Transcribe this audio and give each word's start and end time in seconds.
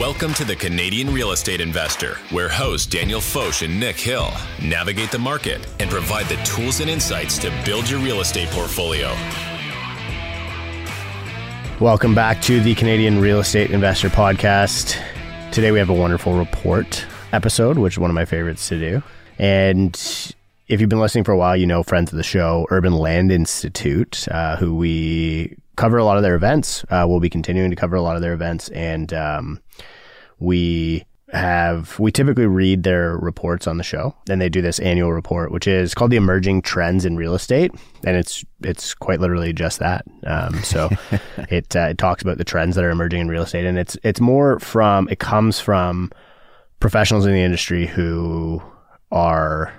Welcome 0.00 0.34
to 0.34 0.44
the 0.44 0.56
Canadian 0.56 1.14
Real 1.14 1.30
Estate 1.30 1.60
Investor, 1.60 2.16
where 2.32 2.48
hosts 2.48 2.84
Daniel 2.84 3.20
Foch 3.20 3.62
and 3.62 3.78
Nick 3.78 3.94
Hill 3.94 4.28
navigate 4.60 5.12
the 5.12 5.20
market 5.20 5.64
and 5.78 5.88
provide 5.88 6.26
the 6.26 6.34
tools 6.42 6.80
and 6.80 6.90
insights 6.90 7.38
to 7.38 7.52
build 7.64 7.88
your 7.88 8.00
real 8.00 8.20
estate 8.20 8.48
portfolio. 8.48 9.14
Welcome 11.78 12.12
back 12.12 12.42
to 12.42 12.60
the 12.60 12.74
Canadian 12.74 13.20
Real 13.20 13.38
Estate 13.38 13.70
Investor 13.70 14.08
Podcast. 14.08 15.00
Today 15.52 15.70
we 15.70 15.78
have 15.78 15.90
a 15.90 15.94
wonderful 15.94 16.36
report 16.36 17.06
episode, 17.32 17.78
which 17.78 17.94
is 17.94 17.98
one 18.00 18.10
of 18.10 18.14
my 18.16 18.24
favorites 18.24 18.68
to 18.70 18.80
do. 18.80 19.02
And 19.38 19.94
if 20.66 20.80
you've 20.80 20.90
been 20.90 20.98
listening 20.98 21.22
for 21.22 21.30
a 21.30 21.38
while, 21.38 21.56
you 21.56 21.68
know 21.68 21.84
friends 21.84 22.12
of 22.12 22.16
the 22.16 22.24
show, 22.24 22.66
Urban 22.68 22.94
Land 22.94 23.30
Institute, 23.30 24.26
uh, 24.28 24.56
who 24.56 24.74
we 24.74 25.56
cover 25.76 25.98
a 25.98 26.04
lot 26.04 26.16
of 26.16 26.22
their 26.22 26.34
events. 26.34 26.84
Uh, 26.90 27.04
we'll 27.08 27.20
be 27.20 27.30
continuing 27.30 27.70
to 27.70 27.76
cover 27.76 27.96
a 27.96 28.02
lot 28.02 28.16
of 28.16 28.22
their 28.22 28.32
events, 28.32 28.68
and 28.70 29.12
um, 29.12 29.60
we 30.38 31.04
have 31.34 31.98
we 31.98 32.12
typically 32.12 32.46
read 32.46 32.84
their 32.84 33.16
reports 33.18 33.66
on 33.66 33.76
the 33.76 33.82
show. 33.82 34.14
Then 34.26 34.38
they 34.38 34.48
do 34.48 34.62
this 34.62 34.78
annual 34.78 35.12
report, 35.12 35.50
which 35.50 35.66
is 35.66 35.94
called 35.94 36.12
the 36.12 36.16
Emerging 36.16 36.62
Trends 36.62 37.04
in 37.04 37.16
Real 37.16 37.34
Estate, 37.34 37.72
and 38.04 38.16
it's 38.16 38.44
it's 38.62 38.94
quite 38.94 39.20
literally 39.20 39.52
just 39.52 39.80
that. 39.80 40.04
Um, 40.26 40.62
so 40.62 40.90
it 41.48 41.74
uh, 41.74 41.88
it 41.90 41.98
talks 41.98 42.22
about 42.22 42.38
the 42.38 42.44
trends 42.44 42.76
that 42.76 42.84
are 42.84 42.90
emerging 42.90 43.20
in 43.20 43.28
real 43.28 43.42
estate, 43.42 43.66
and 43.66 43.78
it's 43.78 43.96
it's 44.02 44.20
more 44.20 44.60
from 44.60 45.08
it 45.10 45.18
comes 45.18 45.58
from 45.58 46.12
professionals 46.78 47.26
in 47.26 47.32
the 47.32 47.40
industry 47.40 47.86
who 47.86 48.62
are 49.10 49.72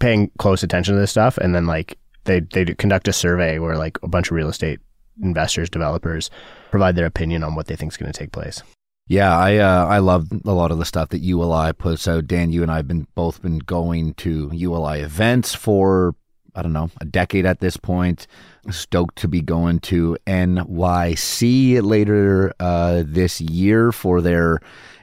paying 0.00 0.30
close 0.38 0.62
attention 0.62 0.94
to 0.94 1.00
this 1.00 1.10
stuff, 1.10 1.36
and 1.38 1.54
then 1.54 1.66
like 1.66 1.98
they 2.24 2.40
they 2.40 2.64
conduct 2.64 3.08
a 3.08 3.12
survey 3.12 3.58
where 3.58 3.76
like 3.76 3.98
a 4.02 4.08
bunch 4.08 4.30
of 4.30 4.36
real 4.36 4.48
estate 4.48 4.80
investors, 5.20 5.68
developers 5.68 6.30
provide 6.70 6.96
their 6.96 7.06
opinion 7.06 7.42
on 7.42 7.54
what 7.54 7.66
they 7.66 7.76
think 7.76 7.92
is 7.92 7.96
going 7.96 8.12
to 8.12 8.18
take 8.18 8.32
place. 8.32 8.62
Yeah, 9.08 9.36
I 9.36 9.56
uh, 9.56 9.86
I 9.86 9.98
love 9.98 10.28
a 10.44 10.52
lot 10.52 10.70
of 10.70 10.78
the 10.78 10.84
stuff 10.84 11.08
that 11.10 11.18
ULI 11.18 11.72
puts 11.72 12.06
out. 12.06 12.26
Dan, 12.26 12.52
you 12.52 12.62
and 12.62 12.70
I 12.70 12.76
have 12.76 12.88
been 12.88 13.06
both 13.14 13.42
been 13.42 13.58
going 13.58 14.14
to 14.14 14.48
ULI 14.52 15.00
events 15.00 15.54
for 15.54 16.14
I 16.54 16.62
don't 16.62 16.72
know 16.72 16.90
a 17.00 17.04
decade 17.04 17.44
at 17.44 17.60
this 17.60 17.76
point. 17.76 18.26
Stoked 18.70 19.16
to 19.16 19.28
be 19.28 19.40
going 19.40 19.80
to 19.80 20.16
NYC 20.26 21.82
later 21.82 22.52
uh, 22.60 23.02
this 23.04 23.40
year 23.40 23.90
for 23.90 24.20
their 24.20 24.60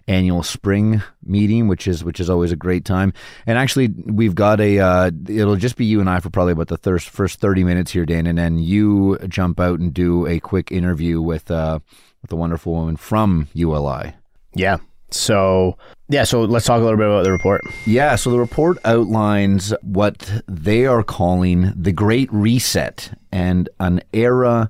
annual 0.10 0.44
spring 0.44 1.02
meeting, 1.24 1.68
which 1.68 1.88
is 1.88 2.04
which 2.04 2.20
is 2.20 2.30
always 2.30 2.52
a 2.52 2.58
great 2.58 2.84
time. 2.84 3.14
And 3.46 3.58
actually, 3.58 3.88
we've 3.88 4.36
got 4.36 4.60
a. 4.60 4.80
Uh, 4.80 5.12
it'll 5.28 5.56
just 5.56 5.78
be 5.78 5.86
you 5.86 6.02
and 6.02 6.10
I 6.10 6.20
for 6.20 6.30
probably 6.30 6.54
about 6.54 6.68
the 6.68 6.78
thir- 6.78 7.00
first 7.00 7.40
thirty 7.40 7.64
minutes 7.64 7.92
here, 7.92 8.06
Dan, 8.06 8.28
and 8.28 8.38
then 8.38 8.60
you 8.60 9.18
jump 9.30 9.60
out 9.60 9.80
and 9.80 9.94
do 9.94 10.26
a 10.26 10.40
quick 10.40 10.72
interview 10.72 11.22
with 11.22 11.50
uh, 11.50 11.80
with 12.22 12.32
a 12.32 12.36
wonderful 12.36 12.74
woman 12.74 12.98
from 12.98 13.48
ULI. 13.54 14.16
Yeah. 14.54 14.78
So 15.12 15.78
yeah, 16.10 16.24
so 16.24 16.42
let's 16.42 16.66
talk 16.66 16.82
a 16.82 16.84
little 16.84 16.98
bit 16.98 17.08
about 17.08 17.24
the 17.24 17.32
report. 17.32 17.62
Yeah, 17.86 18.16
so 18.16 18.32
the 18.32 18.40
report 18.40 18.78
outlines 18.84 19.74
what 19.82 20.44
they 20.48 20.86
are 20.86 21.04
calling 21.04 21.74
the 21.76 21.92
Great 21.92 22.32
Reset 22.32 23.18
and 23.32 23.70
an 23.80 24.02
era, 24.14 24.70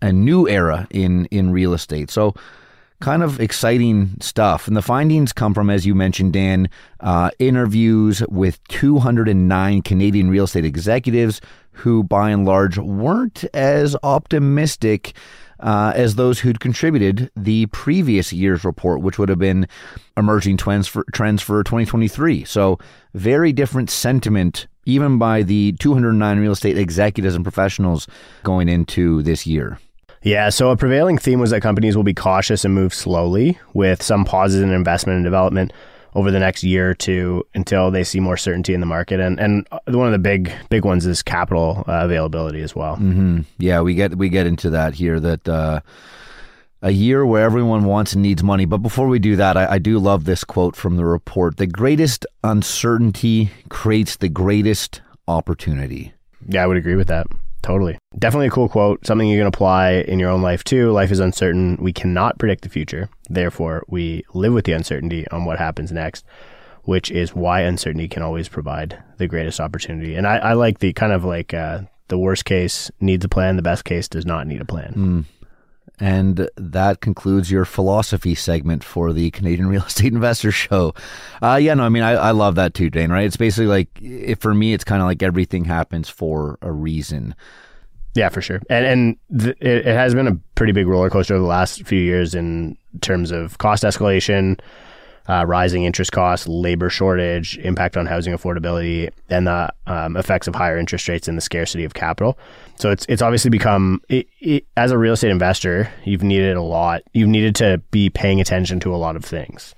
a 0.00 0.12
new 0.12 0.48
era 0.48 0.86
in 0.90 1.26
in 1.26 1.50
real 1.50 1.74
estate. 1.74 2.10
So 2.10 2.34
kind 3.04 3.22
of 3.22 3.38
exciting 3.38 4.16
stuff. 4.20 4.66
And 4.66 4.74
the 4.74 4.80
findings 4.80 5.30
come 5.30 5.52
from, 5.52 5.68
as 5.68 5.84
you 5.84 5.94
mentioned, 5.94 6.32
Dan, 6.32 6.70
uh, 7.00 7.30
interviews 7.38 8.22
with 8.30 8.66
209 8.68 9.82
Canadian 9.82 10.30
real 10.30 10.44
estate 10.44 10.64
executives 10.64 11.42
who, 11.72 12.02
by 12.02 12.30
and 12.30 12.46
large, 12.46 12.78
weren't 12.78 13.44
as 13.52 13.94
optimistic. 14.02 15.12
Uh, 15.60 15.92
as 15.94 16.16
those 16.16 16.40
who'd 16.40 16.58
contributed 16.58 17.30
the 17.36 17.64
previous 17.66 18.32
year's 18.32 18.64
report, 18.64 19.00
which 19.00 19.18
would 19.18 19.28
have 19.28 19.38
been 19.38 19.66
emerging 20.16 20.56
trends 20.56 20.88
for 20.88 21.04
trends 21.12 21.40
for 21.40 21.62
2023. 21.62 22.44
So 22.44 22.78
very 23.14 23.52
different 23.52 23.88
sentiment, 23.88 24.66
even 24.84 25.16
by 25.16 25.42
the 25.42 25.72
209 25.78 26.40
real 26.40 26.52
estate 26.52 26.76
executives 26.76 27.36
and 27.36 27.44
professionals 27.44 28.08
going 28.42 28.68
into 28.68 29.22
this 29.22 29.46
year. 29.46 29.78
Yeah, 30.24 30.48
so 30.48 30.70
a 30.70 30.76
prevailing 30.76 31.18
theme 31.18 31.38
was 31.38 31.50
that 31.50 31.60
companies 31.60 31.96
will 31.96 32.02
be 32.02 32.14
cautious 32.14 32.64
and 32.64 32.74
move 32.74 32.94
slowly 32.94 33.58
with 33.74 34.02
some 34.02 34.24
pauses 34.24 34.62
in 34.62 34.72
investment 34.72 35.16
and 35.16 35.24
development 35.24 35.70
over 36.14 36.30
the 36.30 36.38
next 36.38 36.64
year 36.64 36.90
or 36.90 36.94
two 36.94 37.46
until 37.54 37.90
they 37.90 38.04
see 38.04 38.20
more 38.20 38.38
certainty 38.38 38.72
in 38.72 38.80
the 38.80 38.86
market. 38.86 39.20
And 39.20 39.38
and 39.38 39.68
one 39.86 40.06
of 40.06 40.12
the 40.12 40.18
big 40.18 40.50
big 40.70 40.84
ones 40.84 41.04
is 41.04 41.22
capital 41.22 41.84
uh, 41.86 42.04
availability 42.04 42.62
as 42.62 42.74
well. 42.74 42.96
Mm-hmm. 42.96 43.40
Yeah, 43.58 43.82
we 43.82 43.94
get 43.94 44.16
we 44.16 44.30
get 44.30 44.46
into 44.46 44.70
that 44.70 44.94
here. 44.94 45.20
That 45.20 45.46
uh, 45.46 45.80
a 46.80 46.90
year 46.90 47.26
where 47.26 47.44
everyone 47.44 47.84
wants 47.84 48.14
and 48.14 48.22
needs 48.22 48.42
money. 48.42 48.64
But 48.64 48.78
before 48.78 49.08
we 49.08 49.18
do 49.18 49.36
that, 49.36 49.58
I, 49.58 49.72
I 49.72 49.78
do 49.78 49.98
love 49.98 50.24
this 50.24 50.42
quote 50.42 50.74
from 50.74 50.96
the 50.96 51.04
report: 51.04 51.58
"The 51.58 51.66
greatest 51.66 52.24
uncertainty 52.42 53.50
creates 53.68 54.16
the 54.16 54.30
greatest 54.30 55.02
opportunity." 55.28 56.14
Yeah, 56.48 56.64
I 56.64 56.66
would 56.66 56.78
agree 56.78 56.96
with 56.96 57.08
that. 57.08 57.26
Totally. 57.64 57.96
Definitely 58.18 58.48
a 58.48 58.50
cool 58.50 58.68
quote, 58.68 59.06
something 59.06 59.26
you 59.26 59.40
can 59.40 59.46
apply 59.46 59.92
in 59.92 60.18
your 60.18 60.28
own 60.28 60.42
life 60.42 60.62
too. 60.64 60.92
Life 60.92 61.10
is 61.10 61.18
uncertain. 61.18 61.78
We 61.80 61.94
cannot 61.94 62.38
predict 62.38 62.62
the 62.62 62.68
future. 62.68 63.08
Therefore, 63.30 63.84
we 63.88 64.22
live 64.34 64.52
with 64.52 64.66
the 64.66 64.72
uncertainty 64.72 65.26
on 65.30 65.46
what 65.46 65.58
happens 65.58 65.90
next, 65.90 66.26
which 66.82 67.10
is 67.10 67.34
why 67.34 67.62
uncertainty 67.62 68.06
can 68.06 68.22
always 68.22 68.50
provide 68.50 69.02
the 69.16 69.26
greatest 69.26 69.60
opportunity. 69.60 70.14
And 70.14 70.26
I, 70.26 70.36
I 70.36 70.52
like 70.52 70.80
the 70.80 70.92
kind 70.92 71.10
of 71.10 71.24
like 71.24 71.54
uh, 71.54 71.80
the 72.08 72.18
worst 72.18 72.44
case 72.44 72.90
needs 73.00 73.24
a 73.24 73.30
plan, 73.30 73.56
the 73.56 73.62
best 73.62 73.86
case 73.86 74.08
does 74.08 74.26
not 74.26 74.46
need 74.46 74.60
a 74.60 74.66
plan. 74.66 74.92
Mm. 74.94 75.24
And 76.00 76.48
that 76.56 77.00
concludes 77.00 77.52
your 77.52 77.64
philosophy 77.64 78.34
segment 78.34 78.82
for 78.82 79.12
the 79.12 79.30
Canadian 79.30 79.68
Real 79.68 79.84
Estate 79.84 80.12
Investor 80.12 80.50
Show. 80.50 80.94
Uh, 81.40 81.56
yeah, 81.56 81.74
no, 81.74 81.84
I 81.84 81.88
mean, 81.88 82.02
I, 82.02 82.12
I 82.12 82.30
love 82.32 82.56
that 82.56 82.74
too, 82.74 82.90
Dane, 82.90 83.12
right? 83.12 83.24
It's 83.24 83.36
basically 83.36 83.66
like, 83.66 84.40
for 84.40 84.54
me, 84.54 84.72
it's 84.72 84.84
kind 84.84 85.00
of 85.00 85.06
like 85.06 85.22
everything 85.22 85.64
happens 85.64 86.08
for 86.08 86.58
a 86.62 86.72
reason. 86.72 87.34
Yeah, 88.14 88.28
for 88.28 88.40
sure. 88.40 88.60
And 88.70 88.86
and 88.86 89.40
th- 89.40 89.56
it, 89.60 89.86
it 89.86 89.94
has 89.94 90.14
been 90.14 90.28
a 90.28 90.36
pretty 90.54 90.72
big 90.72 90.86
roller 90.86 91.10
coaster 91.10 91.34
over 91.34 91.42
the 91.42 91.48
last 91.48 91.84
few 91.84 91.98
years 91.98 92.34
in 92.34 92.78
terms 93.00 93.32
of 93.32 93.58
cost 93.58 93.82
escalation, 93.82 94.60
uh, 95.28 95.44
rising 95.46 95.84
interest 95.84 96.12
costs, 96.12 96.46
labor 96.46 96.90
shortage, 96.90 97.58
impact 97.58 97.96
on 97.96 98.06
housing 98.06 98.32
affordability, 98.32 99.10
and 99.30 99.48
the 99.48 99.72
um, 99.88 100.16
effects 100.16 100.46
of 100.46 100.54
higher 100.54 100.78
interest 100.78 101.08
rates 101.08 101.26
and 101.26 101.36
the 101.36 101.42
scarcity 101.42 101.84
of 101.84 101.94
capital. 101.94 102.38
So 102.76 102.90
it's 102.90 103.06
it's 103.08 103.22
obviously 103.22 103.50
become 103.50 104.02
it, 104.08 104.26
it, 104.40 104.66
as 104.76 104.90
a 104.90 104.98
real 104.98 105.12
estate 105.12 105.30
investor, 105.30 105.90
you've 106.04 106.22
needed 106.22 106.56
a 106.56 106.62
lot. 106.62 107.02
You've 107.12 107.28
needed 107.28 107.54
to 107.56 107.78
be 107.90 108.10
paying 108.10 108.40
attention 108.40 108.80
to 108.80 108.94
a 108.94 108.96
lot 108.96 109.16
of 109.16 109.24
things 109.24 109.74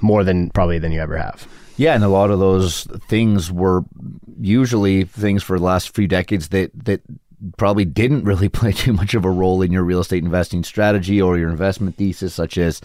more 0.00 0.24
than 0.24 0.50
probably 0.50 0.78
than 0.78 0.92
you 0.92 1.00
ever 1.00 1.16
have. 1.16 1.48
Yeah, 1.76 1.94
and 1.94 2.04
a 2.04 2.08
lot 2.08 2.30
of 2.30 2.38
those 2.38 2.84
things 3.08 3.52
were 3.52 3.84
usually 4.40 5.04
things 5.04 5.42
for 5.42 5.58
the 5.58 5.64
last 5.64 5.94
few 5.94 6.08
decades 6.08 6.48
that 6.48 6.70
that 6.84 7.02
probably 7.58 7.84
didn't 7.84 8.24
really 8.24 8.48
play 8.48 8.72
too 8.72 8.92
much 8.92 9.14
of 9.14 9.24
a 9.24 9.30
role 9.30 9.62
in 9.62 9.72
your 9.72 9.82
real 9.82 10.00
estate 10.00 10.24
investing 10.24 10.64
strategy 10.64 11.20
or 11.20 11.38
your 11.38 11.50
investment 11.50 11.96
thesis, 11.96 12.34
such 12.34 12.56
as 12.58 12.80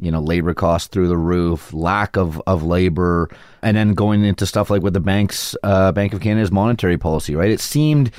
you 0.00 0.10
know 0.10 0.20
labor 0.20 0.54
costs 0.54 0.88
through 0.88 1.08
the 1.08 1.16
roof, 1.16 1.72
lack 1.72 2.16
of 2.16 2.40
of 2.46 2.62
labor, 2.62 3.28
and 3.62 3.76
then 3.76 3.94
going 3.94 4.24
into 4.24 4.46
stuff 4.46 4.70
like 4.70 4.82
with 4.82 4.94
the 4.94 5.00
banks, 5.00 5.54
uh, 5.62 5.92
Bank 5.92 6.12
of 6.12 6.20
Canada's 6.20 6.50
monetary 6.50 6.98
policy. 6.98 7.36
Right, 7.36 7.50
it 7.50 7.60
seemed 7.60 8.10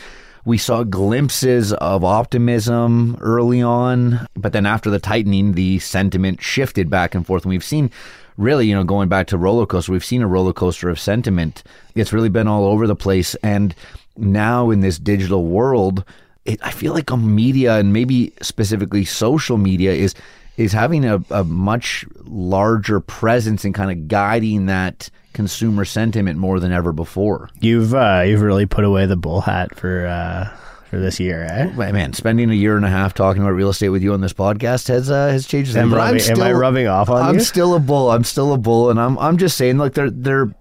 we 0.45 0.59
saw 0.59 0.83
glimpses 0.83 1.73
of 1.73 2.03
optimism 2.03 3.17
early 3.19 3.63
on, 3.63 4.27
but 4.35 4.53
then 4.53 4.67
after 4.67 4.91
the 4.91 4.99
tightening, 4.99 5.53
the 5.53 5.79
sentiment 5.79 6.41
shifted 6.41 6.89
back 6.89 7.15
and 7.15 7.25
forth, 7.25 7.43
and 7.43 7.49
we've 7.49 7.63
seen 7.63 7.89
really, 8.37 8.67
you 8.67 8.75
know, 8.75 8.83
going 8.83 9.09
back 9.09 9.25
to 9.27 9.37
roller 9.37 9.65
coaster, 9.65 9.91
we've 9.91 10.05
seen 10.05 10.21
a 10.21 10.27
roller 10.27 10.53
coaster 10.53 10.87
of 10.89 10.99
sentiment. 10.99 11.63
It's 11.95 12.13
really 12.13 12.29
been 12.29 12.47
all 12.47 12.65
over 12.65 12.85
the 12.85 12.95
place, 12.95 13.33
and 13.35 13.73
now 14.17 14.69
in 14.69 14.81
this 14.81 14.99
digital 14.99 15.45
world, 15.45 16.05
it, 16.45 16.59
I 16.63 16.69
feel 16.69 16.93
like 16.93 17.09
a 17.09 17.17
media 17.17 17.77
and 17.77 17.91
maybe 17.91 18.31
specifically 18.41 19.03
social 19.03 19.57
media 19.57 19.93
is 19.93 20.13
is 20.57 20.71
having 20.71 21.03
a, 21.03 21.21
a 21.31 21.43
much 21.43 22.05
larger 22.23 23.01
presence 23.01 23.65
and 23.65 23.75
kind 23.75 23.91
of 23.91 24.07
guiding 24.07 24.67
that 24.67 25.09
consumer 25.35 25.85
sentiment 25.85 26.39
more 26.39 26.59
than 26.59 26.71
ever 26.71 26.91
before. 26.91 27.49
You've 27.59 27.93
uh, 27.93 28.23
you've 28.25 28.41
really 28.41 28.65
put 28.65 28.83
away 28.83 29.05
the 29.05 29.15
bull 29.15 29.41
hat 29.41 29.75
for 29.75 30.07
uh, 30.07 30.57
for 30.89 30.97
this 30.97 31.19
year, 31.19 31.43
eh? 31.43 31.91
Man, 31.91 32.13
spending 32.13 32.49
a 32.49 32.53
year 32.53 32.75
and 32.77 32.85
a 32.85 32.89
half 32.89 33.13
talking 33.13 33.43
about 33.43 33.51
real 33.51 33.69
estate 33.69 33.89
with 33.89 34.01
you 34.01 34.13
on 34.13 34.21
this 34.21 34.33
podcast 34.33 34.87
has 34.87 35.11
uh, 35.11 35.27
has 35.27 35.45
changed. 35.45 35.75
Am, 35.75 35.93
rubbing, 35.93 36.19
still, 36.19 36.41
am 36.41 36.47
I 36.47 36.53
rubbing 36.53 36.87
off 36.87 37.09
on 37.09 37.21
I'm 37.21 37.35
you? 37.35 37.39
I'm 37.39 37.45
still 37.45 37.75
a 37.75 37.79
bull. 37.79 38.09
I'm 38.09 38.23
still 38.23 38.53
a 38.53 38.57
bull, 38.57 38.89
and 38.89 38.99
I'm 38.99 39.19
I'm 39.19 39.37
just 39.37 39.57
saying, 39.57 39.77
like 39.77 39.93
they're 39.93 40.09
they're 40.09 40.55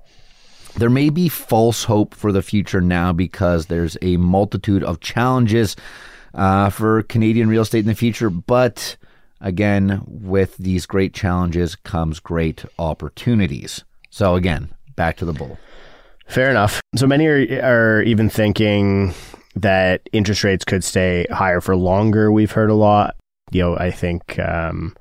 there 0.77 0.91
may 0.91 1.09
be 1.09 1.29
false 1.29 1.85
hope 1.85 2.15
for 2.15 2.33
the 2.33 2.43
future 2.43 2.81
now 2.81 3.13
because 3.13 3.67
there's 3.67 3.97
a 4.03 4.17
multitude 4.17 4.83
of 4.83 5.01
challenges 5.01 5.77
uh, 6.35 6.69
for 6.69 7.03
Canadian 7.05 7.49
real 7.49 7.63
estate 7.63 7.81
in 7.81 7.87
the 7.87 7.95
future. 7.95 8.29
But 8.29 8.97
again, 9.41 10.03
with 10.07 10.57
these 10.57 10.85
great 10.85 11.15
challenges 11.15 11.77
comes 11.77 12.19
great 12.19 12.65
opportunities. 12.77 13.85
So, 14.15 14.37
again, 14.37 14.73
back 14.95 15.17
to 15.17 15.25
the 15.25 15.33
bull. 15.33 15.59
Fair 16.29 16.49
enough. 16.49 16.81
So 16.95 17.05
many 17.05 17.27
are, 17.27 17.65
are 17.65 18.03
even 18.03 18.31
thinking 18.31 19.13
that 19.57 20.03
interest 20.13 20.45
rates 20.45 20.65
could 20.65 20.85
stay 20.85 21.27
higher 21.33 21.61
for 21.61 21.75
longer. 21.75 22.31
We've 22.31 22.53
heard 22.53 22.71
a 22.71 22.75
lot. 22.75 23.17
You 23.51 23.63
know, 23.63 23.77
I 23.77 23.91
think 23.91 24.39
um, 24.39 24.95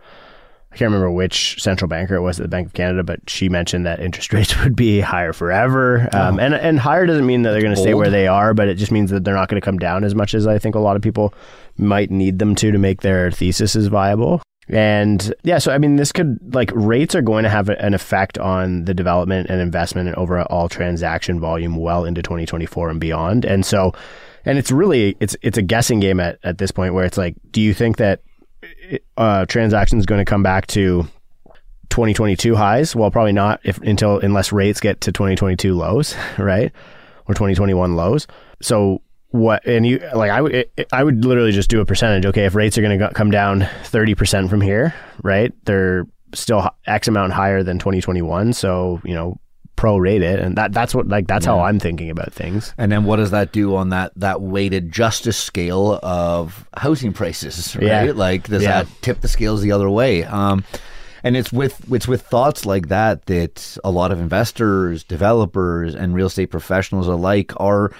I 0.71 0.77
can't 0.77 0.89
remember 0.89 1.12
which 1.12 1.62
central 1.62 1.88
banker 1.88 2.15
it 2.15 2.21
was 2.21 2.39
at 2.39 2.45
the 2.45 2.50
Bank 2.50 2.69
of 2.69 2.74
Canada, 2.74 3.04
but 3.04 3.19
she 3.30 3.50
mentioned 3.50 3.86
that 3.86 4.00
interest 4.00 4.33
rates 4.33 4.60
would 4.63 4.75
be 4.75 5.00
higher 5.00 5.31
forever. 5.31 6.09
Um, 6.12 6.39
and 6.39 6.56
and 6.56 6.80
higher 6.80 7.06
doesn't 7.06 7.27
mean 7.27 7.44
that 7.44 7.51
they're 7.51 7.62
going 7.62 7.75
to 7.75 7.80
stay 7.80 7.94
where 7.94 8.09
they 8.09 8.25
are, 8.25 8.56
but 8.56 8.68
it 8.68 8.75
just 8.75 8.92
means 8.92 9.12
that 9.12 9.24
they're 9.24 9.36
not 9.36 9.48
going 9.48 9.62
to 9.62 9.66
come 9.66 9.77
down 9.77 10.04
as 10.04 10.16
much 10.16 10.33
as 10.33 10.48
I 10.48 10.57
think 10.57 10.74
a 10.74 10.80
lot 10.80 10.95
of 10.95 11.04
people 11.04 11.36
might 11.77 12.09
need 12.09 12.39
them 12.39 12.56
to 12.56 12.71
to 12.71 12.80
make 12.80 13.01
their 13.01 13.30
theses 13.30 13.86
viable. 13.86 14.42
And 14.69 15.33
yeah, 15.44 15.57
so 15.57 15.71
I 15.71 15.77
mean, 15.77 15.98
this 15.98 16.12
could 16.12 16.39
like 16.54 16.71
rates 16.74 17.15
are 17.15 17.21
going 17.21 17.44
to 17.44 17.50
have 17.50 17.69
an 17.69 17.94
effect 17.94 18.38
on 18.38 18.86
the 18.86 18.94
development 18.94 19.50
and 19.50 19.60
investment 19.62 20.07
and 20.07 20.15
overall 20.15 20.69
transaction 20.69 21.39
volume 21.39 21.75
well 21.75 22.06
into 22.06 22.21
2024 22.21 22.89
and 22.89 23.00
beyond. 23.00 23.45
And 23.45 23.65
so, 23.65 23.94
and 24.45 24.57
it's 24.57 24.71
really 24.71 25.18
it's 25.19 25.36
it's 25.42 25.57
a 25.57 25.62
guessing 25.62 26.00
game 26.00 26.19
at 26.19 26.39
at 26.44 26.57
this 26.60 26.71
point 26.71 26.94
where 26.94 27.06
it's 27.06 27.18
like, 27.18 27.36
do 27.51 27.62
you 27.62 27.74
think 27.74 27.98
that 27.98 28.21
uh, 29.18 29.45
transactions 29.45 30.06
going 30.06 30.19
to 30.19 30.30
come 30.30 30.44
back 30.44 30.68
to 30.68 31.04
2022 31.89 32.56
highs? 32.56 32.95
Well, 32.95 33.12
probably 33.12 33.33
not 33.33 33.59
if 33.63 33.80
until 33.80 34.19
unless 34.19 34.51
rates 34.51 34.80
get 34.80 35.01
to 35.01 35.12
2022 35.12 35.74
lows, 35.74 36.16
right, 36.38 36.71
or 37.27 37.33
2021 37.33 37.95
lows. 37.95 38.27
So 38.62 39.01
what? 39.33 39.65
And 39.65 39.85
you 39.85 40.00
like 40.13 40.30
I 40.30 40.41
would 40.41 40.69
I 40.91 41.03
would 41.03 41.25
literally 41.25 41.51
just 41.51 41.69
do 41.69 41.81
a 41.81 41.85
percentage. 41.85 42.25
Okay, 42.27 42.45
if 42.45 42.53
rates 42.53 42.77
are 42.77 42.81
going 42.81 43.00
to 43.00 43.09
come 43.09 43.31
down 43.31 43.68
30 43.85 44.13
percent 44.13 44.50
from 44.50 44.62
here, 44.62 44.94
right? 45.24 45.51
They're 45.65 46.06
still 46.35 46.69
X 46.85 47.07
amount 47.07 47.33
higher 47.33 47.63
than 47.63 47.80
2021. 47.80 48.53
So 48.53 49.01
you 49.03 49.15
know 49.15 49.39
prorate 49.75 50.21
it 50.21 50.39
and 50.39 50.56
that 50.56 50.71
that's 50.71 50.94
what 50.94 51.07
like 51.07 51.25
that's 51.25 51.47
yeah. 51.47 51.53
how 51.53 51.62
I'm 51.62 51.80
thinking 51.80 52.12
about 52.12 52.31
things. 52.31 52.75
And 52.77 52.91
then 52.91 53.06
what 53.06 53.15
does 53.15 53.31
that 53.31 53.51
do 53.51 53.75
on 53.75 53.89
that 53.89 54.12
that 54.18 54.39
weighted 54.39 54.91
justice 54.91 55.35
scale 55.35 56.00
of 56.03 56.68
housing 56.77 57.12
prices, 57.12 57.75
right? 57.75 58.06
Yeah. 58.06 58.12
Like 58.13 58.47
does 58.47 58.62
yeah. 58.62 58.83
that 58.83 59.01
tip 59.01 59.21
the 59.21 59.27
scales 59.27 59.63
the 59.63 59.71
other 59.71 59.89
way? 59.89 60.25
Um, 60.25 60.63
and 61.24 61.35
it's 61.35 61.51
with 61.51 61.91
it's 61.91 62.07
with 62.07 62.21
thoughts 62.21 62.68
like 62.68 62.89
that 62.89 63.25
that 63.25 63.80
a 63.83 63.89
lot 63.89 64.12
of 64.12 64.19
investors, 64.19 65.03
developers, 65.03 65.95
and 65.95 66.13
real 66.13 66.27
estate 66.27 66.51
professionals 66.51 67.07
alike 67.07 67.51
are 67.57 67.91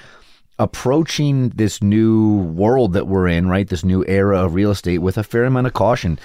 approaching 0.60 1.50
this 1.50 1.82
new 1.82 2.38
world 2.38 2.94
that 2.94 3.08
we're 3.08 3.28
in, 3.28 3.50
right? 3.50 3.68
This 3.68 3.84
new 3.84 4.06
era 4.08 4.46
of 4.46 4.54
real 4.54 4.72
estate 4.72 5.00
with 5.00 5.18
a 5.18 5.24
fair 5.24 5.46
amount 5.46 5.68
of 5.68 5.74
caution. 5.74 6.20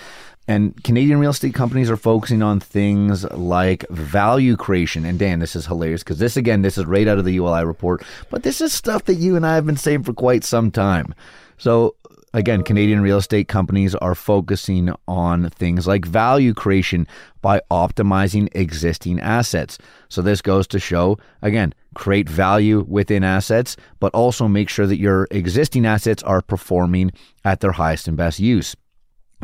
And 0.46 0.82
Canadian 0.82 1.19
real 1.19 1.30
estate 1.30 1.52
companies 1.52 1.90
are 1.90 1.96
focusing 1.96 2.42
on 2.42 2.58
things 2.58 3.25
like 3.32 3.86
value 3.90 4.56
creation. 4.56 5.04
And 5.04 5.19
Dan, 5.19 5.40
this 5.40 5.54
is 5.54 5.66
hilarious 5.66 6.02
because 6.02 6.19
this, 6.19 6.38
again, 6.38 6.62
this 6.62 6.78
is 6.78 6.86
right 6.86 7.06
out 7.06 7.19
of 7.19 7.26
the 7.26 7.34
ULI 7.34 7.64
report, 7.64 8.02
but 8.30 8.44
this 8.44 8.62
is 8.62 8.72
stuff 8.72 9.04
that 9.04 9.16
you 9.16 9.36
and 9.36 9.46
I 9.46 9.56
have 9.56 9.66
been 9.66 9.76
saying 9.76 10.04
for 10.04 10.14
quite 10.14 10.44
some 10.44 10.70
time. 10.70 11.14
So, 11.58 11.96
again, 12.34 12.62
Canadian 12.62 13.00
real 13.00 13.19
estate 13.19 13.48
companies 13.48 13.94
are 13.96 14.14
focusing 14.14 14.90
on 15.06 15.50
things 15.50 15.86
like 15.86 16.04
value 16.04 16.54
creation 16.54 17.06
by 17.40 17.60
optimizing 17.70 18.48
existing 18.52 19.20
assets. 19.20 19.78
So, 20.08 20.22
this 20.22 20.42
goes 20.42 20.66
to 20.69 20.78
show, 20.78 21.19
again, 21.42 21.75
create 21.94 22.28
value 22.28 22.84
within 22.88 23.25
assets, 23.25 23.76
but 24.00 24.14
also 24.14 24.48
make 24.48 24.69
sure 24.69 24.86
that 24.86 24.98
your 24.98 25.26
existing 25.30 25.86
assets 25.86 26.22
are 26.22 26.42
performing 26.42 27.12
at 27.44 27.60
their 27.60 27.72
highest 27.72 28.08
and 28.08 28.16
best 28.16 28.38
use. 28.40 28.76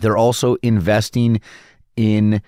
They're 0.00 0.16
also 0.16 0.56
investing 0.62 1.40
in 1.96 2.42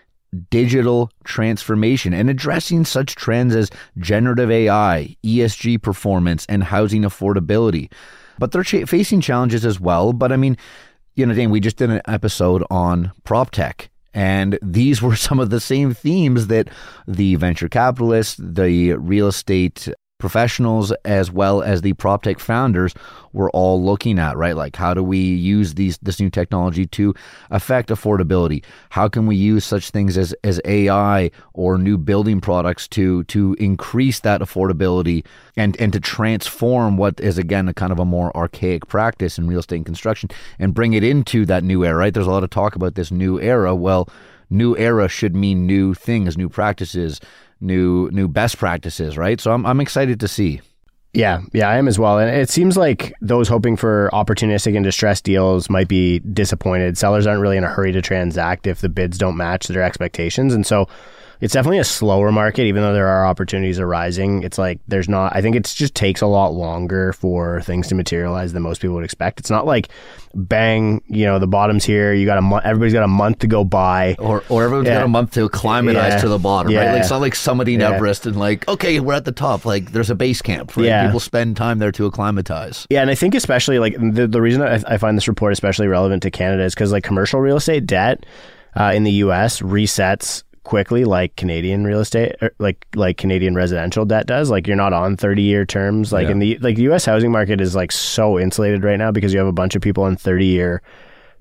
digital 0.51 1.11
transformation 1.25 2.13
and 2.13 2.29
addressing 2.29 2.85
such 2.85 3.15
trends 3.15 3.55
as 3.55 3.71
generative 3.99 4.51
AI, 4.51 5.17
ESG 5.25 5.81
performance, 5.81 6.45
and 6.49 6.65
housing 6.65 7.03
affordability. 7.03 7.91
But 8.39 8.53
they're 8.53 8.63
ch- 8.63 8.89
facing 8.89 9.21
challenges 9.21 9.65
as 9.65 9.81
well. 9.81 10.13
But 10.13 10.33
I 10.33 10.37
mean, 10.37 10.57
you 11.15 11.27
know, 11.27 11.35
Dane, 11.35 11.51
we 11.51 11.61
just 11.61 11.77
did 11.77 11.91
an 11.91 12.03
episode 12.07 12.63
on 12.71 13.13
prop 13.25 13.51
tech. 13.51 13.91
And 14.15 14.59
these 14.63 15.03
were 15.03 15.17
some 15.17 15.41
of 15.41 15.51
the 15.51 15.61
same 15.61 15.95
themes 15.95 16.47
that 16.49 16.69
the 17.07 17.35
venture 17.37 17.69
capitalists, 17.69 18.37
the 18.39 18.95
real 18.95 19.29
estate 19.29 19.89
professionals 20.27 20.91
as 21.05 21.31
well 21.31 21.63
as 21.63 21.83
the 21.83 21.93
prop 21.93 22.25
tech 22.25 22.41
founders 22.41 22.93
were 23.33 23.49
all 23.51 23.81
looking 23.81 24.19
at 24.19 24.37
right? 24.37 24.57
Like 24.57 24.75
how 24.75 24.93
do 24.93 25.01
we 25.01 25.19
use 25.19 25.75
these 25.75 25.99
this 25.99 26.19
new 26.19 26.31
technology 26.31 26.85
to 26.85 27.15
affect 27.53 27.91
affordability? 27.91 28.65
How 28.91 29.07
can 29.07 29.29
we 29.29 29.37
use 29.37 29.65
such 29.65 29.91
things 29.91 30.19
as 30.19 30.35
as 30.43 30.61
AI 30.65 31.31
or 31.53 31.79
new 31.79 31.97
building 31.97 32.41
products 32.41 32.89
to 32.89 33.23
to 33.25 33.55
increase 33.61 34.19
that 34.21 34.41
affordability 34.41 35.25
and 35.57 35.81
and 35.81 35.93
to 35.93 36.01
transform 36.01 36.97
what 36.97 37.21
is 37.21 37.39
again 37.39 37.69
a 37.69 37.73
kind 37.73 37.93
of 37.93 38.01
a 38.01 38.05
more 38.05 38.37
archaic 38.37 38.89
practice 38.89 39.39
in 39.39 39.47
real 39.47 39.61
estate 39.61 39.77
and 39.77 39.87
construction 39.87 40.29
and 40.59 40.75
bring 40.75 40.95
it 40.95 41.05
into 41.05 41.47
that 41.47 41.63
new 41.63 41.85
era 41.85 41.99
right? 41.99 42.15
There's 42.15 42.27
a 42.27 42.33
lot 42.33 42.43
of 42.43 42.51
talk 42.51 42.75
about 42.75 42.97
this 42.97 43.13
new 43.13 43.41
era. 43.41 43.77
Well 43.77 44.09
new 44.51 44.77
era 44.77 45.09
should 45.09 45.35
mean 45.35 45.67
new 45.67 45.93
things 45.95 46.37
new 46.37 46.49
practices 46.49 47.21
new 47.61 48.11
new 48.11 48.29
best 48.29 48.59
practices, 48.59 49.17
right? 49.17 49.41
So 49.41 49.53
I'm 49.53 49.67
I'm 49.67 49.81
excited 49.81 50.21
to 50.21 50.29
see. 50.29 50.61
Yeah, 51.13 51.41
yeah, 51.55 51.71
I 51.71 51.79
am 51.79 51.89
as 51.89 51.99
well. 51.99 52.19
And 52.19 52.29
it 52.29 52.51
seems 52.51 52.77
like 52.77 53.15
those 53.23 53.49
hoping 53.49 53.77
for 53.77 54.11
opportunistic 54.13 54.77
and 54.77 54.85
distressed 54.85 55.25
deals 55.25 55.71
might 55.71 55.89
be 55.89 56.19
disappointed. 56.19 56.99
Sellers 56.99 57.27
aren't 57.27 57.41
really 57.41 57.57
in 57.57 57.65
a 57.65 57.69
hurry 57.69 57.91
to 57.93 58.03
transact 58.03 58.67
if 58.67 58.83
the 58.83 58.91
bids 58.91 59.17
don't 59.17 59.37
match 59.37 59.69
their 59.69 59.83
expectations. 59.83 60.53
And 60.53 60.67
so 60.67 60.89
it's 61.41 61.53
definitely 61.53 61.79
a 61.79 61.85
slower 61.85 62.33
market, 62.33 62.65
even 62.65 62.83
though 62.83 62.95
there 62.95 63.09
are 63.09 63.27
opportunities 63.27 63.79
arising. 63.79 64.43
It's 64.43 64.59
like 64.59 64.81
there's 64.89 65.09
not. 65.09 65.37
I 65.37 65.43
think 65.43 65.57
it 65.57 65.65
just 65.65 65.95
takes 65.95 66.21
a 66.21 66.27
lot 66.27 66.55
longer 66.55 67.13
for 67.13 67.61
things 67.63 67.89
to 67.89 67.95
materialize 67.95 68.53
than 68.53 68.63
most 68.63 68.81
people 68.81 68.97
would 68.97 69.05
expect. 69.05 69.41
It's 69.41 69.51
not 69.51 69.67
like 69.67 69.89
bang, 70.35 71.03
you 71.09 71.25
know, 71.25 71.39
the 71.39 71.47
bottom's 71.47 71.85
here. 71.85 72.15
You 72.15 72.27
got 72.27 72.39
a 72.39 72.43
month. 72.43 72.65
Everybody's 72.65 72.93
got 72.93 73.03
a 73.03 73.09
month 73.09 73.41
to 73.41 73.47
go 73.47 73.65
by, 73.65 74.17
or 74.19 74.45
or 74.49 74.65
everyone's 74.65 74.89
yeah. 74.89 74.99
got 74.99 75.05
a 75.05 75.09
month 75.09 75.33
to 75.33 75.45
acclimatize 75.45 76.15
yeah. 76.15 76.21
to 76.21 76.29
the 76.29 76.39
bottom. 76.39 76.73
Yeah. 76.73 76.81
Right? 76.81 76.93
Like 76.93 77.01
it's 77.03 77.11
not 77.11 77.21
like 77.21 77.35
somebody 77.35 77.75
in 77.75 77.83
Everest 77.83 78.27
and 78.27 78.39
like 78.39 78.67
okay, 78.69 79.01
we're 79.01 79.15
at 79.15 79.25
the 79.25 79.33
top. 79.33 79.67
Like 79.67 79.93
there's 79.93 80.11
a 80.11 80.15
base 80.15 80.41
camp. 80.41 80.77
Right? 80.77 80.87
Yeah. 80.87 81.07
People 81.07 81.21
spend 81.21 81.57
time 81.57 81.79
there 81.79 81.93
to 81.93 82.07
acclimatize. 82.07 82.87
Yeah, 82.89 83.03
and 83.03 83.11
I 83.11 83.15
think 83.15 83.35
especially 83.35 83.79
like 83.79 83.95
the 83.99 84.27
the 84.27 84.41
reason 84.41 84.63
I, 84.63 84.83
I 84.87 84.97
find 84.97 85.17
this 85.17 85.29
report 85.29 85.53
especially 85.53 85.89
relevant 85.89 86.23
to 86.23 86.31
Canada 86.31 86.65
is 86.65 86.75
because 86.75 86.93
like 86.93 87.05
commercial 87.05 87.41
real 87.41 87.57
estate 87.57 87.87
debt. 87.87 88.25
Uh, 88.79 88.93
in 88.93 89.05
the 89.05 89.13
U.S. 89.13 89.63
resets 89.63 90.43
quickly 90.67 91.05
like 91.05 91.37
Canadian 91.37 91.85
real 91.85 92.01
estate 92.01 92.35
er, 92.43 92.53
like 92.59 92.87
like 92.95 93.17
Canadian 93.17 93.55
residential 93.55 94.05
debt 94.05 94.27
does 94.27 94.51
like 94.51 94.67
you're 94.67 94.77
not 94.77 94.93
on 94.93 95.17
30 95.17 95.43
year 95.43 95.65
terms 95.65 96.13
like 96.13 96.25
yeah. 96.25 96.33
in 96.33 96.39
the 96.41 96.59
like 96.59 96.75
the 96.75 96.83
US 96.93 97.05
housing 97.05 97.31
market 97.31 97.61
is 97.61 97.77
like 97.77 97.93
so 97.93 98.39
insulated 98.39 98.83
right 98.83 98.99
now 98.99 99.13
because 99.13 99.33
you 99.33 99.39
have 99.39 99.49
a 99.49 99.53
bunch 99.53 99.77
of 99.77 99.83
people 99.83 100.03
on 100.03 100.17
30 100.17 100.45
year 100.45 100.83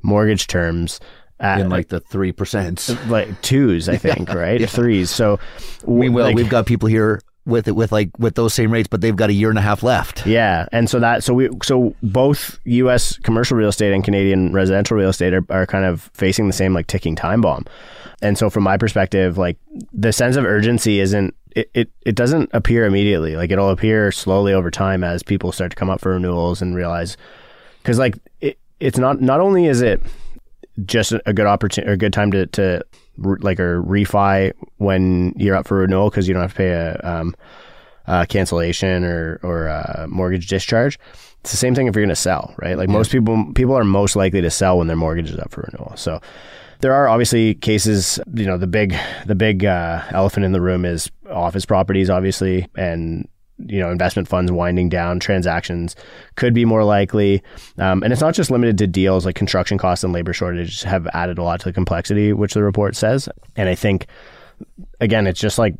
mortgage 0.04 0.46
terms 0.46 1.00
at, 1.40 1.60
in 1.60 1.70
like 1.70 1.90
the 1.90 2.00
three 2.00 2.32
percent, 2.32 2.96
like 3.08 3.42
twos, 3.42 3.90
I 3.90 3.98
think, 4.06 4.30
yeah, 4.30 4.36
right? 4.36 4.62
Yeah. 4.62 4.68
Threes. 4.68 5.10
So 5.10 5.40
we 5.84 6.10
will. 6.10 6.26
Like, 6.26 6.36
we've 6.36 6.50
got 6.50 6.66
people 6.66 6.88
here 6.88 7.20
with 7.46 7.68
it 7.68 7.76
with 7.76 7.92
like 7.92 8.18
with 8.18 8.36
those 8.36 8.54
same 8.54 8.72
rates, 8.72 8.88
but 8.88 9.02
they've 9.02 9.16
got 9.16 9.30
a 9.30 9.34
year 9.34 9.50
and 9.50 9.60
a 9.60 9.62
half 9.62 9.84
left. 9.84 10.26
Yeah, 10.26 10.68
and 10.72 10.90
so 10.90 11.00
that 11.00 11.24
so 11.24 11.34
we 11.34 11.50
so 11.64 11.96
both 12.02 12.60
U.S. 12.66 13.18
commercial 13.18 13.58
real 13.58 13.70
estate 13.70 13.94
and 13.94 14.04
Canadian 14.04 14.54
residential 14.54 14.98
real 14.98 15.10
estate 15.10 15.34
are, 15.34 15.46
are 15.50 15.66
kind 15.66 15.86
of 15.86 16.10
facing 16.14 16.48
the 16.48 16.54
same 16.54 16.74
like 16.74 16.88
ticking 16.88 17.16
time 17.16 17.42
bomb. 17.42 17.66
And 18.22 18.38
so 18.38 18.50
from 18.50 18.64
my 18.64 18.78
perspective, 18.78 19.38
like 19.38 19.58
the 19.92 20.14
sense 20.14 20.36
of 20.36 20.46
urgency 20.46 21.00
isn't 21.00 21.36
it, 21.56 21.70
it, 21.74 21.92
it 22.06 22.16
doesn't 22.16 22.50
appear 22.54 22.86
immediately. 22.86 23.36
Like 23.36 23.52
it'll 23.52 23.70
appear 23.70 24.12
slowly 24.12 24.54
over 24.54 24.70
time 24.70 25.04
as 25.04 25.24
people 25.24 25.52
start 25.52 25.72
to 25.72 25.76
come 25.76 25.90
up 25.90 26.02
for 26.02 26.12
renewals 26.12 26.62
and 26.62 26.76
realize 26.76 27.18
because 27.82 27.98
like 27.98 28.18
it, 28.42 28.60
it's 28.80 28.98
not 28.98 29.22
not 29.22 29.40
only 29.40 29.66
is 29.66 29.82
it 29.82 30.02
just 30.86 31.14
a 31.26 31.34
good 31.34 31.46
opportunity 31.46 31.90
or 31.90 31.94
a 31.94 31.98
good 31.98 32.14
time 32.14 32.32
to, 32.32 32.46
to 32.48 32.84
like 33.18 33.60
a 33.60 33.80
refi 33.82 34.52
when 34.78 35.34
you're 35.38 35.56
up 35.56 35.68
for 35.68 35.78
renewal 35.78 36.10
because 36.10 36.28
you 36.28 36.34
don't 36.34 36.44
have 36.44 36.52
to 36.52 36.58
pay 36.58 36.72
a, 36.72 37.00
um, 37.04 37.34
a 38.08 38.26
cancellation 38.28 39.04
or 39.04 39.40
or 39.42 39.68
a 39.68 40.08
mortgage 40.10 40.48
discharge. 40.48 41.00
It's 41.40 41.52
the 41.52 41.58
same 41.58 41.76
thing 41.76 41.88
if 41.88 41.96
you're 41.96 42.04
going 42.04 42.10
to 42.10 42.16
sell, 42.16 42.54
right? 42.58 42.78
Like 42.78 42.90
yeah. 42.90 42.94
most 42.94 43.12
people 43.12 43.54
people 43.54 43.78
are 43.78 43.84
most 43.84 44.16
likely 44.16 44.42
to 44.42 44.52
sell 44.52 44.78
when 44.78 44.88
their 44.88 44.98
mortgage 44.98 45.30
is 45.30 45.40
up 45.40 45.52
for 45.52 45.70
renewal. 45.72 45.94
So 45.96 46.20
there 46.82 46.94
are 46.94 47.08
obviously 47.08 47.56
cases, 47.56 48.20
you 48.34 48.46
know, 48.46 48.58
the 48.58 48.68
big 48.68 48.96
the 49.26 49.36
big 49.36 49.66
uh, 49.66 50.04
elephant 50.12 50.46
in 50.46 50.52
the 50.52 50.62
room 50.62 50.86
is 50.86 51.10
office 51.30 51.66
properties, 51.66 52.10
obviously, 52.10 52.68
and 52.76 53.28
you 53.58 53.80
know 53.80 53.90
investment 53.90 54.28
funds 54.28 54.52
winding 54.52 54.90
down 54.90 55.20
transactions 55.20 55.96
could 56.36 56.54
be 56.54 56.66
more 56.66 56.84
likely. 56.84 57.42
Um, 57.78 58.04
and 58.04 58.12
it's 58.12 58.22
not 58.22 58.34
just 58.34 58.52
limited 58.52 58.78
to 58.80 58.88
deals 58.88 59.26
like 59.26 59.36
construction 59.36 59.78
costs 59.78 60.04
and 60.04 60.14
labor 60.14 60.34
shortages 60.34 60.84
have 60.84 61.08
added 61.14 61.38
a 61.38 61.44
lot 61.44 61.62
to 61.62 61.66
the 61.66 61.74
complexity 61.74 62.34
which 62.34 62.54
the 62.54 62.64
report 62.64 62.96
says. 62.96 63.30
And 63.56 63.70
i 63.70 63.76
think 63.76 64.08
again 65.00 65.28
it's 65.28 65.40
just 65.40 65.58
like 65.58 65.76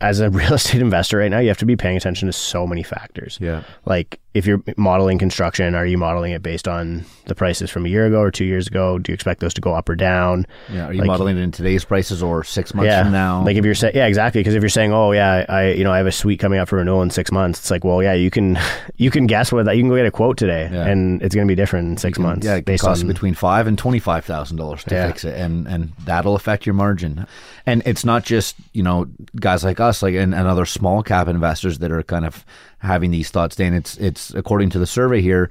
as 0.00 0.20
a 0.20 0.30
real 0.30 0.54
estate 0.54 0.80
investor 0.80 1.18
right 1.18 1.30
now 1.30 1.38
you 1.38 1.48
have 1.48 1.58
to 1.58 1.66
be 1.66 1.76
paying 1.76 1.96
attention 1.96 2.26
to 2.26 2.32
so 2.32 2.66
many 2.66 2.82
factors. 2.82 3.38
Yeah. 3.40 3.62
Like 3.86 4.20
if 4.34 4.46
you're 4.46 4.60
modeling 4.76 5.16
construction, 5.16 5.74
are 5.76 5.86
you 5.86 5.96
modeling 5.96 6.32
it 6.32 6.42
based 6.42 6.66
on 6.66 7.04
the 7.26 7.34
prices 7.36 7.70
from 7.70 7.86
a 7.86 7.88
year 7.88 8.04
ago 8.06 8.18
or 8.20 8.30
two 8.32 8.44
years 8.44 8.66
ago? 8.66 8.98
Do 8.98 9.12
you 9.12 9.14
expect 9.14 9.38
those 9.40 9.54
to 9.54 9.60
go 9.60 9.72
up 9.74 9.88
or 9.88 9.94
down? 9.94 10.44
Yeah, 10.72 10.86
are 10.88 10.92
you 10.92 10.98
Like- 10.98 11.06
modeling 11.06 11.38
it 11.38 11.40
in 11.42 11.52
today's 11.52 11.84
prices 11.84 12.20
or 12.22 12.42
six 12.42 12.74
months 12.74 12.88
yeah, 12.88 13.04
from 13.04 13.12
now? 13.12 13.44
like 13.44 13.56
if 13.56 13.64
you're 13.64 13.76
saying, 13.76 13.94
yeah, 13.94 14.06
exactly. 14.06 14.40
Because 14.40 14.54
if 14.56 14.62
you're 14.62 14.68
saying, 14.68 14.92
oh 14.92 15.12
yeah, 15.12 15.46
I 15.48 15.70
you 15.72 15.84
know 15.84 15.92
I 15.92 15.98
have 15.98 16.06
a 16.08 16.12
suite 16.12 16.40
coming 16.40 16.58
up 16.58 16.68
for 16.68 16.76
renewal 16.76 17.00
in 17.02 17.10
six 17.10 17.30
months, 17.30 17.60
it's 17.60 17.70
like, 17.70 17.84
well, 17.84 18.02
yeah, 18.02 18.12
you 18.14 18.28
can 18.30 18.58
you 18.96 19.10
can 19.10 19.26
guess 19.28 19.52
what 19.52 19.64
that 19.66 19.76
you 19.76 19.82
can 19.82 19.88
go 19.88 19.96
get 19.96 20.04
a 20.06 20.10
quote 20.10 20.36
today, 20.36 20.68
Yeah. 20.72 20.84
and 20.86 21.22
it's 21.22 21.34
going 21.34 21.46
to 21.46 21.50
be 21.50 21.54
different 21.56 21.88
in 21.90 21.96
six 21.96 22.18
months. 22.18 22.44
Yeah, 22.44 22.56
it 22.56 22.64
based 22.64 22.82
costs 22.82 23.02
on 23.04 23.08
between 23.08 23.34
five 23.34 23.68
and 23.68 23.78
twenty 23.78 24.00
five 24.00 24.24
thousand 24.24 24.56
dollars 24.56 24.82
to 24.84 24.94
Yeah. 24.94 25.06
fix 25.06 25.24
it, 25.24 25.38
and 25.38 25.68
and 25.68 25.92
that'll 26.04 26.34
affect 26.34 26.66
your 26.66 26.74
margin. 26.74 27.26
And 27.66 27.82
it's 27.86 28.04
not 28.04 28.24
just 28.24 28.56
you 28.72 28.82
know 28.82 29.06
guys 29.36 29.62
like 29.62 29.78
us, 29.78 30.02
like 30.02 30.14
and, 30.16 30.34
and 30.34 30.48
other 30.48 30.66
small 30.66 31.04
cap 31.04 31.28
investors 31.28 31.78
that 31.78 31.92
are 31.92 32.02
kind 32.02 32.26
of 32.26 32.44
having 32.84 33.10
these 33.10 33.30
thoughts. 33.30 33.56
Dan, 33.56 33.74
it's 33.74 33.96
it's 33.98 34.32
according 34.34 34.70
to 34.70 34.78
the 34.78 34.86
survey 34.86 35.20
here. 35.20 35.50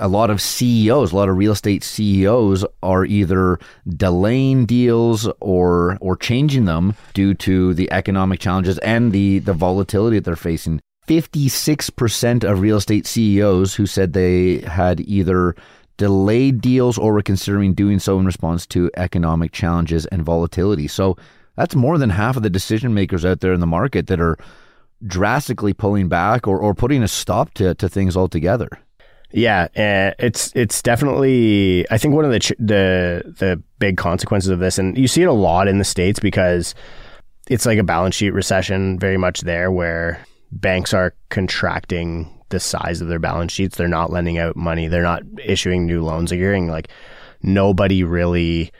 A 0.00 0.08
lot 0.08 0.28
of 0.28 0.40
CEOs, 0.40 1.12
a 1.12 1.16
lot 1.16 1.28
of 1.28 1.36
real 1.36 1.52
estate 1.52 1.84
CEOs 1.84 2.64
are 2.82 3.04
either 3.04 3.60
delaying 3.88 4.66
deals 4.66 5.28
or 5.40 5.96
or 6.00 6.16
changing 6.16 6.64
them 6.64 6.94
due 7.14 7.32
to 7.34 7.74
the 7.74 7.90
economic 7.92 8.40
challenges 8.40 8.78
and 8.78 9.12
the 9.12 9.38
the 9.38 9.52
volatility 9.52 10.18
that 10.18 10.24
they're 10.24 10.36
facing. 10.36 10.80
56% 11.08 12.44
of 12.44 12.60
real 12.60 12.76
estate 12.76 13.06
CEOs 13.06 13.74
who 13.74 13.86
said 13.86 14.12
they 14.12 14.58
had 14.58 15.00
either 15.00 15.56
delayed 15.96 16.60
deals 16.60 16.98
or 16.98 17.14
were 17.14 17.22
considering 17.22 17.72
doing 17.72 17.98
so 17.98 18.18
in 18.18 18.26
response 18.26 18.66
to 18.66 18.90
economic 18.96 19.52
challenges 19.52 20.04
and 20.06 20.22
volatility. 20.22 20.86
So 20.86 21.16
that's 21.56 21.74
more 21.74 21.98
than 21.98 22.10
half 22.10 22.36
of 22.36 22.42
the 22.42 22.50
decision 22.50 22.94
makers 22.94 23.24
out 23.24 23.40
there 23.40 23.54
in 23.54 23.60
the 23.60 23.66
market 23.66 24.06
that 24.08 24.20
are 24.20 24.38
drastically 25.06 25.72
pulling 25.72 26.08
back 26.08 26.46
or, 26.46 26.58
or 26.58 26.74
putting 26.74 27.02
a 27.02 27.08
stop 27.08 27.54
to, 27.54 27.74
to 27.76 27.88
things 27.88 28.16
altogether. 28.16 28.68
Yeah, 29.30 29.68
uh, 29.76 30.14
it's 30.18 30.52
it's 30.56 30.80
definitely. 30.80 31.84
I 31.90 31.98
think 31.98 32.14
one 32.14 32.24
of 32.24 32.30
the 32.30 32.38
ch- 32.38 32.54
the 32.58 33.22
the 33.38 33.62
big 33.78 33.98
consequences 33.98 34.48
of 34.50 34.58
this, 34.58 34.78
and 34.78 34.96
you 34.96 35.06
see 35.06 35.20
it 35.20 35.28
a 35.28 35.32
lot 35.32 35.68
in 35.68 35.78
the 35.78 35.84
states 35.84 36.18
because 36.18 36.74
it's 37.50 37.66
like 37.66 37.78
a 37.78 37.84
balance 37.84 38.14
sheet 38.14 38.30
recession, 38.30 38.98
very 38.98 39.18
much 39.18 39.42
there, 39.42 39.70
where 39.70 40.24
banks 40.50 40.94
are 40.94 41.14
contracting 41.28 42.30
the 42.48 42.58
size 42.58 43.02
of 43.02 43.08
their 43.08 43.18
balance 43.18 43.52
sheets. 43.52 43.76
They're 43.76 43.86
not 43.86 44.10
lending 44.10 44.38
out 44.38 44.56
money. 44.56 44.88
They're 44.88 45.02
not 45.02 45.22
issuing 45.44 45.84
new 45.84 46.02
loans. 46.02 46.30
You're 46.32 46.40
hearing 46.40 46.68
like 46.68 46.88
nobody 47.42 48.04
really 48.04 48.72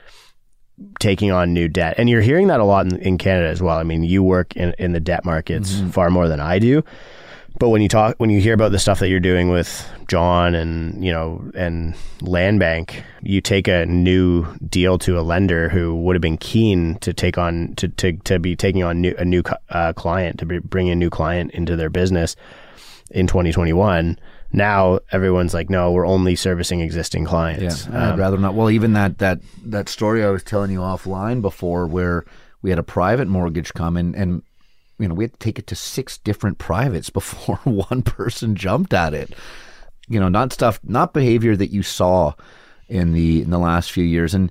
taking 1.01 1.31
on 1.31 1.53
new 1.53 1.69
debt, 1.69 1.95
and 1.99 2.09
you're 2.09 2.21
hearing 2.21 2.49
that 2.49 2.61
a 2.61 2.65
lot 2.65 2.87
in, 2.87 2.97
in 2.99 3.19
Canada 3.19 3.49
as 3.49 3.63
well. 3.63 3.79
I 3.79 3.83
mean, 3.83 4.05
you 4.05 4.23
work 4.23 4.57
in 4.57 4.75
in 4.79 4.93
the 4.93 5.01
debt 5.01 5.25
markets 5.25 5.81
far 5.93 6.11
more 6.11 6.29
than 6.29 6.41
I 6.41 6.59
do. 6.59 6.83
But 7.59 7.71
when 7.71 7.83
you 7.83 7.89
talk, 7.89 8.15
when 8.19 8.31
you 8.31 8.41
hear 8.41 8.55
about 8.55 8.71
the 8.71 8.79
stuff 8.79 9.01
that 9.01 9.09
you're 9.09 9.19
doing 9.19 9.51
with 9.51 9.91
John 10.07 10.55
and 10.55 11.05
you 11.05 11.11
know 11.11 11.51
and 11.55 11.95
LandBank, 12.21 13.03
you 13.23 13.41
take 13.41 13.67
a 13.67 13.85
new 13.87 14.47
deal 14.69 14.97
to 14.99 15.19
a 15.19 15.23
lender 15.23 15.69
who 15.69 15.97
would 15.97 16.15
have 16.15 16.23
been 16.23 16.39
keen 16.39 16.97
to 17.01 17.13
take 17.13 17.37
on 17.37 17.75
to 17.77 17.89
to, 17.89 18.13
to 18.19 18.39
be 18.39 18.55
taking 18.55 18.85
on 18.85 19.01
new, 19.01 19.15
a 19.19 19.25
new 19.25 19.43
uh, 19.71 19.93
client 19.95 20.39
to 20.39 20.47
be, 20.47 20.59
bring 20.59 20.89
a 20.89 20.95
new 20.95 21.11
client 21.11 21.51
into 21.53 21.75
their 21.75 21.91
business 21.91 22.37
in 23.11 23.27
2021. 23.27 24.19
Now 24.53 25.01
everyone's 25.13 25.53
like, 25.53 25.69
no, 25.69 25.93
we're 25.93 26.07
only 26.07 26.35
servicing 26.35 26.81
existing 26.81 27.27
clients. 27.27 27.87
I'd 28.13 28.19
rather 28.19 28.39
not. 28.39 28.55
Well, 28.55 28.71
even 28.71 28.95
that 28.95 29.19
that 29.19 29.41
that 29.65 29.89
story 29.89 30.25
I 30.25 30.31
was 30.31 30.43
telling 30.43 30.71
you 30.71 30.81
offline 30.81 31.43
before, 31.43 31.87
where 31.87 32.25
we 32.63 32.71
had 32.71 32.79
a 32.79 32.85
private 32.85 33.29
mortgage 33.29 33.75
come 33.75 33.97
in, 33.97 34.15
and 34.15 34.43
you 34.99 35.07
know 35.09 35.15
we 35.15 35.25
had 35.25 35.33
to 35.35 35.39
take 35.39 35.59
it 35.59 35.67
to 35.69 35.77
six 35.77 36.17
different 36.17 36.59
privates 36.59 37.11
before 37.19 37.57
one 37.65 38.03
person 38.03 38.57
jumped 38.57 38.95
at 38.95 39.13
it. 39.13 39.35
You 40.09 40.19
know, 40.19 40.29
not 40.29 40.55
stuff, 40.55 40.81
not 40.83 41.13
behavior 41.13 41.55
that 41.55 41.71
you 41.71 41.83
saw 41.83 42.33
in 42.89 43.13
the 43.13 43.43
in 43.43 43.51
the 43.51 43.59
last 43.59 43.93
few 43.93 44.05
years, 44.05 44.33
and 44.33 44.51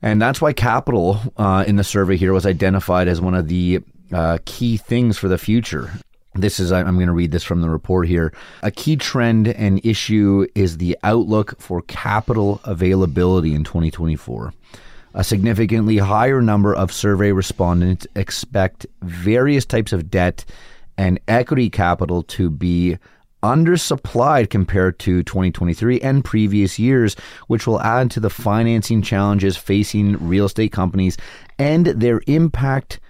and 0.00 0.22
that's 0.22 0.40
why 0.40 0.52
capital 0.52 1.20
uh, 1.36 1.64
in 1.66 1.74
the 1.74 1.82
survey 1.82 2.16
here 2.16 2.32
was 2.32 2.46
identified 2.46 3.08
as 3.08 3.20
one 3.20 3.34
of 3.34 3.48
the 3.48 3.80
uh, 4.12 4.38
key 4.44 4.76
things 4.76 5.18
for 5.18 5.26
the 5.26 5.38
future. 5.38 5.90
This 6.40 6.60
is, 6.60 6.70
I'm 6.70 6.94
going 6.94 7.08
to 7.08 7.12
read 7.12 7.32
this 7.32 7.42
from 7.42 7.62
the 7.62 7.68
report 7.68 8.06
here. 8.06 8.32
A 8.62 8.70
key 8.70 8.96
trend 8.96 9.48
and 9.48 9.84
issue 9.84 10.46
is 10.54 10.78
the 10.78 10.96
outlook 11.02 11.60
for 11.60 11.82
capital 11.82 12.60
availability 12.64 13.54
in 13.54 13.64
2024. 13.64 14.52
A 15.14 15.24
significantly 15.24 15.98
higher 15.98 16.40
number 16.40 16.74
of 16.74 16.92
survey 16.92 17.32
respondents 17.32 18.06
expect 18.14 18.86
various 19.02 19.64
types 19.64 19.92
of 19.92 20.10
debt 20.10 20.44
and 20.96 21.18
equity 21.26 21.70
capital 21.70 22.22
to 22.24 22.50
be 22.50 22.98
undersupplied 23.42 24.50
compared 24.50 24.98
to 25.00 25.22
2023 25.22 26.00
and 26.00 26.24
previous 26.24 26.78
years, 26.78 27.16
which 27.46 27.66
will 27.66 27.80
add 27.80 28.10
to 28.10 28.20
the 28.20 28.30
financing 28.30 29.02
challenges 29.02 29.56
facing 29.56 30.16
real 30.24 30.44
estate 30.44 30.72
companies 30.72 31.16
and 31.58 31.86
their 31.86 32.20
impact 32.26 33.00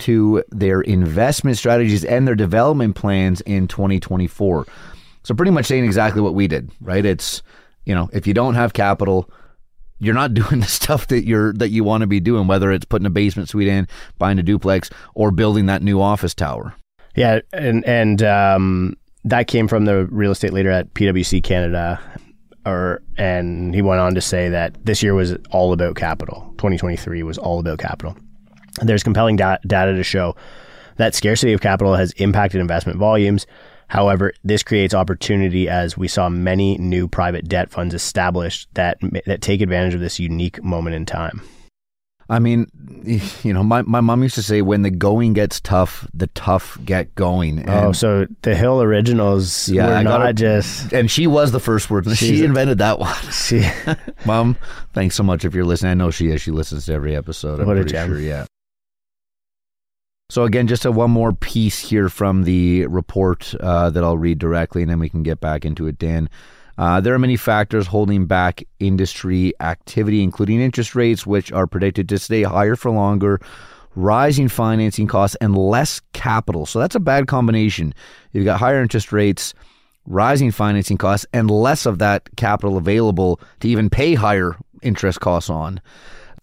to 0.00 0.42
their 0.50 0.80
investment 0.80 1.56
strategies 1.58 2.04
and 2.04 2.26
their 2.26 2.34
development 2.34 2.96
plans 2.96 3.40
in 3.42 3.68
2024. 3.68 4.66
So 5.22 5.34
pretty 5.34 5.50
much 5.50 5.66
saying 5.66 5.84
exactly 5.84 6.22
what 6.22 6.34
we 6.34 6.48
did, 6.48 6.70
right? 6.80 7.04
It's, 7.04 7.42
you 7.84 7.94
know, 7.94 8.08
if 8.12 8.26
you 8.26 8.34
don't 8.34 8.54
have 8.54 8.72
capital, 8.72 9.30
you're 9.98 10.14
not 10.14 10.34
doing 10.34 10.60
the 10.60 10.66
stuff 10.66 11.08
that 11.08 11.24
you're 11.24 11.52
that 11.54 11.68
you 11.70 11.84
want 11.84 12.02
to 12.02 12.06
be 12.06 12.20
doing, 12.20 12.46
whether 12.46 12.70
it's 12.70 12.84
putting 12.84 13.06
a 13.06 13.10
basement 13.10 13.48
suite 13.48 13.68
in, 13.68 13.88
buying 14.18 14.38
a 14.38 14.42
duplex, 14.42 14.90
or 15.14 15.30
building 15.30 15.66
that 15.66 15.82
new 15.82 16.00
office 16.00 16.34
tower. 16.34 16.74
Yeah, 17.16 17.40
and 17.52 17.84
and 17.84 18.22
um, 18.22 18.96
that 19.24 19.48
came 19.48 19.68
from 19.68 19.84
the 19.84 20.06
real 20.06 20.30
estate 20.30 20.52
leader 20.52 20.70
at 20.70 20.94
PwC 20.94 21.42
Canada, 21.42 22.00
or 22.64 23.02
and 23.16 23.74
he 23.74 23.82
went 23.82 24.00
on 24.00 24.14
to 24.14 24.20
say 24.20 24.48
that 24.48 24.76
this 24.84 25.02
year 25.02 25.14
was 25.14 25.36
all 25.50 25.72
about 25.72 25.96
capital. 25.96 26.54
2023 26.58 27.22
was 27.22 27.38
all 27.38 27.58
about 27.58 27.78
capital. 27.78 28.16
There's 28.82 29.02
compelling 29.02 29.36
da- 29.36 29.58
data 29.66 29.94
to 29.94 30.02
show 30.02 30.36
that 30.96 31.14
scarcity 31.14 31.52
of 31.52 31.60
capital 31.60 31.94
has 31.94 32.12
impacted 32.12 32.60
investment 32.60 32.98
volumes. 32.98 33.46
However, 33.88 34.34
this 34.44 34.62
creates 34.62 34.92
opportunity 34.94 35.68
as 35.68 35.96
we 35.96 36.08
saw 36.08 36.28
many 36.28 36.76
new 36.78 37.08
private 37.08 37.48
debt 37.48 37.70
funds 37.70 37.94
established 37.94 38.68
that 38.74 38.98
that 39.26 39.40
take 39.40 39.60
advantage 39.62 39.94
of 39.94 40.00
this 40.00 40.18
unique 40.20 40.62
moment 40.62 40.94
in 40.96 41.06
time. 41.06 41.40
I 42.30 42.40
mean, 42.40 42.66
you 43.42 43.54
know, 43.54 43.62
my, 43.62 43.80
my 43.80 44.02
mom 44.02 44.22
used 44.22 44.34
to 44.34 44.42
say, 44.42 44.60
when 44.60 44.82
the 44.82 44.90
going 44.90 45.32
gets 45.32 45.62
tough, 45.62 46.06
the 46.12 46.26
tough 46.26 46.76
get 46.84 47.14
going. 47.14 47.60
Oh, 47.60 47.72
and, 47.72 47.86
oh, 47.86 47.92
so 47.92 48.26
the 48.42 48.54
Hill 48.54 48.82
originals 48.82 49.66
Yeah, 49.70 49.86
were 49.86 49.94
I 49.94 50.02
not 50.02 50.28
it. 50.28 50.36
just 50.36 50.92
and 50.92 51.10
she 51.10 51.26
was 51.26 51.52
the 51.52 51.60
first 51.60 51.88
word. 51.88 52.06
She 52.18 52.44
invented 52.44 52.76
that 52.78 52.98
one. 52.98 53.14
see. 53.30 53.66
Mom, 54.26 54.58
thanks 54.92 55.14
so 55.16 55.22
much 55.22 55.46
if 55.46 55.54
you're 55.54 55.64
listening. 55.64 55.92
I 55.92 55.94
know 55.94 56.10
she 56.10 56.28
is. 56.28 56.42
She 56.42 56.50
listens 56.50 56.84
to 56.86 56.92
every 56.92 57.16
episode. 57.16 57.60
I'm 57.60 57.66
What 57.66 57.78
a 57.78 57.84
gem. 57.84 58.08
sure. 58.10 58.20
Yeah. 58.20 58.44
So 60.30 60.44
again, 60.44 60.66
just 60.66 60.84
a 60.84 60.92
one 60.92 61.10
more 61.10 61.32
piece 61.32 61.78
here 61.78 62.10
from 62.10 62.44
the 62.44 62.86
report 62.88 63.54
uh, 63.60 63.88
that 63.88 64.04
I'll 64.04 64.18
read 64.18 64.38
directly, 64.38 64.82
and 64.82 64.90
then 64.90 64.98
we 64.98 65.08
can 65.08 65.22
get 65.22 65.40
back 65.40 65.64
into 65.64 65.86
it. 65.86 65.98
Dan, 65.98 66.28
uh, 66.76 67.00
there 67.00 67.14
are 67.14 67.18
many 67.18 67.38
factors 67.38 67.86
holding 67.86 68.26
back 68.26 68.62
industry 68.78 69.54
activity, 69.60 70.22
including 70.22 70.60
interest 70.60 70.94
rates, 70.94 71.26
which 71.26 71.50
are 71.50 71.66
predicted 71.66 72.10
to 72.10 72.18
stay 72.18 72.42
higher 72.42 72.76
for 72.76 72.90
longer, 72.90 73.40
rising 73.94 74.48
financing 74.48 75.06
costs, 75.06 75.34
and 75.40 75.56
less 75.56 76.02
capital. 76.12 76.66
So 76.66 76.78
that's 76.78 76.94
a 76.94 77.00
bad 77.00 77.26
combination. 77.26 77.94
You've 78.32 78.44
got 78.44 78.60
higher 78.60 78.82
interest 78.82 79.12
rates, 79.12 79.54
rising 80.04 80.50
financing 80.50 80.98
costs, 80.98 81.24
and 81.32 81.50
less 81.50 81.86
of 81.86 82.00
that 82.00 82.28
capital 82.36 82.76
available 82.76 83.40
to 83.60 83.68
even 83.68 83.88
pay 83.88 84.12
higher 84.12 84.56
interest 84.82 85.20
costs 85.20 85.48
on. 85.48 85.80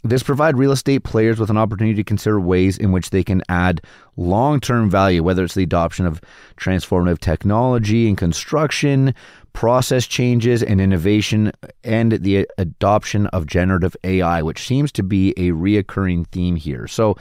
This 0.05 0.21
provide 0.21 0.55
real 0.55 0.71
estate 0.71 1.03
players 1.03 1.39
with 1.39 1.49
an 1.49 1.57
opportunity 1.57 1.95
to 1.95 2.03
consider 2.03 2.39
ways 2.39 2.77
in 2.77 2.91
which 2.91 3.09
they 3.09 3.23
can 3.23 3.41
add 3.49 3.81
long-term 4.17 4.87
value, 4.87 5.23
whether 5.23 5.43
it's 5.43 5.55
the 5.55 5.63
adoption 5.63 6.05
of 6.05 6.21
transformative 6.57 7.17
technology 7.17 8.07
in 8.07 8.15
construction, 8.15 9.15
process 9.53 10.05
changes 10.05 10.61
and 10.61 10.79
innovation, 10.79 11.51
and 11.83 12.11
the 12.11 12.47
adoption 12.59 13.25
of 13.27 13.47
generative 13.47 13.97
AI, 14.03 14.43
which 14.43 14.67
seems 14.67 14.91
to 14.91 15.01
be 15.01 15.31
a 15.37 15.49
reoccurring 15.49 16.27
theme 16.27 16.55
here. 16.55 16.87
So 16.87 17.17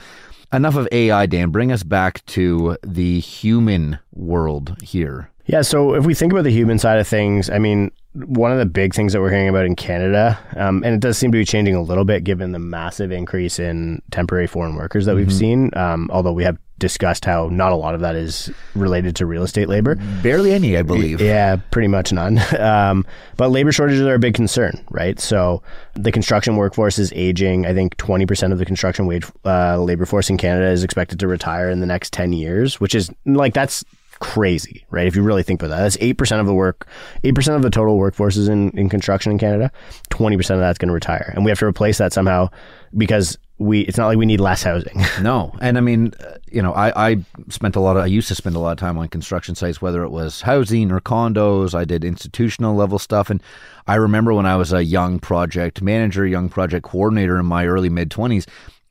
enough 0.53 0.75
of 0.75 0.87
AI, 0.91 1.25
Dan. 1.25 1.49
Bring 1.49 1.71
us 1.71 1.81
back 1.81 2.23
to 2.27 2.77
the 2.83 3.19
human 3.19 3.97
world 4.13 4.79
here. 4.83 5.31
Yeah, 5.47 5.63
so 5.63 5.95
if 5.95 6.05
we 6.05 6.13
think 6.13 6.33
about 6.33 6.43
the 6.43 6.51
human 6.51 6.77
side 6.77 6.99
of 6.99 7.07
things, 7.07 7.49
I 7.49 7.57
mean, 7.57 7.91
one 8.15 8.51
of 8.51 8.57
the 8.57 8.65
big 8.65 8.93
things 8.93 9.13
that 9.13 9.21
we're 9.21 9.31
hearing 9.31 9.49
about 9.49 9.65
in 9.65 9.75
Canada, 9.75 10.39
um, 10.55 10.83
and 10.83 10.95
it 10.95 11.01
does 11.01 11.17
seem 11.17 11.31
to 11.31 11.37
be 11.37 11.45
changing 11.45 11.75
a 11.75 11.81
little 11.81 12.05
bit 12.05 12.23
given 12.23 12.51
the 12.51 12.59
massive 12.59 13.11
increase 13.11 13.59
in 13.59 14.01
temporary 14.11 14.47
foreign 14.47 14.75
workers 14.75 15.05
that 15.05 15.15
we've 15.15 15.33
seen, 15.33 15.69
um, 15.75 16.09
although 16.11 16.31
we 16.31 16.43
have 16.43 16.57
discussed 16.77 17.23
how 17.23 17.47
not 17.47 17.71
a 17.71 17.75
lot 17.75 17.95
of 17.95 18.01
that 18.01 18.15
is 18.15 18.51
related 18.73 19.15
to 19.15 19.25
real 19.25 19.43
estate 19.43 19.69
labor. 19.69 19.95
Barely 20.21 20.51
any, 20.51 20.77
I 20.77 20.81
believe. 20.81 21.21
Yeah, 21.21 21.57
pretty 21.71 21.87
much 21.87 22.11
none. 22.11 22.39
Um, 22.65 23.05
but 23.37 23.49
labor 23.49 23.71
shortages 23.71 24.01
are 24.01 24.15
a 24.15 24.19
big 24.19 24.33
concern, 24.33 24.83
right? 24.89 25.19
So 25.19 25.61
the 25.93 26.11
construction 26.11 26.55
workforce 26.55 26.97
is 26.97 27.11
aging. 27.13 27.65
I 27.65 27.73
think 27.73 27.95
20% 27.97 28.51
of 28.51 28.57
the 28.57 28.65
construction 28.65 29.05
wage 29.05 29.25
uh, 29.45 29.79
labor 29.79 30.05
force 30.05 30.29
in 30.29 30.37
Canada 30.37 30.67
is 30.71 30.83
expected 30.83 31.19
to 31.19 31.27
retire 31.27 31.69
in 31.69 31.79
the 31.79 31.85
next 31.85 32.11
10 32.13 32.33
years, 32.33 32.79
which 32.79 32.95
is 32.95 33.11
like 33.25 33.53
that's 33.53 33.83
crazy, 34.19 34.85
right? 34.89 35.07
If 35.07 35.15
you 35.15 35.23
really 35.23 35.43
think 35.43 35.61
about 35.61 35.75
that, 35.75 35.81
that's 35.83 35.97
8% 35.97 36.39
of 36.39 36.45
the 36.45 36.53
work, 36.53 36.87
8% 37.23 37.55
of 37.55 37.61
the 37.61 37.69
total 37.69 37.97
workforce 37.97 38.37
is 38.37 38.47
in, 38.47 38.71
in 38.77 38.89
construction 38.89 39.31
in 39.31 39.37
Canada. 39.37 39.71
20% 40.11 40.37
of 40.51 40.59
that's 40.59 40.77
going 40.77 40.87
to 40.87 40.93
retire. 40.93 41.31
And 41.35 41.45
we 41.45 41.51
have 41.51 41.59
to 41.59 41.65
replace 41.65 41.97
that 41.97 42.13
somehow 42.13 42.49
because 42.95 43.37
we, 43.57 43.81
it's 43.81 43.97
not 43.97 44.07
like 44.07 44.17
we 44.17 44.25
need 44.25 44.39
less 44.39 44.63
housing. 44.63 45.01
No, 45.21 45.53
and 45.61 45.77
I 45.77 45.81
mean, 45.81 46.13
you 46.51 46.61
know, 46.61 46.73
I, 46.73 47.11
I 47.11 47.17
spent 47.49 47.75
a 47.75 47.79
lot 47.79 47.95
of, 47.95 48.03
I 48.03 48.07
used 48.07 48.27
to 48.27 48.35
spend 48.35 48.55
a 48.55 48.59
lot 48.59 48.73
of 48.73 48.77
time 48.77 48.97
on 48.97 49.07
construction 49.07 49.55
sites, 49.55 49.81
whether 49.81 50.03
it 50.03 50.09
was 50.09 50.41
housing 50.41 50.91
or 50.91 50.99
condos. 50.99 51.73
I 51.73 51.85
did 51.85 52.03
institutional 52.03 52.75
level 52.75 52.99
stuff, 52.99 53.29
and 53.29 53.41
I 53.87 53.95
remember 53.95 54.33
when 54.33 54.45
I 54.45 54.57
was 54.57 54.73
a 54.73 54.83
young 54.83 55.19
project 55.19 55.81
manager, 55.81 56.27
young 56.27 56.49
project 56.49 56.85
coordinator 56.85 57.39
in 57.39 57.45
my 57.45 57.65
early 57.65 57.89
mid 57.89 58.11
twenties, 58.11 58.45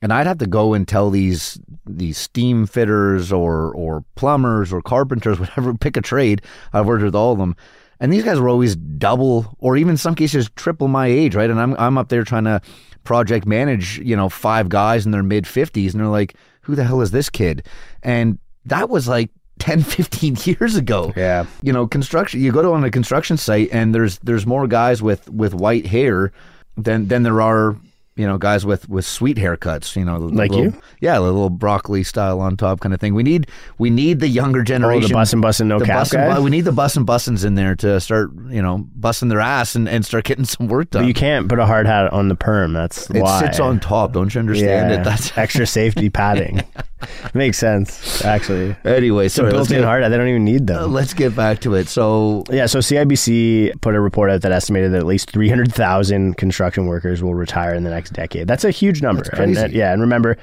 and 0.05 0.13
I'd 0.13 0.27
have 0.27 0.37
to 0.37 0.45
go 0.45 0.75
and 0.75 0.87
tell 0.87 1.09
these 1.09 1.59
these 1.87 2.19
steam 2.19 2.67
fitters 2.67 3.31
or 3.31 3.73
or 3.73 4.05
plumbers 4.13 4.71
or 4.71 4.79
carpenters, 4.79 5.39
whatever, 5.39 5.73
pick 5.73 5.97
a 5.97 6.01
trade. 6.01 6.43
I've 6.73 6.85
worked 6.85 7.03
with 7.03 7.15
all 7.15 7.31
of 7.31 7.39
them. 7.39 7.55
And 7.99 8.13
these 8.13 8.23
guys 8.23 8.39
were 8.39 8.49
always 8.49 8.75
double 8.75 9.55
or 9.57 9.75
even 9.77 9.91
in 9.91 9.97
some 9.97 10.13
cases 10.13 10.47
triple 10.55 10.87
my 10.87 11.07
age, 11.07 11.33
right? 11.33 11.49
And 11.49 11.59
I'm 11.59 11.75
I'm 11.79 11.97
up 11.97 12.09
there 12.09 12.23
trying 12.23 12.43
to 12.43 12.61
project 13.03 13.47
manage, 13.47 13.97
you 13.97 14.15
know, 14.15 14.29
five 14.29 14.69
guys 14.69 15.07
in 15.07 15.11
their 15.11 15.23
mid 15.23 15.45
50s 15.45 15.91
and 15.91 15.99
they're 15.99 16.07
like, 16.07 16.35
"Who 16.61 16.75
the 16.75 16.83
hell 16.83 17.01
is 17.01 17.09
this 17.09 17.31
kid?" 17.31 17.65
And 18.03 18.37
that 18.65 18.91
was 18.91 19.07
like 19.07 19.31
10 19.59 19.81
15 19.81 20.37
years 20.43 20.75
ago. 20.75 21.13
Yeah. 21.15 21.47
You 21.63 21.73
know, 21.73 21.87
construction 21.87 22.41
you 22.41 22.51
go 22.51 22.61
to 22.61 22.73
on 22.73 22.83
a 22.83 22.91
construction 22.91 23.37
site 23.37 23.69
and 23.71 23.95
there's 23.95 24.19
there's 24.19 24.45
more 24.45 24.67
guys 24.67 25.01
with 25.01 25.27
with 25.31 25.55
white 25.55 25.87
hair 25.87 26.31
than 26.77 27.07
than 27.07 27.23
there 27.23 27.41
are 27.41 27.75
you 28.17 28.25
know, 28.25 28.37
guys 28.37 28.65
with 28.65 28.87
with 28.87 29.05
sweet 29.05 29.35
haircuts, 29.37 29.95
you 29.97 30.05
know, 30.05 30.17
Like 30.17 30.51
little, 30.51 30.65
you? 30.67 30.81
yeah, 31.01 31.17
a 31.17 31.21
little 31.21 31.49
broccoli 31.49 32.01
style 32.03 32.39
on 32.39 32.55
top 32.55 32.79
kind 32.79 32.93
of 32.93 32.99
thing. 33.01 33.13
We 33.13 33.23
need 33.23 33.47
we 33.77 33.89
need 33.89 34.21
the 34.21 34.27
younger 34.29 34.61
Oh, 34.61 34.63
generation. 34.63 35.09
the 35.09 35.13
bus 35.13 35.33
and 35.33 35.41
bus 35.41 35.59
and 35.59 35.67
no 35.67 35.79
the 35.79 35.85
cap 35.85 35.99
bus 35.99 36.13
and 36.13 36.23
guys? 36.29 36.37
bu- 36.37 36.43
we 36.43 36.49
need 36.49 36.61
the 36.61 36.71
bus 36.71 36.95
and 36.95 37.05
bussins 37.05 37.43
in 37.43 37.55
there 37.55 37.75
to 37.75 37.99
start, 37.99 38.31
you 38.49 38.61
know, 38.61 38.85
busting 38.95 39.27
their 39.27 39.41
ass 39.41 39.75
and, 39.75 39.89
and 39.89 40.05
start 40.05 40.23
getting 40.23 40.45
some 40.55 40.67
work 40.67 40.91
done. 40.91 41.03
But 41.03 41.07
you 41.09 41.13
can't 41.13 41.49
put 41.49 41.59
a 41.59 41.65
hard 41.65 41.87
hat 41.87 42.13
on 42.13 42.29
the 42.29 42.35
perm. 42.35 42.71
That's 42.71 43.09
it 43.09 43.21
why. 43.21 43.37
It 43.39 43.47
sits 43.47 43.59
on 43.59 43.81
top. 43.81 44.13
Don't 44.13 44.33
you 44.33 44.39
understand 44.39 44.91
yeah, 44.91 45.01
it? 45.01 45.03
That's 45.03 45.37
extra 45.37 45.67
safety 45.67 46.09
padding. 46.09 46.63
Makes 47.33 47.57
sense, 47.57 48.23
actually. 48.23 48.75
anyway. 48.85 49.27
so 49.27 49.49
built-in 49.49 49.83
hard 49.83 50.03
hat. 50.03 50.09
They 50.09 50.17
don't 50.17 50.27
even 50.27 50.45
need 50.45 50.67
them. 50.67 50.83
uh, 50.83 50.87
let's 50.87 51.13
get 51.13 51.35
back 51.35 51.59
to 51.61 51.75
it. 51.75 51.87
So 51.87 52.43
Yeah, 52.49 52.65
so 52.65 52.79
CIBC 52.79 53.81
put 53.81 53.95
a 53.95 53.99
report 53.99 54.31
out 54.31 54.41
that 54.41 54.51
estimated 54.51 54.93
that 54.93 54.99
at 54.99 55.05
least 55.05 55.31
300,000 55.31 56.37
construction 56.37 56.85
workers 56.85 57.21
will 57.21 57.35
retire 57.35 57.73
in 57.73 57.83
the 57.83 57.89
next 57.89 58.13
decade. 58.13 58.47
That's 58.47 58.63
a 58.63 58.71
huge 58.71 59.01
number. 59.01 59.23
And, 59.33 59.57
uh, 59.57 59.67
yeah, 59.71 59.91
and 59.91 60.01
remember, 60.01 60.37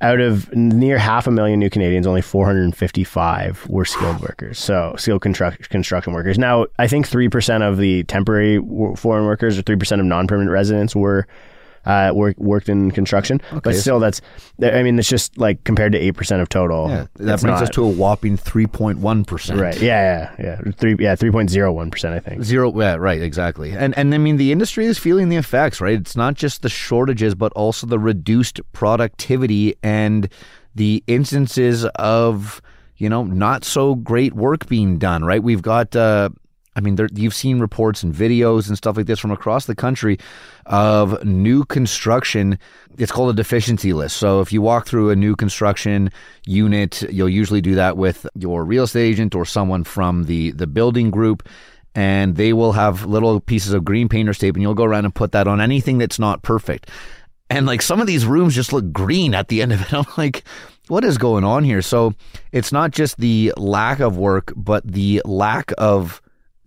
out 0.00 0.20
of 0.20 0.54
near 0.54 0.98
half 0.98 1.26
a 1.26 1.30
million 1.30 1.58
new 1.58 1.70
Canadians, 1.70 2.06
only 2.06 2.20
455 2.20 3.66
were 3.68 3.84
skilled 3.84 4.20
workers. 4.20 4.58
So 4.58 4.94
skilled 4.98 5.22
construct, 5.22 5.70
construction 5.70 6.12
workers. 6.12 6.38
Now, 6.38 6.66
I 6.78 6.86
think 6.86 7.08
3% 7.08 7.66
of 7.66 7.78
the 7.78 8.04
temporary 8.04 8.58
foreign 8.96 9.24
workers 9.24 9.58
or 9.58 9.62
3% 9.62 10.00
of 10.00 10.04
non-permanent 10.04 10.50
residents 10.50 10.94
were 10.94 11.26
uh, 11.86 12.10
work, 12.14 12.36
worked 12.38 12.68
in 12.68 12.90
construction. 12.90 13.40
But 13.62 13.74
still, 13.76 13.98
that's, 14.00 14.20
I 14.62 14.82
mean, 14.82 14.98
it's 14.98 15.08
just 15.08 15.38
like 15.38 15.64
compared 15.64 15.92
to 15.92 16.12
8% 16.12 16.42
of 16.42 16.48
total. 16.48 16.88
yeah, 16.88 17.06
that 17.14 17.40
brings 17.40 17.62
us 17.62 17.70
to 17.70 17.84
a 17.84 17.88
whopping 17.88 18.36
three 18.36 18.66
point 18.66 18.98
one 18.98 19.24
percent. 19.24 19.60
Right. 19.60 19.80
Yeah, 19.80 20.30
yeah, 20.38 20.44
yeah. 20.64 20.72
Three, 20.72 20.96
yeah, 20.98 21.14
3.01%, 21.16 22.12
I 22.12 22.20
think. 22.20 22.42
Zero, 22.42 22.78
yeah, 22.78 22.96
right, 22.96 23.22
exactly. 23.22 23.72
And 23.72 23.96
and 23.96 24.14
I 24.14 24.18
mean 24.18 24.36
the 24.36 24.52
industry 24.52 24.86
is 24.86 24.98
feeling 24.98 25.28
the 25.28 25.36
effects, 25.36 25.80
right? 25.80 25.98
It's 25.98 26.16
not 26.16 26.34
just 26.34 26.62
the 26.62 26.68
shortages, 26.68 27.34
but 27.34 27.52
also 27.52 27.86
the 27.86 27.98
reduced 27.98 28.60
productivity 28.72 29.74
and 29.82 30.28
the 30.74 31.02
instances 31.06 31.84
of 31.96 32.60
you 32.96 33.08
know 33.08 33.24
not 33.24 33.64
so 33.64 33.94
great 33.94 34.34
work 34.34 34.66
being 34.68 34.98
done, 34.98 35.24
right? 35.24 35.42
We've 35.42 35.62
got. 35.62 35.94
Uh, 35.94 36.30
I 36.76 36.80
mean, 36.80 36.96
there, 36.96 37.08
you've 37.14 37.34
seen 37.34 37.58
reports 37.58 38.02
and 38.02 38.14
videos 38.14 38.68
and 38.68 38.76
stuff 38.76 38.96
like 38.98 39.06
this 39.06 39.18
from 39.18 39.30
across 39.32 39.64
the 39.64 39.74
country 39.74 40.18
of 40.66 41.24
new 41.24 41.64
construction. 41.64 42.58
It's 42.98 43.10
called 43.10 43.30
a 43.30 43.32
deficiency 43.34 43.94
list. 43.94 44.18
So 44.18 44.42
if 44.42 44.52
you 44.52 44.60
walk 44.60 44.86
through 44.86 45.10
a 45.10 45.16
new 45.16 45.34
construction 45.34 46.10
unit, 46.44 47.02
you'll 47.10 47.30
usually 47.30 47.62
do 47.62 47.74
that 47.76 47.96
with 47.96 48.26
your 48.34 48.64
real 48.64 48.84
estate 48.84 49.08
agent 49.08 49.34
or 49.34 49.46
someone 49.46 49.84
from 49.84 50.24
the 50.24 50.52
the 50.52 50.66
building 50.66 51.10
group 51.10 51.48
and 51.94 52.36
they 52.36 52.52
will 52.52 52.72
have 52.72 53.06
little 53.06 53.40
pieces 53.40 53.72
of 53.72 53.84
green 53.84 54.08
painter's 54.08 54.38
tape 54.38 54.54
and 54.54 54.62
you'll 54.62 54.74
go 54.74 54.84
around 54.84 55.06
and 55.06 55.14
put 55.14 55.32
that 55.32 55.48
on 55.48 55.62
anything 55.62 55.96
that's 55.96 56.18
not 56.18 56.42
perfect. 56.42 56.90
And 57.48 57.64
like 57.64 57.80
some 57.80 58.00
of 58.00 58.06
these 58.06 58.26
rooms 58.26 58.54
just 58.54 58.72
look 58.72 58.92
green 58.92 59.34
at 59.34 59.48
the 59.48 59.62
end 59.62 59.72
of 59.72 59.80
it. 59.80 59.94
I'm 59.94 60.04
like, 60.18 60.44
what 60.88 61.04
is 61.04 61.16
going 61.16 61.42
on 61.42 61.64
here? 61.64 61.80
So 61.80 62.12
it's 62.52 62.70
not 62.70 62.90
just 62.90 63.16
the 63.16 63.54
lack 63.56 64.00
of 64.00 64.18
work, 64.18 64.52
but 64.54 64.86
the 64.86 65.22
lack 65.24 65.72
of 65.78 66.20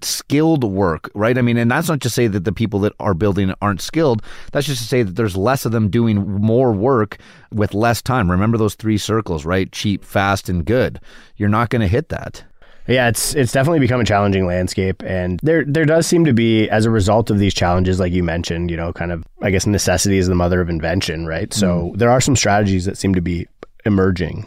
skilled 0.04 0.64
work, 0.64 1.10
right? 1.14 1.38
I 1.38 1.42
mean, 1.42 1.58
and 1.58 1.70
that's 1.70 1.90
not 1.90 2.02
to 2.02 2.10
say 2.10 2.28
that 2.28 2.44
the 2.46 2.52
people 2.52 2.80
that 2.82 2.94
are 3.00 3.14
building 3.14 3.54
aren't 3.62 3.82
skilled. 3.82 4.22
That's 4.52 4.68
just 4.68 4.82
to 4.82 4.88
say 4.88 5.04
that 5.04 5.16
there's 5.16 5.38
less 5.38 5.66
of 5.66 5.72
them 5.72 5.90
doing 5.90 6.18
more 6.42 6.72
work 6.72 7.18
with 7.52 7.74
less 7.74 8.02
time. 8.02 8.30
Remember 8.30 8.58
those 8.58 8.76
three 8.76 8.98
circles, 8.98 9.46
right? 9.46 9.72
Cheap, 9.72 10.04
fast, 10.04 10.50
and 10.50 10.66
good. 10.66 11.00
You're 11.38 11.50
not 11.50 11.70
going 11.70 11.82
to 11.82 11.88
hit 11.88 12.10
that. 12.10 12.44
Yeah, 12.88 13.08
it's 13.08 13.36
it's 13.36 13.52
definitely 13.52 13.82
become 13.82 14.02
a 14.02 14.06
challenging 14.06 14.48
landscape, 14.48 15.04
and 15.04 15.40
there 15.44 15.64
there 15.64 15.86
does 15.86 16.08
seem 16.08 16.26
to 16.26 16.34
be, 16.34 16.68
as 16.70 16.86
a 16.86 16.90
result 16.90 17.30
of 17.30 17.38
these 17.38 17.54
challenges, 17.54 18.00
like 18.00 18.12
you 18.12 18.24
mentioned, 18.24 18.72
you 18.72 18.78
know, 18.78 18.92
kind 18.92 19.12
of 19.12 19.24
I 19.44 19.52
guess 19.52 19.68
necessity 19.68 20.18
is 20.18 20.28
the 20.28 20.34
mother 20.34 20.60
of 20.60 20.70
invention, 20.70 21.28
right? 21.28 21.54
So 21.54 21.68
mm-hmm. 21.68 21.98
there 21.98 22.10
are 22.10 22.20
some 22.20 22.36
strategies 22.36 22.86
that 22.86 22.98
seem 22.98 23.14
to 23.14 23.22
be 23.22 23.48
emerging. 23.90 24.46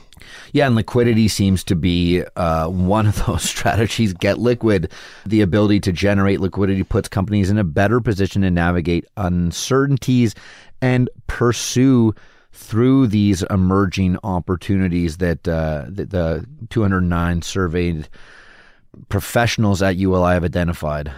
Yeah, 0.53 0.67
and 0.67 0.77
liquidity 0.77 1.29
seems 1.29 1.65
to 1.65 1.75
be 1.75 2.23
uh, 2.37 2.69
one 2.69 3.07
of 3.07 3.17
those 3.27 3.43
strategies. 3.43 4.15
Get 4.15 4.39
liquid. 4.39 4.91
The 5.27 5.43
ability 5.43 5.81
to 5.81 5.93
generate 5.93 6.41
liquidity 6.41 6.85
puts 6.85 7.09
companies 7.09 7.51
in 7.51 7.59
a 7.59 7.65
better 7.65 8.01
position 8.01 8.43
to 8.43 8.51
navigate 8.51 9.05
uncertainties 9.17 10.35
and 10.81 11.11
pursue 11.27 12.15
through 12.53 13.09
these 13.09 13.43
emerging 13.45 14.19
opportunities 14.25 15.19
that, 15.19 15.47
uh, 15.49 15.87
that 15.89 16.11
the 16.11 16.47
209 16.71 17.43
surveyed 17.43 18.09
professionals 19.09 19.83
at 19.83 19.97
ULI 19.97 20.35
have 20.35 20.45
identified. 20.45 21.11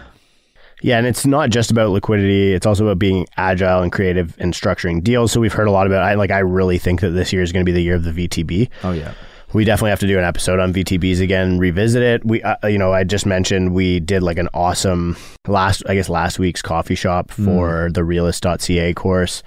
Yeah, 0.81 0.97
and 0.97 1.07
it's 1.07 1.25
not 1.25 1.49
just 1.49 1.71
about 1.71 1.89
liquidity; 1.89 2.53
it's 2.53 2.65
also 2.65 2.85
about 2.85 2.99
being 2.99 3.25
agile 3.37 3.81
and 3.81 3.91
creative 3.91 4.35
and 4.39 4.53
structuring 4.53 5.03
deals. 5.03 5.31
So 5.31 5.39
we've 5.39 5.53
heard 5.53 5.67
a 5.67 5.71
lot 5.71 5.87
about. 5.87 6.03
I 6.03 6.15
like. 6.15 6.31
I 6.31 6.39
really 6.39 6.77
think 6.77 7.01
that 7.01 7.11
this 7.11 7.31
year 7.33 7.41
is 7.41 7.51
going 7.51 7.65
to 7.65 7.69
be 7.69 7.73
the 7.73 7.81
year 7.81 7.95
of 7.95 8.03
the 8.03 8.11
VTB. 8.11 8.69
Oh 8.83 8.91
yeah. 8.91 9.13
we 9.53 9.63
definitely 9.63 9.91
have 9.91 9.99
to 10.01 10.07
do 10.07 10.17
an 10.17 10.25
episode 10.25 10.59
on 10.59 10.73
VTBs 10.73 11.21
again, 11.21 11.57
revisit 11.57 12.03
it. 12.03 12.25
We, 12.25 12.43
uh, 12.43 12.67
you 12.67 12.77
know, 12.77 12.91
I 12.91 13.05
just 13.05 13.25
mentioned 13.25 13.73
we 13.73 14.01
did 14.01 14.21
like 14.21 14.37
an 14.37 14.49
awesome 14.53 15.15
last, 15.47 15.81
I 15.87 15.95
guess 15.95 16.09
last 16.09 16.39
week's 16.39 16.61
coffee 16.61 16.95
shop 16.95 17.31
for 17.31 17.89
the 17.93 18.03
realist.ca 18.03 18.93
course 18.95 19.43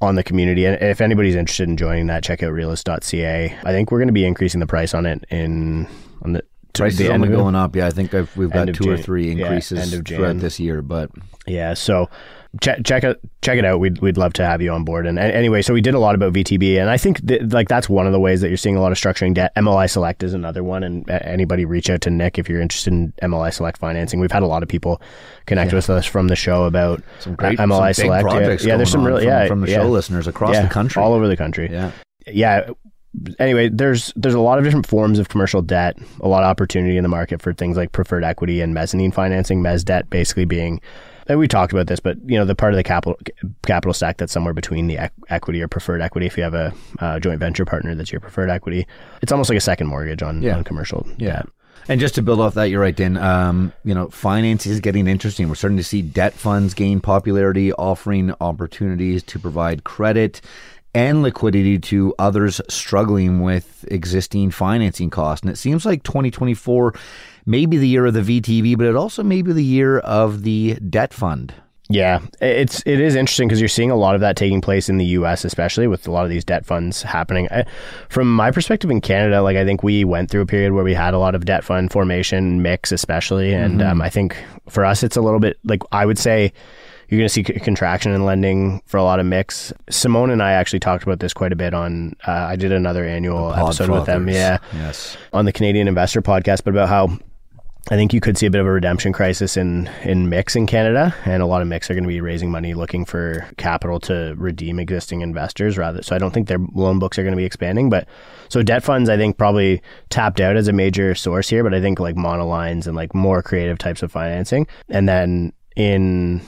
on 0.00 0.14
the 0.14 0.22
community. 0.22 0.64
And 0.64 0.80
if 0.80 1.02
anybody's 1.02 1.34
interested 1.34 1.68
in 1.68 1.76
joining 1.76 2.06
that, 2.06 2.22
check 2.24 2.42
out 2.42 2.52
realist.ca. 2.52 3.58
I 3.62 3.70
think 3.72 3.90
we're 3.90 3.98
going 3.98 4.08
to 4.08 4.14
be 4.14 4.24
increasing 4.24 4.60
the 4.60 4.66
price 4.66 4.94
on 4.94 5.04
it 5.04 5.24
in 5.28 5.86
on 6.22 6.32
the 6.32 6.42
Prices 6.74 6.98
the 6.98 7.12
only 7.12 7.28
going 7.28 7.54
up. 7.54 7.74
Yeah, 7.76 7.86
I 7.86 7.90
think 7.90 8.14
I've, 8.14 8.34
we've 8.36 8.50
got 8.50 8.72
two 8.74 8.88
or 8.90 8.96
three 8.96 9.30
increases 9.30 9.92
of 9.92 10.06
throughout 10.06 10.38
this 10.38 10.58
year, 10.60 10.82
but 10.82 11.10
Yeah, 11.46 11.74
so 11.74 12.08
check 12.60 12.80
check 12.84 13.04
it 13.04 13.20
check 13.42 13.58
it 13.58 13.64
out. 13.64 13.80
We'd 13.80 14.00
we'd 14.00 14.16
love 14.16 14.32
to 14.34 14.44
have 14.44 14.60
you 14.62 14.70
on 14.72 14.84
board. 14.84 15.06
And, 15.06 15.18
a- 15.18 15.22
anyway, 15.34 15.62
so 15.62 15.72
we 15.74 15.80
did 15.80 15.94
a 15.94 15.98
lot 15.98 16.14
about 16.14 16.32
VTB, 16.32 16.80
and 16.80 16.88
I 16.90 16.96
think 16.96 17.20
that, 17.26 17.52
like 17.52 17.68
that's 17.68 17.88
one 17.88 18.06
of 18.06 18.12
the 18.12 18.20
ways 18.20 18.40
that 18.40 18.48
you're 18.48 18.56
seeing 18.56 18.76
a 18.76 18.80
lot 18.80 18.92
of 18.92 18.98
structuring 18.98 19.34
debt. 19.34 19.52
MLI 19.56 19.88
Select 19.90 20.22
is 20.22 20.32
another 20.34 20.62
one, 20.64 20.82
and 20.82 21.08
anybody 21.10 21.64
reach 21.64 21.90
out 21.90 22.00
to 22.02 22.10
Nick 22.10 22.38
if 22.38 22.48
you're 22.48 22.60
interested 22.60 22.92
in 22.92 23.12
MLI 23.22 23.52
Select 23.52 23.78
financing. 23.78 24.20
We've 24.20 24.32
had 24.32 24.42
a 24.42 24.46
lot 24.46 24.62
of 24.62 24.68
people 24.68 25.00
connect 25.46 25.72
with 25.72 25.88
us 25.90 26.06
from 26.06 26.28
the 26.28 26.36
show 26.36 26.64
about 26.64 27.02
some 27.18 27.34
great 27.34 27.58
uh, 27.60 27.64
MLI 27.64 27.94
some 27.94 28.04
Select. 28.06 28.24
Yeah. 28.26 28.30
projects 28.32 28.64
Yeah, 28.64 28.76
there's 28.76 28.90
some 28.90 29.04
really 29.06 29.22
from, 29.22 29.28
yeah 29.28 29.46
from 29.46 29.60
the 29.60 29.70
yeah. 29.70 29.76
show 29.78 29.88
listeners 29.88 30.26
across 30.26 30.54
Yeah, 30.54 30.62
the 30.62 30.68
country. 30.68 31.02
all 31.02 31.14
over 31.14 31.28
the 31.28 31.36
country. 31.36 31.68
yeah. 31.70 31.90
yeah 32.26 32.70
anyway 33.38 33.68
there's 33.68 34.12
there's 34.16 34.34
a 34.34 34.40
lot 34.40 34.58
of 34.58 34.64
different 34.64 34.86
forms 34.86 35.18
of 35.18 35.28
commercial 35.28 35.62
debt 35.62 35.98
a 36.20 36.28
lot 36.28 36.42
of 36.44 36.48
opportunity 36.48 36.96
in 36.96 37.02
the 37.02 37.08
market 37.08 37.42
for 37.42 37.52
things 37.52 37.76
like 37.76 37.90
preferred 37.92 38.22
equity 38.24 38.60
and 38.60 38.72
mezzanine 38.72 39.10
financing 39.10 39.60
mezz 39.62 39.84
debt 39.84 40.08
basically 40.10 40.44
being 40.44 40.80
and 41.26 41.38
we 41.38 41.48
talked 41.48 41.72
about 41.72 41.88
this 41.88 41.98
but 41.98 42.16
you 42.24 42.38
know 42.38 42.44
the 42.44 42.54
part 42.54 42.72
of 42.72 42.76
the 42.76 42.84
capital 42.84 43.18
capital 43.64 43.92
stack 43.92 44.16
that's 44.16 44.32
somewhere 44.32 44.54
between 44.54 44.86
the 44.86 44.94
equ- 44.96 45.10
equity 45.28 45.60
or 45.60 45.66
preferred 45.66 46.00
equity 46.00 46.26
if 46.26 46.36
you 46.36 46.42
have 46.44 46.54
a 46.54 46.72
uh, 47.00 47.18
joint 47.18 47.40
venture 47.40 47.64
partner 47.64 47.94
that's 47.96 48.12
your 48.12 48.20
preferred 48.20 48.48
equity 48.50 48.86
it's 49.22 49.32
almost 49.32 49.50
like 49.50 49.58
a 49.58 49.60
second 49.60 49.88
mortgage 49.88 50.22
on, 50.22 50.40
Yeah. 50.42 50.56
on 50.56 50.64
commercial 50.64 51.04
Yeah. 51.18 51.32
debt. 51.38 51.48
And 51.88 51.98
just 51.98 52.14
to 52.16 52.22
build 52.22 52.40
off 52.40 52.54
that, 52.54 52.64
you're 52.66 52.80
right, 52.80 52.94
Dan. 52.94 53.16
Um, 53.16 53.72
you 53.84 53.94
know, 53.94 54.08
finance 54.10 54.66
is 54.66 54.80
getting 54.80 55.08
interesting. 55.08 55.48
We're 55.48 55.54
starting 55.56 55.78
to 55.78 55.82
see 55.82 56.02
debt 56.02 56.34
funds 56.34 56.74
gain 56.74 57.00
popularity, 57.00 57.72
offering 57.72 58.32
opportunities 58.40 59.22
to 59.24 59.38
provide 59.40 59.82
credit 59.82 60.40
and 60.94 61.22
liquidity 61.22 61.78
to 61.78 62.14
others 62.18 62.60
struggling 62.68 63.42
with 63.42 63.84
existing 63.88 64.50
financing 64.50 65.10
costs. 65.10 65.42
And 65.42 65.50
it 65.52 65.56
seems 65.56 65.86
like 65.86 66.02
2024 66.02 66.94
may 67.46 67.66
be 67.66 67.76
the 67.76 67.88
year 67.88 68.06
of 68.06 68.14
the 68.14 68.20
VTB, 68.20 68.76
but 68.76 68.86
it 68.86 68.96
also 68.96 69.22
may 69.22 69.42
be 69.42 69.52
the 69.52 69.64
year 69.64 69.98
of 69.98 70.42
the 70.42 70.74
debt 70.74 71.12
fund. 71.14 71.54
Yeah, 71.92 72.20
it's 72.40 72.84
it 72.86 73.00
is 73.00 73.16
interesting 73.16 73.48
because 73.48 73.60
you're 73.60 73.68
seeing 73.68 73.90
a 73.90 73.96
lot 73.96 74.14
of 74.14 74.20
that 74.20 74.36
taking 74.36 74.60
place 74.60 74.88
in 74.88 74.98
the 74.98 75.04
U.S., 75.06 75.44
especially 75.44 75.88
with 75.88 76.06
a 76.06 76.12
lot 76.12 76.22
of 76.22 76.30
these 76.30 76.44
debt 76.44 76.64
funds 76.64 77.02
happening. 77.02 77.48
I, 77.50 77.64
from 78.08 78.32
my 78.32 78.52
perspective 78.52 78.92
in 78.92 79.00
Canada, 79.00 79.42
like 79.42 79.56
I 79.56 79.64
think 79.64 79.82
we 79.82 80.04
went 80.04 80.30
through 80.30 80.42
a 80.42 80.46
period 80.46 80.72
where 80.72 80.84
we 80.84 80.94
had 80.94 81.14
a 81.14 81.18
lot 81.18 81.34
of 81.34 81.46
debt 81.46 81.64
fund 81.64 81.90
formation 81.90 82.62
MICs, 82.62 82.92
especially, 82.92 83.52
and 83.52 83.80
Mm-hmm. 83.80 83.90
um, 83.90 84.02
I 84.02 84.08
think 84.08 84.36
for 84.68 84.84
us 84.84 85.02
it's 85.02 85.16
a 85.16 85.20
little 85.20 85.40
bit 85.40 85.58
like 85.64 85.82
I 85.90 86.06
would 86.06 86.18
say 86.18 86.52
you're 87.10 87.18
going 87.18 87.28
to 87.28 87.32
see 87.32 87.44
c- 87.44 87.52
contraction 87.60 88.12
in 88.12 88.24
lending 88.24 88.80
for 88.86 88.96
a 88.96 89.02
lot 89.02 89.20
of 89.20 89.26
MICs. 89.26 89.72
Simon 89.90 90.30
and 90.30 90.42
I 90.42 90.52
actually 90.52 90.80
talked 90.80 91.02
about 91.02 91.18
this 91.20 91.34
quite 91.34 91.52
a 91.52 91.56
bit 91.56 91.74
on. 91.74 92.16
Uh, 92.26 92.30
I 92.32 92.56
did 92.56 92.72
another 92.72 93.04
annual 93.04 93.52
episode 93.52 93.90
with 93.90 94.06
them, 94.06 94.28
yeah, 94.28 94.58
Yes. 94.72 95.16
on 95.32 95.44
the 95.44 95.52
Canadian 95.52 95.88
Investor 95.88 96.22
Podcast, 96.22 96.62
but 96.64 96.70
about 96.70 96.88
how 96.88 97.18
I 97.90 97.96
think 97.96 98.12
you 98.12 98.20
could 98.20 98.36
see 98.36 98.44
a 98.44 98.50
bit 98.50 98.60
of 98.60 98.66
a 98.66 98.70
redemption 98.70 99.12
crisis 99.12 99.56
in 99.56 99.88
in 100.04 100.28
MICs 100.28 100.54
in 100.54 100.66
Canada, 100.66 101.14
and 101.24 101.42
a 101.42 101.46
lot 101.46 101.62
of 101.62 101.66
MICs 101.68 101.88
are 101.90 101.94
going 101.94 102.04
to 102.04 102.08
be 102.08 102.20
raising 102.20 102.50
money 102.50 102.74
looking 102.74 103.04
for 103.06 103.48
capital 103.56 103.98
to 104.00 104.34
redeem 104.36 104.78
existing 104.78 105.22
investors. 105.22 105.78
Rather, 105.78 106.02
so 106.02 106.14
I 106.14 106.18
don't 106.18 106.30
think 106.32 106.46
their 106.46 106.58
loan 106.74 106.98
books 106.98 107.18
are 107.18 107.22
going 107.22 107.32
to 107.32 107.38
be 107.38 107.46
expanding. 107.46 107.88
But 107.88 108.06
so 108.50 108.62
debt 108.62 108.84
funds, 108.84 109.08
I 109.08 109.16
think 109.16 109.38
probably 109.38 109.80
tapped 110.10 110.40
out 110.40 110.56
as 110.56 110.68
a 110.68 110.72
major 110.74 111.14
source 111.14 111.48
here. 111.48 111.64
But 111.64 111.72
I 111.74 111.80
think 111.80 111.98
like 111.98 112.16
monolines 112.16 112.86
and 112.86 112.94
like 112.94 113.14
more 113.14 113.42
creative 113.42 113.78
types 113.78 114.02
of 114.02 114.12
financing, 114.12 114.66
and 114.90 115.08
then 115.08 115.52
in 115.74 116.42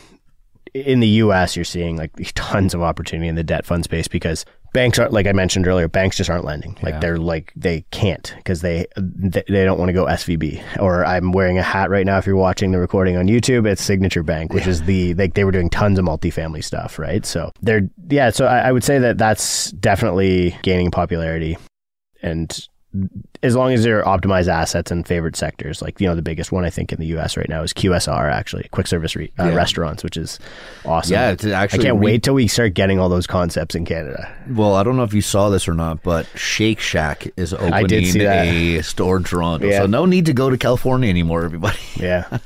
in 0.74 1.00
the 1.00 1.08
U.S., 1.08 1.56
you're 1.56 1.64
seeing 1.64 1.96
like 1.96 2.12
tons 2.34 2.74
of 2.74 2.82
opportunity 2.82 3.28
in 3.28 3.34
the 3.34 3.44
debt 3.44 3.66
fund 3.66 3.84
space 3.84 4.08
because 4.08 4.44
banks 4.72 4.98
are 4.98 5.08
like 5.10 5.26
I 5.26 5.32
mentioned 5.32 5.66
earlier, 5.66 5.88
banks 5.88 6.16
just 6.16 6.30
aren't 6.30 6.44
lending. 6.44 6.76
Like 6.82 7.00
they're 7.00 7.18
like 7.18 7.52
they 7.54 7.82
can't 7.90 8.32
because 8.36 8.62
they 8.62 8.86
they 8.96 9.44
they 9.48 9.64
don't 9.64 9.78
want 9.78 9.90
to 9.90 9.92
go 9.92 10.06
SVB. 10.06 10.62
Or 10.80 11.04
I'm 11.04 11.32
wearing 11.32 11.58
a 11.58 11.62
hat 11.62 11.90
right 11.90 12.06
now. 12.06 12.18
If 12.18 12.26
you're 12.26 12.36
watching 12.36 12.72
the 12.72 12.78
recording 12.78 13.16
on 13.16 13.26
YouTube, 13.26 13.66
it's 13.66 13.82
Signature 13.82 14.22
Bank, 14.22 14.52
which 14.52 14.66
is 14.66 14.82
the 14.82 15.14
like 15.14 15.34
they 15.34 15.44
were 15.44 15.52
doing 15.52 15.70
tons 15.70 15.98
of 15.98 16.04
multifamily 16.04 16.64
stuff, 16.64 16.98
right? 16.98 17.24
So 17.24 17.52
they're 17.60 17.88
yeah. 18.08 18.30
So 18.30 18.46
I, 18.46 18.60
I 18.60 18.72
would 18.72 18.84
say 18.84 18.98
that 18.98 19.18
that's 19.18 19.70
definitely 19.72 20.56
gaining 20.62 20.90
popularity, 20.90 21.58
and 22.22 22.68
as 23.42 23.56
long 23.56 23.72
as 23.72 23.82
they're 23.84 24.02
optimized 24.04 24.48
assets 24.48 24.90
and 24.90 25.06
favorite 25.06 25.34
sectors, 25.36 25.80
like 25.80 26.00
you 26.00 26.06
know 26.06 26.14
the 26.14 26.22
biggest 26.22 26.52
one 26.52 26.64
I 26.64 26.70
think 26.70 26.92
in 26.92 26.98
the 27.00 27.06
U.S. 27.06 27.36
right 27.36 27.48
now 27.48 27.62
is 27.62 27.72
QSR, 27.72 28.30
actually 28.30 28.68
quick 28.70 28.86
service 28.86 29.16
re- 29.16 29.32
uh, 29.38 29.44
Yeah. 29.44 29.54
restaurants, 29.54 30.04
which 30.04 30.16
is 30.16 30.38
awesome. 30.84 31.12
Yeah, 31.14 31.30
it's 31.30 31.44
actually 31.44 31.80
I 31.80 31.82
can't 31.82 31.98
re- 31.98 32.04
wait 32.12 32.22
till 32.22 32.34
we 32.34 32.48
start 32.48 32.74
getting 32.74 32.98
all 32.98 33.08
those 33.08 33.26
concepts 33.26 33.74
in 33.74 33.84
Canada. 33.84 34.30
Well, 34.50 34.74
I 34.74 34.82
don't 34.82 34.96
know 34.96 35.04
if 35.04 35.14
you 35.14 35.22
saw 35.22 35.48
this 35.48 35.66
or 35.68 35.74
not, 35.74 36.02
but 36.02 36.26
Shake 36.34 36.80
Shack 36.80 37.26
is 37.36 37.54
opening 37.54 37.86
did 37.86 38.06
see 38.06 38.18
that. 38.20 38.46
a 38.46 38.82
store 38.82 39.16
in 39.16 39.24
Toronto. 39.24 39.66
Yeah. 39.66 39.78
So 39.80 39.86
no 39.86 40.04
need 40.06 40.26
to 40.26 40.32
go 40.34 40.50
to 40.50 40.58
California 40.58 41.08
anymore, 41.08 41.44
everybody. 41.44 41.78
Yeah, 41.96 42.26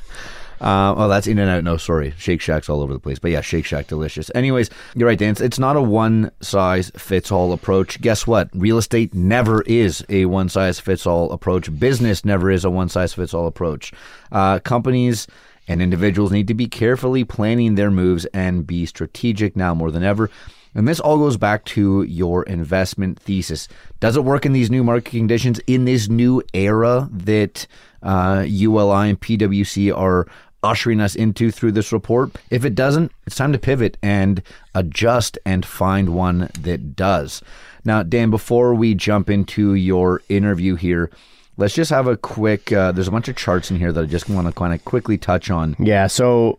Uh, 0.60 0.94
oh, 0.96 1.08
that's 1.08 1.26
In 1.26 1.38
and 1.38 1.50
Out. 1.50 1.64
No, 1.64 1.76
sorry. 1.76 2.14
Shake 2.16 2.40
Shack's 2.40 2.68
all 2.68 2.80
over 2.80 2.92
the 2.92 3.00
place. 3.00 3.18
But 3.18 3.30
yeah, 3.30 3.40
Shake 3.40 3.64
Shack, 3.64 3.86
delicious. 3.86 4.30
Anyways, 4.34 4.70
you're 4.94 5.08
right, 5.08 5.18
Dan. 5.18 5.32
It's, 5.32 5.40
it's 5.40 5.58
not 5.58 5.76
a 5.76 5.82
one 5.82 6.30
size 6.40 6.90
fits 6.96 7.30
all 7.30 7.52
approach. 7.52 8.00
Guess 8.00 8.26
what? 8.26 8.48
Real 8.54 8.78
estate 8.78 9.14
never 9.14 9.62
is 9.62 10.04
a 10.08 10.26
one 10.26 10.48
size 10.48 10.80
fits 10.80 11.06
all 11.06 11.32
approach. 11.32 11.76
Business 11.78 12.24
never 12.24 12.50
is 12.50 12.64
a 12.64 12.70
one 12.70 12.88
size 12.88 13.12
fits 13.12 13.34
all 13.34 13.46
approach. 13.46 13.92
Uh, 14.32 14.58
companies 14.60 15.26
and 15.68 15.82
individuals 15.82 16.32
need 16.32 16.48
to 16.48 16.54
be 16.54 16.66
carefully 16.68 17.24
planning 17.24 17.74
their 17.74 17.90
moves 17.90 18.24
and 18.26 18.66
be 18.66 18.86
strategic 18.86 19.56
now 19.56 19.74
more 19.74 19.90
than 19.90 20.04
ever. 20.04 20.30
And 20.74 20.86
this 20.86 21.00
all 21.00 21.16
goes 21.16 21.38
back 21.38 21.64
to 21.66 22.02
your 22.02 22.42
investment 22.42 23.18
thesis. 23.18 23.66
Does 23.98 24.14
it 24.14 24.24
work 24.24 24.44
in 24.44 24.52
these 24.52 24.70
new 24.70 24.84
market 24.84 25.10
conditions, 25.10 25.58
in 25.66 25.86
this 25.86 26.08
new 26.08 26.42
era 26.52 27.08
that 27.10 27.66
uh, 28.06 28.44
ULI 28.46 29.10
and 29.10 29.20
PwC 29.20 29.94
are 29.96 30.26
ushering 30.62 31.00
us 31.00 31.14
into 31.14 31.50
through 31.50 31.72
this 31.72 31.92
report? 31.92 32.30
If 32.50 32.64
it 32.64 32.74
doesn't, 32.74 33.12
it's 33.26 33.36
time 33.36 33.52
to 33.52 33.58
pivot 33.58 33.98
and 34.02 34.42
adjust 34.74 35.38
and 35.44 35.64
find 35.66 36.10
one 36.10 36.50
that 36.60 36.96
does. 36.96 37.42
Now, 37.84 38.02
Dan, 38.02 38.30
before 38.30 38.74
we 38.74 38.94
jump 38.94 39.28
into 39.30 39.74
your 39.74 40.22
interview 40.28 40.74
here, 40.74 41.10
let's 41.56 41.74
just 41.74 41.90
have 41.90 42.06
a 42.06 42.16
quick. 42.16 42.72
Uh, 42.72 42.92
there's 42.92 43.08
a 43.08 43.12
bunch 43.12 43.28
of 43.28 43.36
charts 43.36 43.70
in 43.70 43.78
here 43.78 43.92
that 43.92 44.02
I 44.02 44.06
just 44.06 44.28
want 44.28 44.46
to 44.46 44.52
kind 44.52 44.72
of 44.74 44.84
quickly 44.84 45.18
touch 45.18 45.50
on. 45.50 45.76
yeah. 45.78 46.06
So 46.06 46.58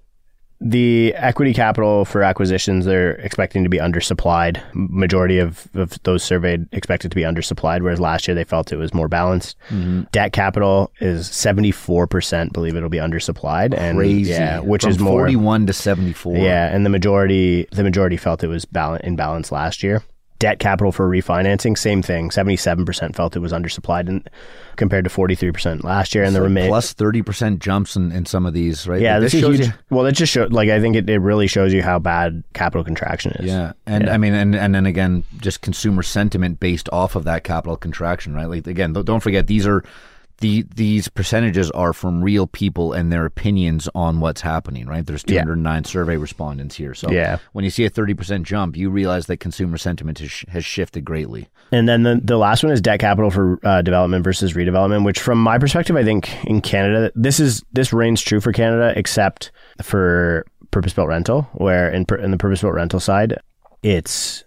the 0.60 1.14
equity 1.16 1.54
capital 1.54 2.04
for 2.04 2.24
acquisitions 2.24 2.86
they're 2.86 3.12
expecting 3.16 3.64
to 3.64 3.70
be 3.70 3.78
undersupplied. 3.78 4.62
Majority 4.74 5.38
of, 5.38 5.68
of 5.76 6.02
those 6.04 6.24
surveyed 6.24 6.68
expected 6.72 7.12
to 7.12 7.16
be 7.16 7.22
undersupplied, 7.22 7.82
whereas 7.82 8.00
last 8.00 8.28
year 8.28 8.34
they 8.34 8.44
felt 8.44 8.72
it 8.72 8.78
was 8.78 8.94
more 8.94 9.08
balanced. 9.08 9.56
Mm-hmm. 9.70 10.04
Debt 10.12 10.34
capital 10.34 10.92
is 11.00 11.28
seventy 11.28 11.72
four 11.72 12.08
percent 12.08 12.54
believe 12.54 12.76
it'll 12.76 12.90
be 12.90 12.98
undersupplied, 12.98 13.78
and 13.78 14.00
yeah, 14.26 14.60
which 14.60 14.84
From 14.84 14.92
is 14.92 15.00
more 15.00 15.22
41 15.22 15.68
to 15.68 15.74
74. 15.74 16.38
Yeah, 16.38 16.74
and 16.74 16.86
the 16.86 16.90
majority 16.90 17.68
the 17.72 17.84
majority 17.84 18.18
felt 18.18 18.44
it 18.44 18.48
was 18.48 18.66
bal- 18.66 18.96
in 18.96 19.16
balance 19.16 19.52
last 19.52 19.84
year. 19.84 20.04
Debt 20.40 20.60
capital 20.60 20.92
for 20.92 21.10
refinancing, 21.10 21.76
same 21.78 22.02
thing. 22.04 22.30
Seventy-seven 22.30 22.86
percent 22.86 23.16
felt 23.16 23.36
it 23.36 23.40
was 23.40 23.52
undersupplied, 23.52 24.08
and 24.08 24.30
compared 24.76 25.04
to 25.06 25.10
forty-three 25.10 25.52
percent 25.52 25.84
last 25.84 26.14
year. 26.14 26.24
And 26.24 26.36
the 26.36 26.40
So 26.40 26.44
remain, 26.44 26.68
plus 26.70 26.94
30% 26.94 27.58
jumps 27.60 27.96
in, 27.96 28.12
in 28.12 28.26
some 28.28 28.46
of 28.46 28.54
these, 28.54 28.88
right? 28.88 29.02
yeah, 29.02 29.14
Like, 29.18 29.32
this 29.32 29.32
shows 29.42 29.58
huge, 29.58 29.68
you. 29.70 29.74
Well, 29.90 30.06
it 30.06 30.12
just 30.12 30.32
showed. 30.32 30.54
Like, 30.54 30.70
I 30.70 30.80
think 30.80 30.96
it, 30.96 31.10
it 31.10 31.18
really 31.20 31.48
shows 31.48 31.74
you 31.74 31.82
how 31.82 31.98
bad 31.98 32.44
capital 32.54 32.84
contraction 32.84 33.32
is. 33.40 33.46
Yeah, 33.48 33.74
and 33.88 34.10
I 34.10 34.18
mean, 34.18 34.34
and 34.36 34.56
and 34.56 34.76
then 34.76 34.86
again, 34.86 35.24
just 35.40 35.62
consumer 35.62 36.04
sentiment 36.04 36.60
based 36.60 36.88
off 36.94 37.16
of 37.16 37.24
that 37.24 37.44
capital 37.44 37.76
contraction, 37.76 38.36
right? 38.36 38.46
Like 38.48 38.68
again, 38.68 38.94
th- 38.94 39.06
don't 39.08 39.22
forget 39.22 39.48
these 39.48 39.66
are 39.66 39.84
the 40.40 40.66
these 40.76 41.08
percentages 41.08 41.72
are 41.72 41.94
from 41.94 42.24
real 42.24 42.46
people 42.48 42.94
and 42.94 43.12
their 43.12 43.26
opinions 43.26 43.90
on 43.96 44.20
what's 44.20 44.42
happening, 44.42 44.86
right? 44.86 45.06
There's 45.06 45.24
Yeah. 45.28 45.42
209 45.44 45.84
survey 45.84 46.18
respondents 46.18 46.76
here, 46.76 46.94
so 46.94 47.10
Yeah. 47.12 47.38
when 47.54 47.64
you 47.66 47.72
see 47.72 47.86
a 47.86 47.90
30% 47.90 48.44
jump, 48.44 48.78
you 48.78 48.90
realize 48.90 49.26
that 49.28 49.38
consumer 49.38 49.78
sentiment 49.78 50.20
has, 50.20 50.44
has 50.50 50.64
shifted 50.64 51.04
greatly. 51.06 51.48
And 51.72 51.88
then 51.90 52.04
the, 52.04 52.20
the 52.24 52.38
last 52.38 52.64
one 52.64 52.72
is 52.72 52.82
debt 52.82 53.00
capital 53.00 53.32
for 53.32 53.60
uh, 53.64 53.82
development 53.82 54.24
versus 54.24 54.54
redevelopment, 54.54 55.04
which 55.06 55.20
from 55.20 55.42
my 55.42 55.58
perspective, 55.58 55.96
I 55.96 56.04
think 56.04 56.30
in 56.46 56.62
Canada, 56.62 57.12
this 57.16 57.40
is 57.40 57.64
this 57.74 57.92
reigns 57.92 58.22
true 58.22 58.40
for 58.40 58.52
Canada, 58.54 58.94
except 58.96 59.52
for 59.82 60.46
purpose 60.72 60.94
built 60.94 61.08
rental, 61.08 61.44
where 61.54 61.90
in, 61.90 62.06
in 62.20 62.32
the 62.32 62.38
purpose 62.38 62.62
built 62.62 62.74
rental 62.76 63.00
side, 63.00 63.38
it's 63.84 64.44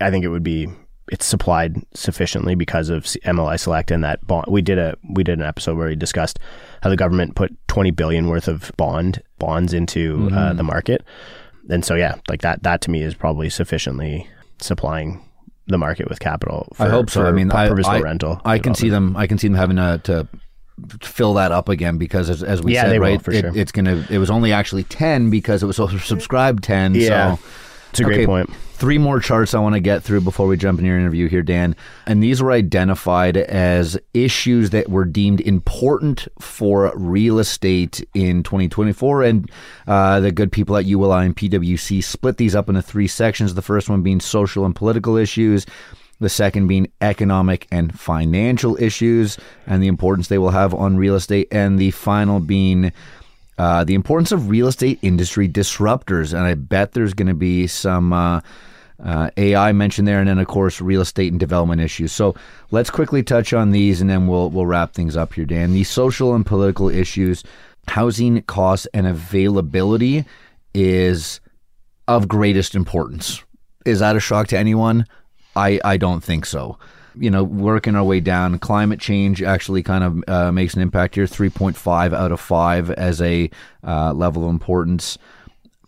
I 0.00 0.10
think 0.10 0.24
it 0.24 0.28
would 0.28 0.42
be 0.42 0.68
it's 1.12 1.26
supplied 1.26 1.76
sufficiently 1.94 2.54
because 2.54 2.88
of 2.88 3.04
MLI 3.04 3.58
Select 3.60 3.90
and 3.90 4.02
that 4.04 4.26
bond. 4.26 4.46
We 4.48 4.62
did 4.62 4.78
a 4.78 4.96
we 5.10 5.22
did 5.24 5.38
an 5.38 5.44
episode 5.44 5.76
where 5.76 5.88
we 5.88 5.96
discussed 5.96 6.38
how 6.82 6.90
the 6.90 6.96
government 6.96 7.34
put 7.34 7.54
twenty 7.68 7.90
billion 7.90 8.28
worth 8.28 8.48
of 8.48 8.72
bond 8.76 9.22
bonds 9.38 9.72
into 9.74 10.30
uh, 10.32 10.52
the 10.54 10.62
market, 10.62 11.04
and 11.68 11.84
so 11.84 11.94
yeah, 11.94 12.16
like 12.28 12.40
that 12.42 12.62
that 12.62 12.80
to 12.82 12.90
me 12.90 13.02
is 13.02 13.14
probably 13.14 13.50
sufficiently 13.50 14.26
supplying 14.60 15.22
the 15.66 15.78
market 15.78 16.08
with 16.08 16.20
capital. 16.20 16.68
For, 16.74 16.84
I 16.84 16.88
hope 16.90 17.10
so. 17.10 17.24
I 17.26 17.32
mean, 17.32 17.50
I, 17.50 17.66
I, 17.68 18.00
rental. 18.00 18.40
I 18.44 18.58
can 18.58 18.74
see 18.74 18.88
them. 18.90 19.16
I 19.16 19.26
can 19.26 19.38
see 19.38 19.48
them 19.48 19.56
having 19.56 19.76
to, 19.76 20.00
to 20.04 20.28
fill 21.00 21.34
that 21.34 21.52
up 21.52 21.68
again 21.68 21.96
because, 21.98 22.28
as, 22.30 22.42
as 22.42 22.62
we 22.62 22.74
Yeah, 22.74 22.82
said, 22.82 22.90
they 22.92 22.98
will, 22.98 23.06
right, 23.08 23.22
for 23.22 23.30
it- 23.32 23.40
sure. 23.40 23.52
it's 23.56 23.72
gonna. 23.72 24.06
It 24.10 24.18
was 24.18 24.30
only 24.30 24.52
actually 24.52 24.84
ten 24.84 25.30
because 25.30 25.62
it 25.62 25.66
was 25.66 25.78
oversubscribed 25.78 26.60
ten. 26.62 26.94
Yeah. 26.94 27.36
so 27.36 27.42
It's 27.94 28.00
a 28.00 28.04
great 28.04 28.14
Okay, 28.22 28.26
point. 28.26 28.50
Three 28.72 28.98
more 28.98 29.20
charts 29.20 29.54
I 29.54 29.60
want 29.60 29.76
to 29.76 29.80
get 29.80 30.02
through 30.02 30.22
before 30.22 30.48
we 30.48 30.56
jump 30.56 30.80
in 30.80 30.84
your 30.84 30.98
interview 30.98 31.28
here, 31.28 31.44
Dan. 31.44 31.76
And 32.06 32.20
these 32.20 32.42
were 32.42 32.50
identified 32.50 33.36
as 33.36 33.96
issues 34.12 34.70
that 34.70 34.88
were 34.88 35.04
deemed 35.04 35.40
important 35.40 36.26
for 36.40 36.92
real 36.96 37.38
estate 37.38 38.04
in 38.12 38.42
2024. 38.42 39.22
And 39.22 39.48
uh, 39.86 40.18
the 40.18 40.32
good 40.32 40.50
people 40.50 40.76
at 40.76 40.86
ULI 40.86 41.24
and 41.24 41.36
PwC 41.36 42.02
split 42.02 42.36
these 42.36 42.56
up 42.56 42.68
into 42.68 42.82
three 42.82 43.06
sections. 43.06 43.54
The 43.54 43.62
first 43.62 43.88
one 43.88 44.02
being 44.02 44.18
social 44.18 44.64
and 44.64 44.74
political 44.74 45.16
issues. 45.16 45.64
The 46.18 46.28
second 46.28 46.66
being 46.66 46.90
economic 47.00 47.68
and 47.70 47.96
financial 47.96 48.76
issues 48.82 49.38
and 49.68 49.80
the 49.80 49.88
importance 49.88 50.26
they 50.26 50.38
will 50.38 50.50
have 50.50 50.74
on 50.74 50.96
real 50.96 51.14
estate. 51.14 51.46
And 51.52 51.78
the 51.78 51.92
final 51.92 52.40
being 52.40 52.92
uh, 53.58 53.84
the 53.84 53.94
importance 53.94 54.32
of 54.32 54.48
real 54.48 54.66
estate 54.66 54.98
industry 55.02 55.48
disruptors. 55.48 56.32
And 56.32 56.42
I 56.42 56.54
bet 56.54 56.92
there's 56.92 57.14
going 57.14 57.28
to 57.28 57.34
be 57.34 57.66
some 57.66 58.12
uh, 58.12 58.40
uh, 59.02 59.30
AI 59.36 59.72
mentioned 59.72 60.06
there, 60.08 60.20
and 60.20 60.28
then 60.28 60.38
of 60.38 60.46
course 60.46 60.80
real 60.80 61.00
estate 61.00 61.32
and 61.32 61.40
development 61.40 61.80
issues. 61.80 62.12
So 62.12 62.34
let's 62.70 62.90
quickly 62.90 63.22
touch 63.22 63.52
on 63.52 63.70
these, 63.70 64.00
and 64.00 64.08
then 64.08 64.26
we'll 64.26 64.50
we'll 64.50 64.66
wrap 64.66 64.92
things 64.92 65.16
up 65.16 65.34
here, 65.34 65.44
Dan. 65.44 65.72
The 65.72 65.84
social 65.84 66.34
and 66.34 66.44
political 66.44 66.88
issues, 66.88 67.44
housing 67.88 68.42
costs 68.42 68.86
and 68.94 69.06
availability 69.06 70.24
is 70.74 71.40
of 72.08 72.28
greatest 72.28 72.74
importance. 72.74 73.42
Is 73.84 74.00
that 74.00 74.16
a 74.16 74.20
shock 74.20 74.48
to 74.48 74.58
anyone? 74.58 75.06
I, 75.56 75.80
I 75.84 75.96
don't 75.96 76.22
think 76.22 76.46
so. 76.46 76.78
You 77.16 77.30
know, 77.30 77.44
working 77.44 77.94
our 77.94 78.04
way 78.04 78.20
down, 78.20 78.58
climate 78.58 79.00
change 79.00 79.42
actually 79.42 79.82
kind 79.82 80.04
of 80.04 80.24
uh, 80.28 80.52
makes 80.52 80.74
an 80.74 80.82
impact 80.82 81.14
here. 81.14 81.26
3.5 81.26 82.12
out 82.12 82.32
of 82.32 82.40
5 82.40 82.90
as 82.90 83.20
a 83.22 83.50
uh, 83.84 84.12
level 84.12 84.44
of 84.44 84.50
importance. 84.50 85.18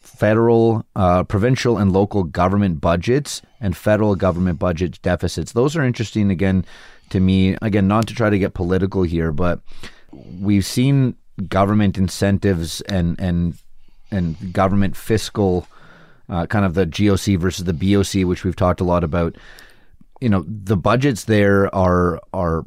Federal, 0.01 0.87
uh, 0.95 1.25
provincial, 1.25 1.79
and 1.79 1.93
local 1.93 2.25
government 2.25 2.81
budgets 2.81 3.43
and 3.61 3.77
federal 3.77 4.15
government 4.15 4.59
budget 4.59 5.01
deficits. 5.03 5.53
Those 5.53 5.77
are 5.77 5.85
interesting 5.85 6.31
again 6.31 6.65
to 7.11 7.21
me. 7.21 7.57
Again, 7.61 7.89
not 7.89 8.07
to 8.09 8.15
try 8.15 8.31
to 8.31 8.39
get 8.39 8.55
political 8.55 9.03
here, 9.03 9.33
but 9.33 9.61
we've 10.13 10.65
seen 10.65 11.17
government 11.49 11.99
incentives 11.99 12.81
and, 12.83 13.21
and 13.21 13.59
and 14.11 14.53
government 14.53 14.97
fiscal, 14.97 15.67
uh, 16.29 16.47
kind 16.47 16.65
of 16.65 16.75
the 16.75 16.87
GOC 16.87 17.39
versus 17.39 17.65
the 17.65 17.73
BOC, 17.73 18.27
which 18.27 18.45
we've 18.45 18.57
talked 18.57 18.81
a 18.81 18.85
lot 18.85 19.05
about. 19.05 19.37
You 20.21 20.29
know, 20.29 20.45
the 20.47 20.77
budgets 20.77 21.25
there 21.25 21.75
are 21.75 22.21
are 22.33 22.65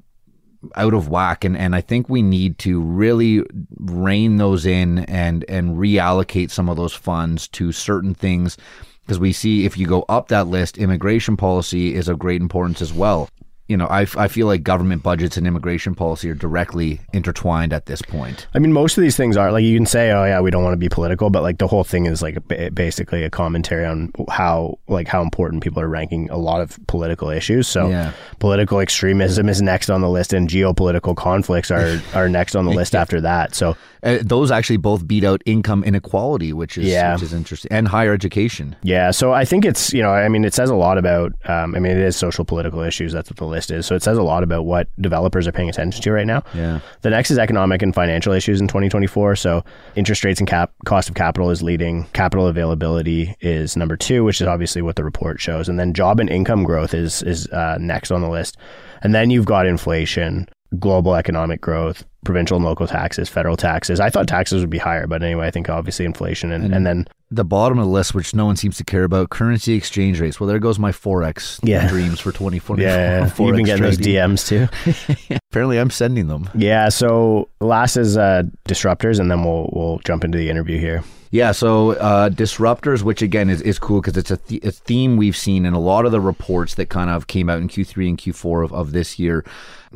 out 0.76 0.94
of 0.94 1.08
whack 1.08 1.46
and, 1.46 1.58
and 1.58 1.74
I 1.74 1.82
think 1.82 2.10
we 2.10 2.22
need 2.22 2.58
to 2.60 2.82
really 2.82 3.44
rein 3.78 4.38
those 4.38 4.66
in 4.66 5.00
and 5.00 5.46
and 5.48 5.78
reallocate 5.78 6.52
some 6.52 6.68
of 6.68 6.76
those 6.76 6.94
funds 6.94 7.48
to 7.50 7.72
certain 7.72 8.14
things 8.14 8.58
because 9.02 9.20
we 9.20 9.32
see 9.32 9.66
if 9.66 9.78
you 9.78 9.88
go 9.88 10.04
up 10.10 10.28
that 10.28 10.48
list 10.48 10.78
immigration 10.78 11.38
policy 11.38 11.96
is 11.96 12.10
of 12.10 12.20
great 12.20 12.42
importance 12.42 12.82
as 12.82 12.92
well 12.92 13.30
you 13.70 13.78
know, 13.78 13.86
I, 13.86 14.08
I 14.18 14.28
feel 14.28 14.48
like 14.48 14.64
government 14.64 15.04
budgets 15.04 15.38
and 15.38 15.46
immigration 15.46 15.94
policy 15.94 16.28
are 16.32 16.34
directly 16.34 17.00
intertwined 17.14 17.72
at 17.72 17.86
this 17.86 18.02
point. 18.02 18.48
I 18.56 18.60
mean, 18.60 18.74
most 18.74 18.98
of 18.98 19.04
these 19.04 19.16
things 19.16 19.38
are 19.38 19.52
like 19.52 19.64
you 19.64 19.78
can 19.78 19.86
say, 19.86 20.10
oh 20.12 20.26
yeah, 20.26 20.42
we 20.42 20.50
don't 20.50 20.64
want 20.64 20.74
to 20.74 20.78
be 20.78 20.90
political, 20.90 21.30
but 21.30 21.44
like 21.44 21.60
the 21.60 21.68
whole 21.68 21.84
thing 21.84 22.08
is 22.08 22.24
like 22.24 22.40
basically 22.74 23.24
a 23.24 23.30
commentary 23.30 23.86
on 23.86 24.12
how 24.28 24.80
like 24.88 25.08
how 25.08 25.22
important 25.22 25.62
people 25.62 25.82
are 25.82 25.88
ranking 25.88 26.32
a 26.32 26.38
lot 26.38 26.62
of 26.62 26.80
political 26.88 27.30
issues. 27.30 27.68
So 27.68 27.90
yeah. 27.90 28.12
political 28.40 28.80
extremism 28.80 29.48
is 29.48 29.62
next 29.62 29.92
on 29.92 30.02
the 30.02 30.10
list, 30.10 30.34
and 30.34 30.50
geopolitical 30.50 31.16
conflicts 31.16 31.70
are 31.70 32.02
are 32.16 32.28
next 32.28 32.56
on 32.56 32.66
the 32.66 32.72
list 32.72 32.96
after 32.96 33.22
that. 33.22 33.54
So 33.54 33.78
uh, 34.02 34.18
those 34.22 34.50
actually 34.50 34.78
both 34.78 35.08
beat 35.08 35.24
out 35.24 35.44
income 35.46 35.84
inequality, 35.84 36.54
which 36.54 36.76
is 36.76 36.88
yeah. 36.88 37.14
which 37.14 37.22
is 37.22 37.34
interesting, 37.34 37.72
and 37.72 37.88
higher 37.88 38.14
education. 38.14 38.76
Yeah, 38.82 39.12
so 39.12 39.32
I 39.34 39.46
think 39.46 39.64
it's 39.64 39.94
you 39.94 40.02
know, 40.02 40.12
I 40.12 40.28
mean, 40.28 40.44
it 40.44 40.56
says 40.56 40.72
a 40.72 40.76
lot 40.76 40.98
about. 40.98 41.34
Um, 41.46 41.76
I 41.76 41.80
mean, 41.80 41.92
it 41.92 42.00
is 42.00 42.16
social 42.16 42.46
political 42.46 42.82
issues. 42.82 43.14
That's 43.14 43.30
what 43.30 43.38
the 43.38 43.46
list 43.46 43.59
list 43.60 43.72
is. 43.72 43.86
So 43.86 43.96
it 43.96 44.02
says 44.02 44.18
a 44.18 44.24
lot 44.24 44.42
about 44.42 44.66
what 44.66 44.88
developers 45.02 45.46
are 45.48 45.52
paying 45.52 45.70
attention 45.70 46.02
to 46.02 46.12
right 46.12 46.26
now. 46.26 46.44
Yeah. 46.54 46.80
The 47.02 47.10
next 47.10 47.30
is 47.30 47.38
economic 47.38 47.82
and 47.82 47.94
financial 47.94 48.32
issues 48.32 48.62
in 48.62 48.68
2024. 48.70 49.36
So 49.36 49.66
interest 49.96 50.24
rates 50.24 50.40
and 50.40 50.48
cap 50.48 50.72
cost 50.86 51.10
of 51.10 51.16
capital 51.16 51.52
is 51.52 51.62
leading. 51.62 52.06
Capital 52.14 52.48
availability 52.48 53.36
is 53.42 53.76
number 53.76 53.98
two, 53.98 54.24
which 54.24 54.40
is 54.40 54.48
obviously 54.48 54.82
what 54.82 54.96
the 54.96 55.04
report 55.04 55.42
shows. 55.42 55.68
And 55.68 55.78
then 55.78 55.94
job 55.94 56.22
and 56.22 56.30
income 56.30 56.64
growth 56.64 56.94
is 56.94 57.22
is 57.24 57.48
uh, 57.48 57.78
next 57.80 58.12
on 58.12 58.22
the 58.22 58.30
list. 58.30 58.56
And 59.02 59.14
then 59.14 59.30
you've 59.30 59.46
got 59.46 59.66
inflation, 59.68 60.48
global 60.80 61.16
economic 61.16 61.60
growth, 61.60 62.06
provincial 62.24 62.58
and 62.58 62.66
local 62.66 62.88
taxes, 62.88 63.30
federal 63.30 63.58
taxes. 63.58 64.00
I 64.00 64.10
thought 64.10 64.28
taxes 64.28 64.62
would 64.62 64.70
be 64.70 64.78
higher, 64.78 65.08
but 65.08 65.24
anyway, 65.24 65.48
I 65.48 65.52
think 65.52 65.70
obviously 65.70 66.06
inflation 66.06 66.52
and, 66.52 66.66
and, 66.66 66.74
and 66.74 66.86
then 66.86 67.08
the 67.32 67.46
bottom 67.46 67.78
of 67.78 67.86
the 67.86 67.92
list, 67.92 68.16
which 68.16 68.34
no 68.34 68.46
one 68.46 68.56
seems 68.56 68.78
to 68.78 68.84
care 68.84 69.04
about, 69.04 69.30
currency 69.30 69.74
exchange 69.74 70.20
rates. 70.20 70.40
Well, 70.40 70.48
there 70.48 70.60
goes 70.60 70.80
my 70.80 70.92
forex 70.92 71.60
yeah. 71.64 71.88
dreams 71.88 72.20
for 72.20 72.32
2024. 72.32 72.80
Yeah, 72.80 72.88
yeah. 72.88 73.24
you've 73.46 73.56
been 73.56 73.66
getting 73.66 73.84
those 73.84 73.98
DMs 73.98 74.48
too. 74.48 75.38
Apparently, 75.52 75.78
I'm 75.78 75.92
sending 75.92 76.28
them. 76.28 76.50
Yeah. 76.56 76.90
So 76.90 77.50
last 77.62 77.98
is 77.98 78.18
uh, 78.18 78.44
disruptors, 78.68 79.20
and 79.20 79.30
then 79.30 79.44
we'll 79.44 79.70
we'll 79.74 80.00
jump 80.00 80.24
into 80.24 80.38
the 80.38 80.50
interview 80.50 80.80
here. 80.80 81.04
Yeah, 81.32 81.52
so 81.52 81.92
uh, 81.92 82.30
disruptors, 82.30 83.04
which 83.04 83.22
again 83.22 83.52
is, 83.52 83.62
is 83.62 83.78
cool 83.78 84.02
because 84.02 84.18
it's 84.18 84.32
a, 84.32 84.38
th- 84.38 84.64
a, 84.64 84.72
theme 84.72 85.16
we've 85.16 85.38
seen 85.38 85.64
in 85.64 85.74
a 85.76 85.80
lot 85.80 86.08
of 86.08 86.12
the 86.12 86.20
reports 86.20 86.74
that 86.76 86.90
kind 86.90 87.12
of 87.12 87.28
came 87.28 87.50
out 87.52 87.60
in 87.60 87.68
Q3 87.68 88.10
and 88.10 88.18
Q4 88.18 88.66
of, 88.66 88.74
of 88.74 88.94
this 88.94 89.20
year. 89.20 89.46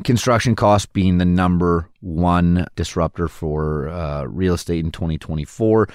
Construction 0.04 0.54
costs 0.54 0.86
being 0.86 1.18
the 1.18 1.24
number 1.24 1.88
one 2.14 2.66
disruptor 2.76 3.28
for 3.28 3.88
uh, 3.88 4.24
real 4.24 4.54
estate 4.54 4.84
in 4.84 4.92
2024. 4.92 5.88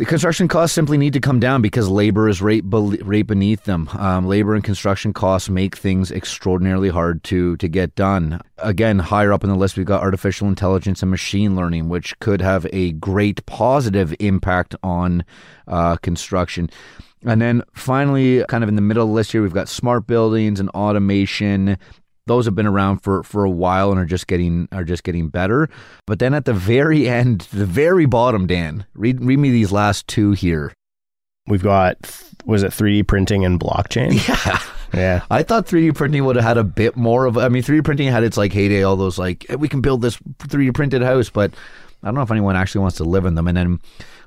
The 0.00 0.06
construction 0.06 0.48
costs 0.48 0.74
simply 0.74 0.96
need 0.96 1.12
to 1.12 1.20
come 1.20 1.40
down 1.40 1.60
because 1.60 1.90
labor 1.90 2.26
is 2.26 2.40
right, 2.40 2.62
be- 2.68 3.02
right 3.02 3.26
beneath 3.26 3.64
them. 3.64 3.86
Um, 3.92 4.26
labor 4.26 4.54
and 4.54 4.64
construction 4.64 5.12
costs 5.12 5.50
make 5.50 5.76
things 5.76 6.10
extraordinarily 6.10 6.88
hard 6.88 7.22
to 7.24 7.58
to 7.58 7.68
get 7.68 7.94
done. 7.96 8.40
Again, 8.56 8.98
higher 8.98 9.30
up 9.30 9.44
in 9.44 9.50
the 9.50 9.56
list, 9.56 9.76
we've 9.76 9.84
got 9.84 10.00
artificial 10.00 10.48
intelligence 10.48 11.02
and 11.02 11.10
machine 11.10 11.54
learning, 11.54 11.90
which 11.90 12.18
could 12.20 12.40
have 12.40 12.66
a 12.72 12.92
great 12.92 13.44
positive 13.44 14.14
impact 14.20 14.74
on 14.82 15.22
uh, 15.68 15.96
construction. 15.96 16.70
And 17.26 17.42
then 17.42 17.62
finally, 17.74 18.42
kind 18.48 18.64
of 18.64 18.68
in 18.68 18.76
the 18.76 18.82
middle 18.82 19.02
of 19.02 19.10
the 19.10 19.14
list 19.14 19.32
here, 19.32 19.42
we've 19.42 19.52
got 19.52 19.68
smart 19.68 20.06
buildings 20.06 20.60
and 20.60 20.70
automation 20.70 21.76
those 22.30 22.44
have 22.44 22.54
been 22.54 22.66
around 22.66 22.98
for, 22.98 23.24
for 23.24 23.44
a 23.44 23.50
while 23.50 23.90
and 23.90 23.98
are 23.98 24.06
just 24.06 24.28
getting 24.28 24.68
are 24.70 24.84
just 24.84 25.02
getting 25.02 25.28
better. 25.28 25.68
But 26.06 26.20
then 26.20 26.32
at 26.32 26.44
the 26.44 26.54
very 26.54 27.08
end, 27.18 27.40
the 27.52 27.66
very 27.66 28.06
bottom, 28.06 28.46
Dan, 28.46 28.86
read 28.94 29.22
read 29.22 29.38
me 29.38 29.50
these 29.50 29.72
last 29.72 30.06
two 30.06 30.32
here. 30.32 30.72
We've 31.46 31.62
got 31.62 31.96
was 32.46 32.62
it 32.62 32.70
3D 32.70 33.06
printing 33.06 33.44
and 33.44 33.58
blockchain? 33.58 34.12
Yeah. 34.28 34.62
Yeah. 34.92 35.22
I 35.30 35.44
thought 35.44 35.68
3D 35.68 35.94
printing 35.94 36.24
would 36.24 36.34
have 36.34 36.44
had 36.44 36.58
a 36.58 36.64
bit 36.64 36.96
more 36.96 37.24
of 37.24 37.38
I 37.38 37.48
mean 37.48 37.62
3D 37.62 37.84
printing 37.84 38.08
had 38.08 38.24
its 38.24 38.36
like 38.36 38.52
heyday 38.52 38.82
all 38.82 38.96
those 38.96 39.18
like 39.18 39.46
we 39.56 39.68
can 39.68 39.80
build 39.80 40.02
this 40.02 40.16
3D 40.16 40.74
printed 40.74 41.02
house, 41.02 41.30
but 41.30 41.52
I 42.02 42.08
don't 42.08 42.14
know 42.14 42.22
if 42.22 42.30
anyone 42.30 42.56
actually 42.56 42.82
wants 42.82 42.96
to 42.98 43.04
live 43.04 43.24
in 43.24 43.34
them. 43.34 43.46
And 43.46 43.56
then 43.56 43.80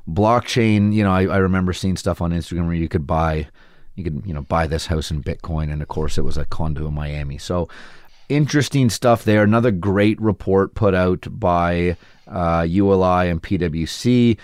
blockchain, 0.08 0.94
you 0.94 1.04
know, 1.04 1.12
I, 1.12 1.24
I 1.26 1.38
remember 1.38 1.74
seeing 1.74 1.98
stuff 1.98 2.22
on 2.22 2.32
Instagram 2.32 2.66
where 2.66 2.76
you 2.76 2.88
could 2.90 3.08
buy 3.08 3.48
you 3.96 4.04
could 4.04 4.24
you 4.26 4.34
know 4.34 4.42
buy 4.42 4.68
this 4.68 4.88
house 4.88 5.12
in 5.12 5.24
Bitcoin, 5.24 5.72
and 5.72 5.82
of 5.82 5.88
course 5.88 6.18
it 6.18 6.24
was 6.24 6.38
a 6.38 6.46
condo 6.46 6.88
in 6.88 6.94
Miami. 6.94 7.38
So 7.38 7.70
interesting 8.30 8.90
stuff 8.90 9.24
there. 9.24 9.44
Another 9.44 9.72
great 9.72 10.20
report 10.22 10.76
put 10.76 10.94
out 10.94 11.28
by 11.30 11.98
uh, 12.28 12.66
ULI 12.68 13.30
and 13.30 13.42
PwC. 13.42 14.38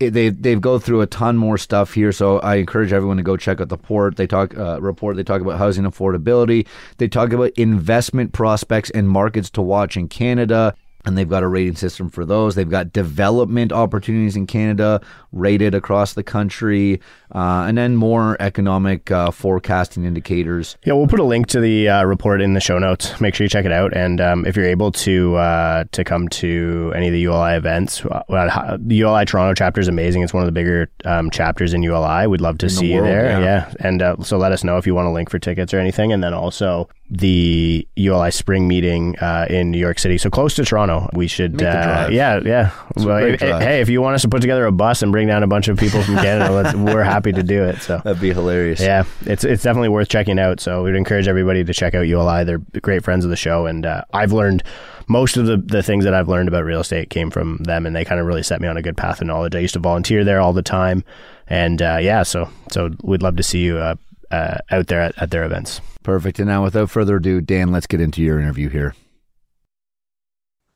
They 0.00 0.28
they 0.28 0.54
go 0.56 0.78
through 0.78 1.02
a 1.02 1.06
ton 1.06 1.36
more 1.36 1.56
stuff 1.56 1.94
here, 1.94 2.12
so 2.12 2.38
I 2.40 2.56
encourage 2.56 2.92
everyone 2.92 3.16
to 3.16 3.22
go 3.22 3.36
check 3.36 3.60
out 3.60 3.68
the 3.68 3.76
report. 3.76 4.16
They 4.16 4.26
talk 4.26 4.56
uh, 4.56 4.80
report. 4.80 5.16
They 5.16 5.22
talk 5.22 5.40
about 5.40 5.58
housing 5.58 5.84
affordability. 5.84 6.66
They 6.98 7.08
talk 7.08 7.32
about 7.32 7.52
investment 7.56 8.32
prospects 8.32 8.90
and 8.90 9.08
markets 9.08 9.50
to 9.50 9.62
watch 9.62 9.96
in 9.96 10.08
Canada 10.08 10.74
and 11.04 11.16
they've 11.18 11.28
got 11.28 11.42
a 11.42 11.48
rating 11.48 11.76
system 11.76 12.10
for 12.10 12.24
those. 12.24 12.54
They've 12.54 12.68
got 12.68 12.92
development 12.92 13.72
opportunities 13.72 14.36
in 14.36 14.46
Canada 14.46 15.00
rated 15.32 15.74
across 15.74 16.14
the 16.14 16.22
country, 16.22 17.00
uh, 17.34 17.64
and 17.66 17.76
then 17.76 17.96
more 17.96 18.36
economic 18.40 19.10
uh, 19.10 19.30
forecasting 19.30 20.04
indicators. 20.04 20.76
Yeah, 20.84 20.94
we'll 20.94 21.06
put 21.06 21.20
a 21.20 21.24
link 21.24 21.46
to 21.48 21.60
the 21.60 21.88
uh, 21.88 22.04
report 22.04 22.40
in 22.40 22.54
the 22.54 22.60
show 22.60 22.78
notes. 22.78 23.20
Make 23.20 23.34
sure 23.34 23.44
you 23.44 23.48
check 23.48 23.64
it 23.64 23.72
out, 23.72 23.94
and 23.96 24.20
um, 24.20 24.46
if 24.46 24.56
you're 24.56 24.66
able 24.66 24.92
to 24.92 25.36
uh, 25.36 25.84
to 25.92 26.04
come 26.04 26.28
to 26.28 26.92
any 26.94 27.08
of 27.08 27.12
the 27.12 27.20
ULI 27.20 27.54
events, 27.54 28.04
uh, 28.04 28.76
the 28.80 28.96
ULI 28.96 29.24
Toronto 29.24 29.54
chapter 29.54 29.80
is 29.80 29.88
amazing. 29.88 30.22
It's 30.22 30.32
one 30.32 30.42
of 30.42 30.46
the 30.46 30.52
bigger 30.52 30.90
um, 31.04 31.30
chapters 31.30 31.74
in 31.74 31.82
ULI. 31.82 32.26
We'd 32.26 32.40
love 32.40 32.58
to 32.58 32.66
in 32.66 32.70
see 32.70 32.94
world, 32.94 33.06
you 33.06 33.12
there. 33.12 33.24
Yeah, 33.24 33.40
yeah. 33.40 33.72
and 33.80 34.02
uh, 34.02 34.16
so 34.22 34.38
let 34.38 34.52
us 34.52 34.64
know 34.64 34.78
if 34.78 34.86
you 34.86 34.94
want 34.94 35.08
a 35.08 35.12
link 35.12 35.30
for 35.30 35.38
tickets 35.38 35.74
or 35.74 35.78
anything, 35.78 36.12
and 36.12 36.22
then 36.22 36.32
also 36.34 36.88
the 37.10 37.86
ULI 37.96 38.30
spring 38.30 38.66
meeting 38.66 39.18
uh, 39.18 39.46
in 39.50 39.70
New 39.70 39.78
York 39.78 39.98
City, 39.98 40.16
so 40.16 40.30
close 40.30 40.54
to 40.54 40.64
Toronto. 40.64 41.10
We 41.12 41.26
should, 41.26 41.62
uh, 41.62 42.08
yeah, 42.10 42.40
yeah. 42.42 42.70
Well, 42.96 43.18
if, 43.18 43.40
hey, 43.40 43.80
if 43.80 43.88
you 43.88 44.00
want 44.00 44.14
us 44.14 44.22
to 44.22 44.28
put 44.28 44.40
together 44.40 44.64
a 44.64 44.72
bus 44.72 45.02
and 45.02 45.12
bring 45.12 45.28
down 45.28 45.42
a 45.42 45.46
bunch 45.46 45.68
of 45.68 45.78
people 45.78 46.02
from 46.02 46.16
Canada, 46.16 46.72
we're 46.76 47.02
happy 47.02 47.32
to 47.32 47.42
do 47.42 47.64
it. 47.64 47.82
So 47.82 48.00
that'd 48.02 48.22
be 48.22 48.32
hilarious. 48.32 48.80
Yeah, 48.80 49.04
it's 49.26 49.44
it's 49.44 49.62
definitely 49.62 49.90
worth 49.90 50.08
checking 50.08 50.38
out. 50.38 50.60
So 50.60 50.82
we'd 50.82 50.94
encourage 50.94 51.28
everybody 51.28 51.62
to 51.62 51.74
check 51.74 51.94
out 51.94 52.06
ULI. 52.06 52.44
They're 52.44 52.62
great 52.80 53.04
friends 53.04 53.24
of 53.24 53.30
the 53.30 53.36
show, 53.36 53.66
and 53.66 53.84
uh, 53.84 54.04
I've 54.14 54.32
learned 54.32 54.62
most 55.06 55.36
of 55.36 55.44
the, 55.44 55.58
the 55.58 55.82
things 55.82 56.04
that 56.04 56.14
I've 56.14 56.28
learned 56.28 56.48
about 56.48 56.64
real 56.64 56.80
estate 56.80 57.10
came 57.10 57.30
from 57.30 57.58
them, 57.58 57.84
and 57.84 57.94
they 57.94 58.04
kind 58.06 58.20
of 58.20 58.26
really 58.26 58.42
set 58.42 58.60
me 58.60 58.68
on 58.68 58.78
a 58.78 58.82
good 58.82 58.96
path 58.96 59.20
of 59.20 59.26
knowledge. 59.26 59.54
I 59.54 59.58
used 59.58 59.74
to 59.74 59.80
volunteer 59.80 60.24
there 60.24 60.40
all 60.40 60.54
the 60.54 60.62
time, 60.62 61.04
and 61.46 61.82
uh, 61.82 61.98
yeah, 62.00 62.22
so 62.22 62.48
so 62.70 62.90
we'd 63.02 63.22
love 63.22 63.36
to 63.36 63.42
see 63.42 63.60
you 63.60 63.76
uh, 63.76 63.96
uh, 64.30 64.58
out 64.70 64.86
there 64.88 65.00
at, 65.00 65.20
at 65.20 65.30
their 65.30 65.44
events. 65.44 65.80
Perfect. 66.02 66.38
And 66.38 66.48
now, 66.48 66.62
without 66.62 66.90
further 66.90 67.16
ado, 67.16 67.40
Dan, 67.40 67.72
let's 67.72 67.86
get 67.86 68.00
into 68.00 68.22
your 68.22 68.38
interview 68.38 68.68
here. 68.68 68.94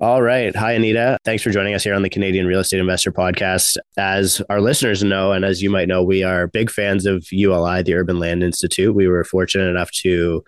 All 0.01 0.23
right. 0.23 0.55
Hi, 0.55 0.75
Anita. 0.75 1.19
Thanks 1.25 1.43
for 1.43 1.51
joining 1.51 1.75
us 1.75 1.83
here 1.83 1.95
on 1.95 2.03
the 2.03 2.09
Canadian 2.09 2.47
Real 2.47 2.61
Estate 2.61 2.79
Investor 2.79 3.11
Podcast. 3.11 3.77
As 3.97 4.41
our 4.49 4.61
listeners 4.61 5.03
know, 5.03 5.33
and 5.33 5.45
as 5.45 5.61
you 5.61 5.71
might 5.71 5.89
know, 5.89 6.05
we 6.05 6.23
are 6.23 6.47
big 6.47 6.71
fans 6.71 7.05
of 7.05 7.27
ULI, 7.33 7.83
the 7.83 7.95
Urban 7.95 8.21
Land 8.21 8.45
Institute. 8.45 8.95
We 8.95 9.09
were 9.09 9.25
fortunate 9.25 9.69
enough 9.69 9.91
to 10.03 10.45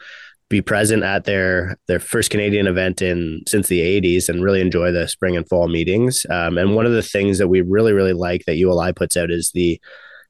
be 0.50 0.62
present 0.62 1.02
at 1.02 1.24
their 1.24 1.76
their 1.88 1.98
first 1.98 2.30
Canadian 2.30 2.68
event 2.68 3.02
in 3.02 3.42
since 3.48 3.66
the 3.66 3.80
80s 3.80 4.28
and 4.28 4.44
really 4.44 4.60
enjoy 4.60 4.92
the 4.92 5.08
spring 5.08 5.36
and 5.36 5.48
fall 5.48 5.66
meetings. 5.66 6.24
Um, 6.30 6.56
and 6.56 6.76
one 6.76 6.86
of 6.86 6.92
the 6.92 7.02
things 7.02 7.38
that 7.38 7.48
we 7.48 7.60
really, 7.60 7.92
really 7.92 8.12
like 8.12 8.44
that 8.44 8.56
ULI 8.56 8.92
puts 8.92 9.16
out 9.16 9.32
is 9.32 9.50
the 9.52 9.80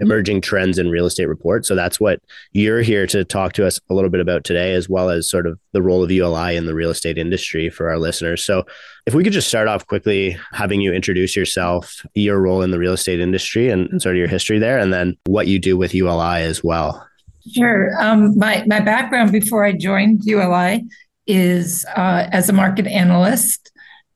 emerging 0.01 0.41
trends 0.41 0.79
in 0.79 0.91
real 0.91 1.07
estate 1.07 1.27
report. 1.27 1.67
So 1.67 1.75
that's 1.75 2.01
what 2.01 2.21
you're 2.53 2.83
here 2.83 3.07
to 3.09 3.25
talk 3.25 3.53
to 3.55 3.67
us 3.67 3.79
a 3.91 3.95
little 3.95 4.11
bit 4.11 4.21
about 4.21 4.45
today, 4.45 4.75
as 4.75 4.89
well 4.89 5.11
as 5.11 5.29
sort 5.29 5.47
of 5.47 5.59
the 5.73 5.83
role 5.83 6.03
of 6.03 6.11
ULI 6.11 6.57
in 6.57 6.67
the 6.67 6.75
real 6.75 6.91
estate 6.91 7.19
industry 7.19 7.69
for 7.71 7.89
our 7.89 7.99
listeners. 7.99 8.45
So 8.45 8.65
if 9.07 9.15
we 9.15 9.25
could 9.25 9.33
just 9.33 9.49
start 9.49 9.69
off 9.69 9.87
quickly, 9.87 10.37
having 10.53 10.81
you 10.81 10.93
introduce 10.93 11.37
yourself, 11.37 12.05
your 12.15 12.41
role 12.41 12.63
in 12.63 12.71
the 12.71 12.79
real 12.79 12.95
estate 12.95 13.21
industry, 13.21 13.69
and, 13.69 14.01
sort 14.01 14.15
of 14.15 14.19
your 14.19 14.29
history 14.29 14.59
there, 14.59 14.79
and 14.79 14.93
then 14.93 15.17
what 15.27 15.47
you 15.47 15.59
do 15.59 15.77
with 15.77 15.95
ULI 15.95 16.43
as 16.43 16.65
well. 16.65 17.07
Sure. 17.55 17.91
Um, 18.01 18.37
my 18.39 18.65
my 18.67 18.81
background 18.81 19.33
before 19.33 19.65
I 19.65 19.73
joined 19.73 20.25
ULI 20.25 20.87
is 21.27 21.85
uh, 21.97 22.29
as 22.33 22.49
a 22.49 22.53
market 22.53 22.87
analyst, 22.87 23.73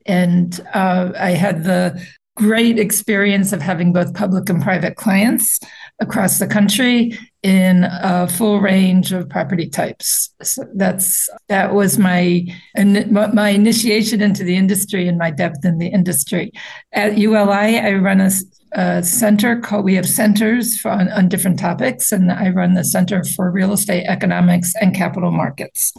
and 0.06 0.60
uh, 0.74 1.12
I 1.18 1.30
had 1.30 1.64
the 1.64 2.02
great 2.36 2.78
experience 2.78 3.52
of 3.52 3.60
having 3.60 3.92
both 3.92 4.14
public 4.14 4.48
and 4.48 4.62
private 4.62 4.96
clients 4.96 5.60
across 6.00 6.38
the 6.38 6.46
country 6.46 7.16
in 7.42 7.84
a 7.84 8.26
full 8.26 8.60
range 8.60 9.12
of 9.12 9.28
property 9.28 9.68
types. 9.68 10.30
So 10.42 10.64
that's 10.74 11.28
that 11.48 11.74
was 11.74 11.98
my 11.98 12.46
my 12.76 13.50
initiation 13.50 14.20
into 14.20 14.42
the 14.42 14.56
industry 14.56 15.06
and 15.06 15.18
my 15.18 15.30
depth 15.30 15.64
in 15.64 15.78
the 15.78 15.88
industry. 15.88 16.52
At 16.92 17.18
ULI, 17.18 17.78
I 17.78 17.94
run 17.94 18.20
a, 18.20 18.30
a 18.72 19.02
center 19.02 19.60
called, 19.60 19.84
we 19.84 19.94
have 19.94 20.08
centers 20.08 20.76
for, 20.76 20.90
on, 20.90 21.08
on 21.12 21.28
different 21.28 21.58
topics, 21.58 22.10
and 22.10 22.32
I 22.32 22.48
run 22.50 22.74
the 22.74 22.84
Center 22.84 23.22
for 23.22 23.50
Real 23.50 23.72
Estate 23.72 24.06
Economics 24.06 24.72
and 24.80 24.94
Capital 24.94 25.30
Markets. 25.30 25.92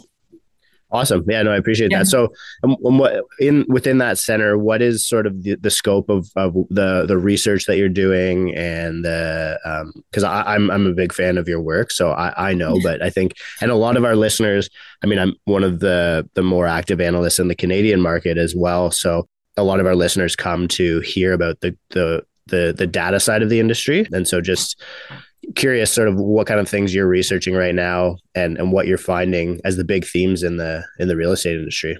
Awesome. 0.90 1.24
Yeah, 1.26 1.42
no, 1.42 1.50
I 1.50 1.56
appreciate 1.56 1.90
yeah. 1.90 1.98
that. 1.98 2.06
So, 2.06 2.32
um, 2.62 2.76
um, 2.86 2.98
what 2.98 3.24
in 3.40 3.64
within 3.68 3.98
that 3.98 4.18
center, 4.18 4.56
what 4.56 4.80
is 4.80 5.06
sort 5.06 5.26
of 5.26 5.42
the, 5.42 5.56
the 5.56 5.70
scope 5.70 6.08
of, 6.08 6.30
of 6.36 6.54
the 6.70 7.04
the 7.06 7.18
research 7.18 7.66
that 7.66 7.76
you're 7.76 7.88
doing, 7.88 8.54
and 8.54 9.04
the 9.04 9.58
because 10.10 10.22
um, 10.22 10.44
I'm 10.46 10.70
I'm 10.70 10.86
a 10.86 10.92
big 10.92 11.12
fan 11.12 11.38
of 11.38 11.48
your 11.48 11.60
work, 11.60 11.90
so 11.90 12.12
I 12.12 12.50
I 12.50 12.54
know, 12.54 12.78
but 12.82 13.02
I 13.02 13.10
think 13.10 13.34
and 13.60 13.72
a 13.72 13.74
lot 13.74 13.96
of 13.96 14.04
our 14.04 14.14
listeners, 14.14 14.70
I 15.02 15.06
mean, 15.08 15.18
I'm 15.18 15.34
one 15.44 15.64
of 15.64 15.80
the 15.80 16.28
the 16.34 16.42
more 16.42 16.68
active 16.68 17.00
analysts 17.00 17.40
in 17.40 17.48
the 17.48 17.56
Canadian 17.56 18.00
market 18.00 18.38
as 18.38 18.54
well, 18.54 18.92
so 18.92 19.28
a 19.56 19.64
lot 19.64 19.80
of 19.80 19.86
our 19.86 19.96
listeners 19.96 20.36
come 20.36 20.68
to 20.68 21.00
hear 21.00 21.32
about 21.32 21.60
the 21.62 21.76
the 21.90 22.24
the 22.46 22.72
the 22.76 22.86
data 22.86 23.18
side 23.18 23.42
of 23.42 23.50
the 23.50 23.58
industry, 23.58 24.06
and 24.12 24.28
so 24.28 24.40
just 24.40 24.80
curious 25.54 25.92
sort 25.92 26.08
of 26.08 26.16
what 26.16 26.46
kind 26.46 26.60
of 26.60 26.68
things 26.68 26.94
you're 26.94 27.06
researching 27.06 27.54
right 27.54 27.74
now 27.74 28.16
and 28.34 28.58
and 28.58 28.72
what 28.72 28.86
you're 28.86 28.98
finding 28.98 29.60
as 29.64 29.76
the 29.76 29.84
big 29.84 30.04
themes 30.04 30.42
in 30.42 30.56
the 30.56 30.84
in 30.98 31.08
the 31.08 31.16
real 31.16 31.32
estate 31.32 31.56
industry. 31.56 31.96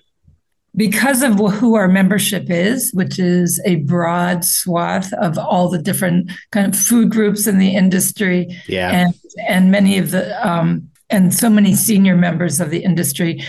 Because 0.74 1.22
of 1.22 1.38
who 1.38 1.74
our 1.74 1.88
membership 1.88 2.50
is, 2.50 2.92
which 2.92 3.18
is 3.18 3.62
a 3.64 3.76
broad 3.76 4.44
swath 4.44 5.10
of 5.14 5.38
all 5.38 5.70
the 5.70 5.80
different 5.80 6.30
kind 6.50 6.66
of 6.66 6.78
food 6.78 7.10
groups 7.10 7.46
in 7.46 7.58
the 7.58 7.74
industry, 7.74 8.46
yeah, 8.66 8.90
and 8.90 9.14
and 9.48 9.70
many 9.70 9.96
of 9.96 10.10
the 10.10 10.46
um, 10.46 10.90
and 11.08 11.32
so 11.32 11.48
many 11.48 11.74
senior 11.74 12.16
members 12.16 12.60
of 12.60 12.70
the 12.70 12.82
industry, 12.82 13.42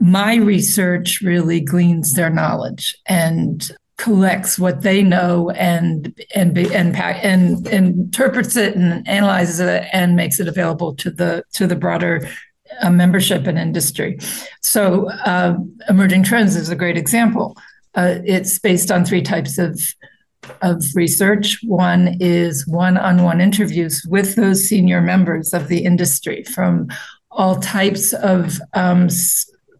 my 0.00 0.34
research 0.36 1.20
really 1.22 1.60
gleans 1.60 2.14
their 2.14 2.30
knowledge. 2.30 2.94
And 3.06 3.70
collects 4.04 4.58
what 4.58 4.82
they 4.82 5.02
know 5.02 5.48
and 5.52 6.14
and 6.34 6.58
and 6.58 6.94
and, 6.94 7.66
and 7.66 7.66
interprets 7.68 8.54
it 8.54 8.76
and 8.76 9.08
analyzes 9.08 9.60
it 9.60 9.88
and 9.94 10.14
makes 10.14 10.38
it 10.38 10.46
available 10.46 10.94
to 10.94 11.10
the 11.10 11.42
to 11.54 11.66
the 11.66 11.74
broader 11.74 12.28
uh, 12.82 12.90
membership 12.90 13.46
and 13.46 13.58
industry. 13.58 14.18
So, 14.60 15.08
uh, 15.24 15.56
emerging 15.88 16.24
trends 16.24 16.54
is 16.54 16.68
a 16.68 16.76
great 16.76 16.98
example. 16.98 17.56
Uh, 17.94 18.16
it's 18.26 18.58
based 18.58 18.90
on 18.90 19.06
three 19.06 19.22
types 19.22 19.56
of 19.56 19.80
of 20.60 20.84
research. 20.94 21.58
One 21.62 22.18
is 22.20 22.66
one-on-one 22.66 23.40
interviews 23.40 24.04
with 24.06 24.34
those 24.34 24.68
senior 24.68 25.00
members 25.00 25.54
of 25.54 25.68
the 25.68 25.82
industry 25.82 26.44
from 26.44 26.88
all 27.30 27.56
types 27.56 28.12
of 28.12 28.60
um, 28.74 29.08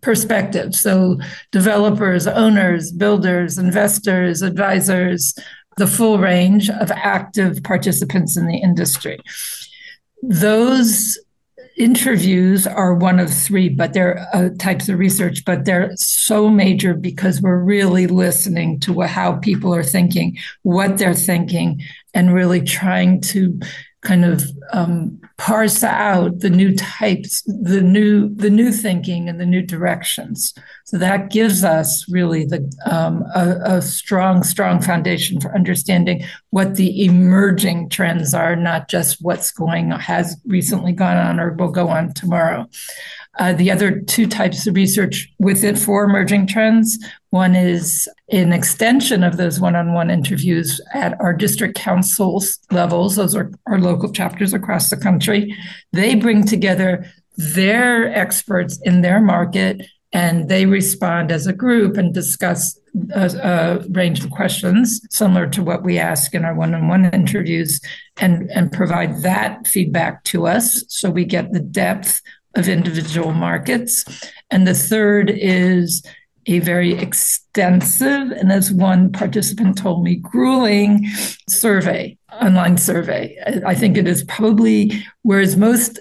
perspective. 0.05 0.75
So, 0.75 1.19
developers, 1.51 2.27
owners, 2.27 2.93
builders, 2.93 3.59
investors, 3.59 4.43
advisors, 4.43 5.35
the 5.77 5.87
full 5.87 6.19
range 6.19 6.71
of 6.71 6.93
active 6.93 7.63
participants 7.65 8.37
in 8.37 8.47
the 8.47 8.59
industry. 8.59 9.19
Those 10.23 11.19
interviews 11.77 12.67
are 12.67 12.95
one 12.95 13.19
of 13.19 13.33
three, 13.33 13.69
but 13.69 13.93
they're 13.93 14.27
uh, 14.33 14.51
types 14.59 14.89
of 14.89 14.99
research, 14.99 15.45
but 15.45 15.65
they're 15.65 15.91
so 15.97 16.49
major 16.49 16.95
because 16.95 17.43
we're 17.43 17.59
really 17.59 18.07
listening 18.07 18.79
to 18.81 19.01
how 19.01 19.33
people 19.39 19.75
are 19.75 19.83
thinking, 19.83 20.37
what 20.63 20.99
they're 20.99 21.15
thinking, 21.15 21.83
and 22.13 22.33
really 22.33 22.61
trying 22.61 23.21
to 23.21 23.59
kind 24.05 24.25
of 24.25 24.45
um, 24.73 25.21
parse 25.39 25.83
out 25.83 26.39
the 26.41 26.51
new 26.51 26.77
types, 26.77 27.43
the 27.43 27.81
new 27.81 28.33
the 28.35 28.51
new 28.51 28.71
thinking 28.71 29.29
and 29.29 29.41
the 29.41 29.47
new 29.47 29.63
directions. 29.63 30.55
So 30.85 30.99
that 30.99 31.31
gives 31.31 31.65
us 31.65 32.05
really 32.09 32.45
the 32.45 32.71
um, 32.87 33.25
a, 33.35 33.77
a, 33.77 33.83
strong, 33.83 34.43
strong 34.45 34.81
foundation 34.81 35.41
for 35.41 35.55
understanding 35.55 36.25
what 36.51 36.77
the 36.77 37.05
emerging 37.05 37.89
trends 37.89 38.35
are, 38.35 38.55
not 38.55 38.89
just 38.89 39.23
what's 39.23 39.51
going 39.51 39.91
has 39.91 40.37
recently 40.47 40.93
gone 40.93 41.17
on 41.17 41.41
or 41.41 41.55
will 41.55 41.71
go 41.71 41.89
on 41.89 42.13
tomorrow. 42.13 42.69
Uh, 43.39 43.53
the 43.53 43.71
other 43.71 44.01
two 44.01 44.27
types 44.27 44.67
of 44.67 44.75
research 44.75 45.29
within 45.39 45.77
for 45.77 46.05
emerging 46.05 46.47
trends 46.47 46.99
one 47.31 47.57
is 47.57 48.09
an 48.31 48.53
extension 48.53 49.25
of 49.25 49.39
those 49.39 49.59
one 49.59 49.75
on 49.75 49.93
one 49.93 50.09
interviews 50.09 50.81
at 50.93 51.21
our 51.21 51.33
district 51.33 51.75
councils 51.75 52.61
levels, 52.71 53.17
those 53.17 53.35
are 53.35 53.51
our 53.67 53.81
local 53.81 54.13
chapters 54.13 54.55
across 54.55 54.89
the 54.89 54.97
country. 54.97 55.53
They 55.93 56.15
bring 56.15 56.47
together 56.47 57.11
their 57.37 58.15
experts 58.15 58.79
in 58.85 59.01
their 59.01 59.21
market 59.21 59.85
and 60.13 60.49
they 60.49 60.65
respond 60.65 61.33
as 61.33 61.49
a 61.49 61.53
group 61.53 61.97
and 61.97 62.15
discuss 62.15 62.79
a, 63.13 63.81
a, 63.83 63.89
range 63.89 64.25
of 64.25 64.31
questions 64.31 65.01
similar 65.11 65.49
to 65.49 65.63
what 65.63 65.83
we 65.83 65.99
ask 65.99 66.35
in 66.35 66.45
our 66.45 66.55
one-on-one 66.55 67.07
interviews 67.07 67.81
and, 68.19 68.49
and 68.53 68.71
provide 68.71 69.23
that 69.23 69.67
feedback 69.67 70.23
to 70.23 70.47
us 70.47 70.85
so 70.87 71.11
we 71.11 71.25
get 71.25 71.53
the 71.53 71.59
depth 71.59 72.21
of 72.57 72.69
individual 72.69 73.33
markets. 73.33 74.05
And 74.51 74.67
the 74.67 74.75
third 74.75 75.31
is 75.31 76.05
a 76.47 76.59
very 76.59 76.93
extensive 76.93 78.31
and 78.31 78.53
as 78.53 78.71
one 78.71 79.11
participant 79.11 79.79
told 79.79 80.05
me 80.05 80.17
grueling 80.17 81.07
survey 81.49 82.17
online 82.41 82.77
survey. 82.77 83.37
I 83.65 83.75
think 83.75 83.97
it 83.97 84.07
is 84.07 84.25
probably 84.25 85.05
whereas 85.23 85.57
most 85.57 85.99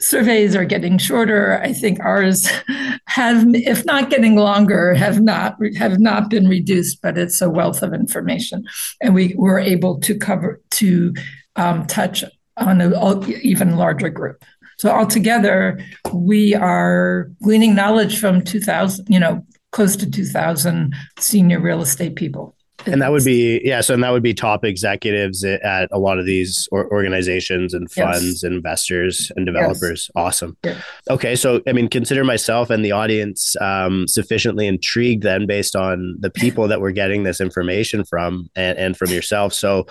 surveys 0.00 0.56
are 0.56 0.64
getting 0.64 0.96
shorter. 0.96 1.60
I 1.62 1.72
think 1.72 2.00
ours 2.00 2.48
have 3.06 3.44
if 3.54 3.84
not 3.84 4.10
getting 4.10 4.36
longer 4.36 4.94
have 4.94 5.20
not 5.20 5.56
have 5.76 5.98
not 5.98 6.30
been 6.30 6.48
reduced 6.48 7.02
but 7.02 7.18
it's 7.18 7.40
a 7.40 7.50
wealth 7.50 7.82
of 7.82 7.92
information. 7.92 8.64
And 9.00 9.14
we 9.14 9.34
were 9.36 9.58
able 9.58 9.98
to 10.00 10.16
cover 10.16 10.60
to 10.72 11.14
um, 11.56 11.86
touch 11.86 12.24
on 12.56 12.80
an 12.80 12.94
even 13.42 13.76
larger 13.76 14.08
group 14.08 14.44
so 14.80 14.88
altogether, 14.88 15.78
we 16.10 16.54
are 16.54 17.30
gleaning 17.42 17.74
knowledge 17.74 18.18
from 18.18 18.42
2000, 18.42 19.04
you 19.10 19.20
know, 19.20 19.44
close 19.72 19.94
to 19.96 20.10
2000 20.10 20.94
senior 21.18 21.60
real 21.60 21.82
estate 21.82 22.16
people. 22.16 22.56
And 22.86 23.02
that 23.02 23.12
would 23.12 23.22
be 23.22 23.60
yeah. 23.62 23.82
So 23.82 23.92
and 23.92 24.02
that 24.02 24.10
would 24.10 24.22
be 24.22 24.32
top 24.32 24.64
executives 24.64 25.44
at 25.44 25.90
a 25.92 25.98
lot 25.98 26.18
of 26.18 26.24
these 26.24 26.66
organizations 26.72 27.74
and 27.74 27.92
funds, 27.92 28.24
yes. 28.24 28.42
and 28.42 28.54
investors 28.54 29.30
and 29.36 29.44
developers. 29.44 30.08
Yes. 30.08 30.10
Awesome. 30.16 30.56
Yeah. 30.64 30.80
Okay, 31.10 31.36
so 31.36 31.60
I 31.66 31.74
mean, 31.74 31.90
consider 31.90 32.24
myself 32.24 32.70
and 32.70 32.82
the 32.82 32.92
audience 32.92 33.56
um, 33.60 34.08
sufficiently 34.08 34.66
intrigued 34.66 35.24
then, 35.24 35.46
based 35.46 35.76
on 35.76 36.16
the 36.20 36.30
people 36.30 36.68
that 36.68 36.80
we're 36.80 36.92
getting 36.92 37.24
this 37.24 37.38
information 37.38 38.02
from, 38.02 38.48
and, 38.56 38.78
and 38.78 38.96
from 38.96 39.10
yourself. 39.10 39.52
So, 39.52 39.86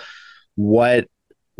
what 0.56 1.06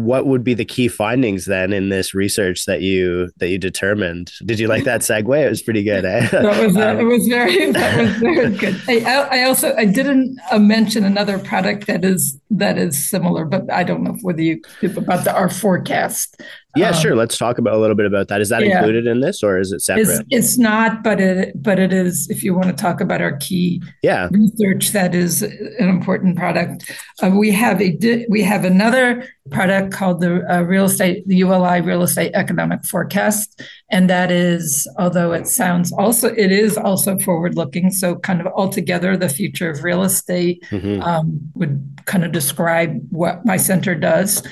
what 0.05 0.27
would 0.27 0.43
be 0.43 0.55
the 0.55 0.65
key 0.65 0.89
findings 0.89 1.45
then 1.45 1.73
in 1.73 1.91
this 1.91 2.15
research 2.15 2.65
that 2.65 2.81
you 2.81 3.31
that 3.37 3.49
you 3.49 3.59
determined? 3.59 4.33
Did 4.45 4.59
you 4.59 4.67
like 4.67 4.85
that 4.85 5.03
segue? 5.03 5.45
It 5.45 5.49
was 5.49 5.63
pretty 5.63 5.83
good. 5.83 6.05
Eh? 6.05 6.29
that 6.29 6.65
was 6.65 6.77
um, 6.77 6.99
it 6.99 7.05
was 7.05 7.27
very 7.27 7.71
that 7.73 8.01
was 8.01 8.17
very 8.17 8.57
good. 8.57 8.81
I, 8.89 9.01
I 9.31 9.43
also 9.45 9.75
I 9.77 9.85
didn't 9.85 10.39
uh, 10.51 10.59
mention 10.59 11.05
another 11.05 11.39
product 11.39 11.87
that 11.87 12.05
is 12.05 12.41
that 12.51 12.79
is 12.79 13.11
similar, 13.11 13.45
but 13.45 13.71
I 13.71 13.85
don't 13.85 14.03
know 14.03 14.17
whether 14.23 14.43
you 14.43 14.63
about 14.83 15.25
the, 15.25 15.35
our 15.35 15.51
forecast. 15.51 16.41
Yeah, 16.77 16.91
um, 16.91 16.95
sure. 16.95 17.17
Let's 17.17 17.37
talk 17.37 17.59
about 17.59 17.75
a 17.75 17.79
little 17.79 17.97
bit 17.97 18.07
about 18.07 18.29
that. 18.29 18.41
Is 18.41 18.49
that 18.51 18.65
yeah. 18.65 18.79
included 18.79 19.07
in 19.07 19.21
this, 19.21 19.43
or 19.43 19.59
is 19.59 19.73
it 19.73 19.81
separate? 19.81 20.09
It's, 20.09 20.23
it's, 20.31 20.59
not, 20.59 21.03
but 21.03 21.21
it 21.21 21.61
but 21.61 21.81
it 21.81 21.93
is. 21.93 22.29
If 22.31 22.45
you 22.45 22.55
want 22.55 22.67
to 22.67 22.73
talk 22.73 23.01
about 23.01 23.21
our 23.21 23.37
key 23.39 23.83
yeah. 24.03 24.29
research, 24.31 24.91
that 24.91 25.15
is 25.15 25.43
an 25.43 25.89
important 25.89 26.37
product. 26.37 26.91
Uh, 27.23 27.31
we 27.31 27.51
have 27.51 27.83
a 27.83 28.27
we 28.29 28.43
have 28.43 28.65
another 28.65 29.29
product 29.51 29.93
called 29.93 30.21
the 30.21 30.45
uh, 30.49 30.63
real 30.63 30.85
estate 30.85 31.27
the 31.27 31.37
ULI 31.39 31.81
Real 31.81 32.03
Estate 32.03 32.31
Economic 32.35 32.85
Forecast, 32.85 33.61
and 33.91 34.09
that 34.09 34.31
is 34.31 34.89
although 34.97 35.33
it 35.33 35.49
sounds 35.49 35.93
also 35.93 36.29
it 36.29 36.53
is 36.53 36.77
also 36.77 37.19
forward 37.19 37.57
looking. 37.57 37.91
So 37.91 38.15
kind 38.17 38.41
of 38.41 38.47
altogether, 38.47 39.17
the 39.17 39.29
future 39.29 39.71
of 39.71 39.83
real 39.83 40.05
estate 40.05 40.65
mm-hmm. 40.71 41.03
um, 41.03 41.41
would 41.55 42.01
kind 42.05 42.25
of 42.25 42.31
describe 42.31 42.97
what 43.11 43.45
my 43.45 43.57
center 43.57 43.97
does. 43.97 44.43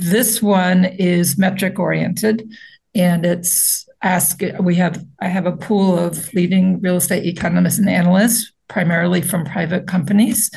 This 0.00 0.40
one 0.40 0.86
is 0.86 1.36
metric 1.36 1.78
oriented 1.78 2.50
and 2.94 3.26
it's 3.26 3.86
ask 4.02 4.40
we 4.58 4.74
have 4.76 5.04
I 5.20 5.28
have 5.28 5.44
a 5.44 5.56
pool 5.56 5.98
of 5.98 6.32
leading 6.32 6.80
real 6.80 6.96
estate 6.96 7.26
economists 7.26 7.78
and 7.78 7.88
analysts 7.88 8.50
primarily 8.68 9.20
from 9.20 9.44
private 9.44 9.86
companies 9.86 10.50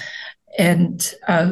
and 0.58 1.14
uh, 1.28 1.52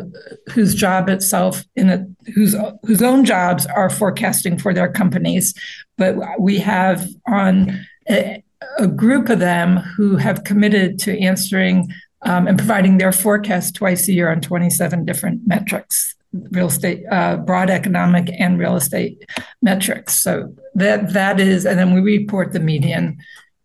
whose 0.51 0.73
job 0.73 1.09
itself 1.09 1.65
in 1.75 1.89
a, 1.89 2.05
whose 2.33 2.55
whose 2.83 3.01
own 3.01 3.25
jobs 3.25 3.65
are 3.65 3.89
forecasting 3.89 4.57
for 4.57 4.73
their 4.73 4.89
companies. 4.89 5.53
But 5.97 6.15
we 6.39 6.59
have 6.59 7.09
on 7.27 7.85
a, 8.09 8.41
a 8.77 8.87
group 8.87 9.27
of 9.27 9.39
them 9.39 9.77
who 9.77 10.15
have 10.15 10.45
committed 10.45 10.97
to 10.99 11.19
answering 11.19 11.91
um, 12.21 12.47
and 12.47 12.57
providing 12.57 12.99
their 12.99 13.11
forecast 13.11 13.75
twice 13.75 14.07
a 14.07 14.13
year 14.13 14.31
on 14.31 14.39
27 14.39 15.03
different 15.03 15.45
metrics 15.45 16.15
real 16.33 16.67
estate, 16.67 17.03
uh, 17.11 17.37
broad 17.37 17.69
economic 17.69 18.29
and 18.39 18.59
real 18.59 18.75
estate 18.75 19.29
metrics. 19.61 20.15
So 20.15 20.53
that 20.75 21.13
that 21.13 21.39
is, 21.39 21.65
and 21.65 21.77
then 21.77 21.93
we 21.93 22.01
report 22.01 22.53
the 22.53 22.59
median, 22.59 23.17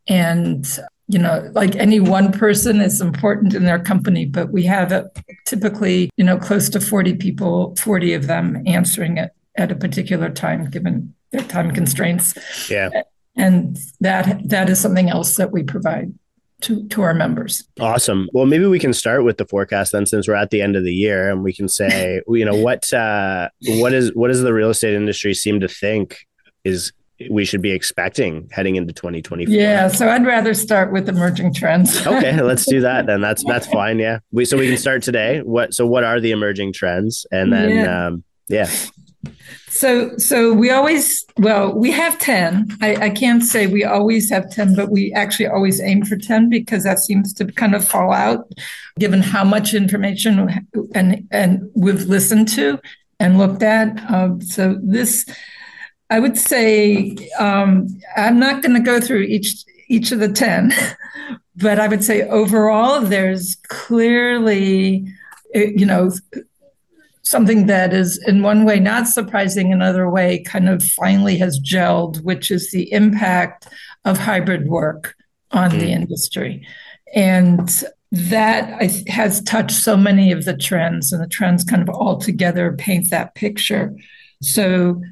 and 0.09 0.67
you 1.09 1.19
know, 1.19 1.49
like 1.53 1.77
any 1.77 2.01
one 2.01 2.33
person 2.33 2.81
is 2.81 3.01
important 3.01 3.55
in 3.55 3.65
their 3.65 3.79
company, 3.79 4.25
but 4.25 4.51
we 4.51 4.65
have 4.65 4.91
a, 4.91 5.09
typically, 5.45 6.11
you 6.17 6.25
know, 6.25 6.37
close 6.37 6.69
to 6.71 6.81
40 6.81 7.15
people, 7.15 7.77
40 7.77 8.15
of 8.15 8.27
them 8.27 8.61
answering 8.67 9.17
it 9.17 9.31
at 9.57 9.71
a 9.71 9.77
particular 9.77 10.31
time, 10.31 10.69
given 10.69 11.15
their 11.31 11.43
time 11.43 11.71
constraints. 11.71 12.35
Yeah. 12.69 13.03
And 13.37 13.79
that 14.01 14.49
that 14.49 14.69
is 14.69 14.81
something 14.81 15.11
else 15.11 15.37
that 15.37 15.53
we 15.53 15.63
provide 15.63 16.13
to, 16.67 16.87
to 16.89 17.03
our 17.03 17.15
members. 17.15 17.63
Awesome. 17.81 18.29
Well, 18.33 18.45
maybe 18.45 18.67
we 18.67 18.81
can 18.81 18.93
start 18.93 19.25
with 19.25 19.39
the 19.39 19.47
forecast 19.47 19.93
then, 19.93 20.05
since 20.05 20.27
we're 20.27 20.35
at 20.35 20.51
the 20.51 20.61
end 20.61 20.75
of 20.75 20.83
the 20.85 20.93
year, 20.93 21.31
and 21.31 21.43
we 21.43 21.53
can 21.53 21.69
say, 21.69 22.21
you 22.29 22.45
know, 22.45 22.57
what 22.57 22.93
uh, 22.93 23.49
what 23.67 23.93
is 23.93 24.15
what 24.15 24.29
does 24.29 24.43
the 24.43 24.53
real 24.53 24.71
estate 24.71 24.95
industry 24.95 25.33
seem 25.33 25.61
to 25.61 25.69
think 25.69 26.27
is 26.65 26.93
we 27.31 27.45
should 27.45 27.63
be 27.63 27.71
expecting 27.71 28.49
heading 28.51 28.77
into 28.77 28.93
2024? 28.93 29.55
Yeah, 29.55 29.89
so 29.89 30.09
I'd 30.09 30.27
rather 30.27 30.55
start 30.55 30.93
with 30.93 31.09
emerging 31.09 31.55
trends. 31.55 31.97
okay, 32.07 32.41
let's 32.43 32.67
do 32.67 32.81
that 32.81 33.07
then. 33.07 33.21
That's 33.21 33.45
that's 33.45 33.69
fine. 33.69 34.01
Yeah, 34.01 34.19
we 34.33 34.45
so 34.45 34.59
we 34.59 34.69
can 34.69 34.77
start 34.77 35.03
today. 35.03 35.41
What 35.43 35.73
so 35.73 35.87
what 35.87 36.03
are 36.03 36.21
the 36.21 36.33
emerging 36.33 36.73
trends, 36.73 37.27
and 37.31 37.53
then 37.53 37.71
yeah. 37.71 38.07
Um, 38.07 38.25
yeah. 38.49 38.71
So, 39.77 40.17
so 40.17 40.55
we 40.55 40.71
always, 40.71 41.27
well, 41.37 41.71
we 41.75 41.91
have 41.91 42.19
10. 42.19 42.79
I, 42.81 42.97
I, 42.97 43.11
can't 43.11 43.43
say 43.43 43.67
we 43.67 43.85
always 43.85 44.31
have 44.31 44.51
10, 44.51 44.75
but 44.75 44.91
we 44.91 45.13
actually 45.13 45.49
always 45.49 45.83
aim 45.83 46.03
for 46.07 46.17
10 46.17 46.49
because 46.49 46.85
that 46.85 46.99
seems 46.99 47.35
to 47.35 47.45
kind 47.45 47.75
of 47.75 47.87
fall 47.87 48.11
out 48.11 48.51
given 48.99 49.21
how 49.21 49.45
much 49.45 49.75
information 49.75 50.65
and, 50.95 51.29
and 51.31 51.71
we've 51.75 52.05
listened 52.05 52.49
to 52.49 52.79
and 53.21 53.37
looked 53.37 53.63
at. 53.63 54.11
Um, 54.11 54.41
so 54.41 54.79
this, 54.83 55.27
I 56.09 56.21
would 56.21 56.39
say, 56.39 57.15
um, 57.39 57.89
I'm 58.17 58.39
not 58.39 58.63
going 58.63 58.77
to 58.77 58.83
go 58.83 58.99
through 58.99 59.23
each, 59.23 59.63
each 59.89 60.11
of 60.11 60.21
the 60.21 60.33
10, 60.33 60.73
but 61.57 61.79
I 61.79 61.87
would 61.87 62.03
say 62.03 62.23
overall, 62.23 63.03
there's 63.03 63.57
clearly, 63.69 65.07
you 65.55 65.85
know, 65.85 66.13
something 67.27 67.67
that 67.67 67.93
is 67.93 68.19
in 68.29 68.41
one 68.41 68.65
way 68.65 68.79
not 68.79 69.09
surprising, 69.09 69.73
another 69.73 70.09
way 70.09 70.45
kind 70.45 70.69
of 70.69 70.81
finally 70.81 71.37
has 71.37 71.59
gelled, 71.59 72.23
which 72.23 72.53
is 72.53 72.71
the 72.71 72.91
impact 72.93 73.67
of 74.05 74.17
hybrid 74.17 74.69
work 74.69 75.17
on 75.51 75.73
mm. 75.73 75.81
the 75.81 75.91
industry. 75.91 76.65
And 77.17 77.85
that 78.13 78.81
has 79.09 79.43
touched 79.43 79.73
so 79.73 79.97
many 79.97 80.31
of 80.31 80.45
the 80.45 80.57
trends, 80.57 81.13
and 81.13 81.21
the 81.21 81.27
trends 81.27 81.65
kind 81.65 81.83
of 81.83 81.93
all 81.93 82.17
together 82.17 82.77
paint 82.79 83.11
that 83.11 83.35
picture. 83.35 83.93
So 84.41 85.03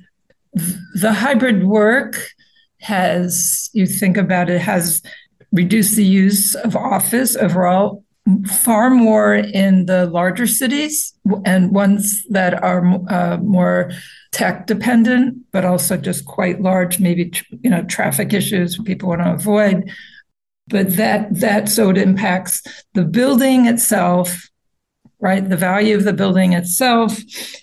the 0.95 1.13
hybrid 1.13 1.67
work 1.67 2.17
has, 2.81 3.71
you 3.73 3.87
think 3.87 4.17
about 4.17 4.49
it, 4.49 4.61
has 4.61 5.03
reduced 5.51 5.97
the 5.97 6.05
use 6.05 6.55
of 6.55 6.77
office 6.77 7.35
overall 7.35 8.04
far 8.47 8.89
more 8.91 9.35
in 9.35 9.87
the 9.87 10.07
larger 10.07 10.47
cities 10.47 11.13
and 11.45 11.73
ones 11.73 12.25
that 12.31 12.63
are 12.63 12.85
uh, 13.11 13.37
more 13.39 13.91
tech 14.33 14.67
dependent, 14.67 15.37
but 15.53 15.65
also 15.65 15.97
just 15.97 16.25
quite 16.25 16.61
large, 16.61 16.99
maybe 16.99 17.33
you 17.63 17.71
know 17.71 17.83
traffic 17.85 18.33
issues 18.33 18.79
people 18.79 19.11
want 19.11 19.23
to 19.23 19.33
avoid. 19.33 19.91
But 20.69 20.97
that 20.97 21.29
that 21.41 21.69
so 21.69 21.91
it 21.91 21.99
impacts 21.99 22.63
the 22.95 23.05
building 23.05 23.67
itself, 23.67 24.49
right? 25.21 25.49
The 25.49 25.57
value 25.57 25.97
of 25.97 26.05
the 26.05 26.13
building 26.13 26.53
itself, 26.53 27.19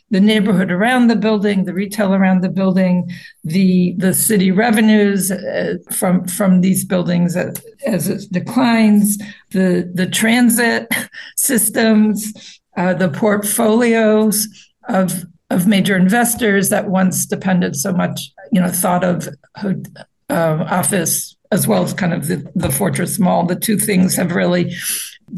the 0.10 0.20
neighborhood 0.20 0.72
around 0.72 1.08
the 1.08 1.16
building, 1.16 1.66
the 1.66 1.74
retail 1.74 2.14
around 2.14 2.41
the 2.41 2.49
building, 2.49 3.10
the 3.43 3.93
the 3.97 4.14
city 4.14 4.52
revenues 4.52 5.32
uh, 5.32 5.76
from 5.91 6.26
from 6.28 6.62
these 6.62 6.84
buildings 6.86 7.36
as, 7.36 7.64
as, 7.86 8.08
it 8.08 8.32
declines, 8.32 9.18
the 9.52 9.89
the 9.93 10.08
transit 10.08 10.88
systems, 11.36 12.60
uh, 12.78 12.93
the 12.93 13.10
portfolios 13.10 14.47
of 14.89 15.26
of 15.49 15.68
major 15.68 15.97
investors 15.97 16.70
that 16.70 16.89
once 16.89 17.26
depended 17.26 17.76
so 17.76 17.91
much, 17.91 18.32
you 18.52 18.62
know, 18.62 18.70
thought 18.70 19.04
of 19.04 19.28
uh, 20.30 20.66
office 20.70 21.36
as 21.52 21.68
well 21.68 21.84
as 21.84 21.93
kind 21.93 22.14
of 22.14 22.28
the, 22.28 22.49
the 22.56 22.72
fortress 22.72 23.20
mall. 23.20 23.45
The 23.45 23.56
two 23.56 23.78
things 23.78 24.16
have 24.16 24.34
really 24.34 24.74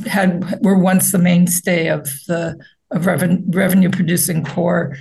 had 0.08 0.60
were 0.64 0.78
once 0.78 1.12
the 1.12 1.20
mainstay 1.20 1.88
of 1.88 2.06
the 2.28 2.58
of 2.92 3.06
revenue, 3.06 3.44
revenue 3.48 3.90
producing 3.90 4.44
core 4.44 4.96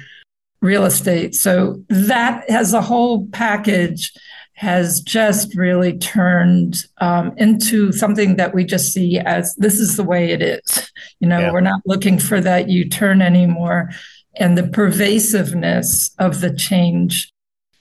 real 0.60 0.84
estate. 0.84 1.34
So 1.34 1.82
that 1.88 2.48
as 2.48 2.72
a 2.72 2.80
whole 2.80 3.26
package 3.28 4.12
has 4.54 5.00
just 5.00 5.54
really 5.56 5.98
turned 5.98 6.76
um, 6.98 7.32
into 7.36 7.90
something 7.90 8.36
that 8.36 8.54
we 8.54 8.64
just 8.64 8.92
see 8.92 9.18
as 9.18 9.54
this 9.56 9.80
is 9.80 9.96
the 9.96 10.04
way 10.04 10.30
it 10.30 10.40
is. 10.40 10.92
You 11.20 11.28
know, 11.28 11.40
yeah. 11.40 11.52
we're 11.52 11.60
not 11.60 11.82
looking 11.84 12.18
for 12.18 12.40
that 12.40 12.68
U 12.68 12.88
turn 12.88 13.20
anymore. 13.20 13.90
And 14.36 14.56
the 14.56 14.68
pervasiveness 14.68 16.14
of 16.18 16.40
the 16.40 16.54
change, 16.54 17.32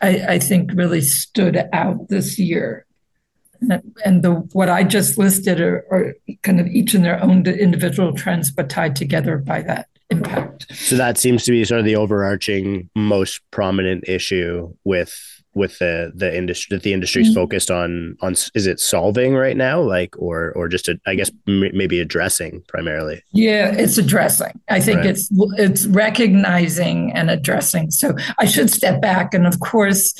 I, 0.02 0.26
I 0.28 0.40
think, 0.40 0.72
really 0.74 1.02
stood 1.02 1.70
out 1.72 2.10
this 2.10 2.40
year 2.40 2.86
and 4.06 4.24
the 4.24 4.32
what 4.54 4.70
I 4.70 4.84
just 4.84 5.18
listed 5.18 5.62
are, 5.62 5.86
are, 5.92 6.14
kind 6.44 6.60
of 6.60 6.68
each 6.68 6.96
in 6.96 7.04
their 7.04 7.22
own 7.22 7.46
individual 7.46 8.14
trends, 8.14 8.52
but 8.52 8.70
tied 8.70 8.96
together 8.96 9.38
by 9.38 9.62
that 9.64 9.88
impact. 10.10 10.68
So 10.76 10.96
that 10.98 11.18
seems 11.18 11.44
to 11.46 11.52
be 11.52 11.64
sort 11.64 11.80
of 11.80 11.86
the 11.86 11.96
overarching, 11.96 12.90
most 12.96 13.42
prominent 13.52 14.06
issue 14.08 14.74
with 14.84 15.16
with 15.54 15.78
the 15.80 16.12
the 16.16 16.36
industry 16.36 16.76
that 16.76 16.84
the 16.84 16.94
industry's 16.94 17.28
mm-hmm. 17.28 17.36
focused 17.36 17.70
on 17.70 18.16
on 18.22 18.34
is 18.56 18.68
it 18.68 18.80
solving 18.80 19.36
right 19.36 19.58
now 19.58 19.82
like 19.82 20.18
or 20.18 20.54
or 20.54 20.68
just 20.68 20.88
a, 20.88 20.98
I 21.06 21.16
guess 21.16 21.30
m- 21.48 21.72
maybe 21.74 22.00
addressing 22.00 22.64
primarily 22.70 23.22
yeah 23.34 23.74
it's 23.74 23.98
addressing 23.98 24.62
i 24.70 24.80
think 24.80 25.00
right. 25.00 25.08
it's 25.08 25.28
it's 25.58 25.88
recognizing 25.88 27.12
and 27.12 27.30
addressing 27.30 27.92
so 27.92 28.16
i 28.38 28.46
should 28.46 28.70
step 28.70 29.02
back 29.02 29.34
and 29.34 29.46
of 29.46 29.60
course 29.60 30.14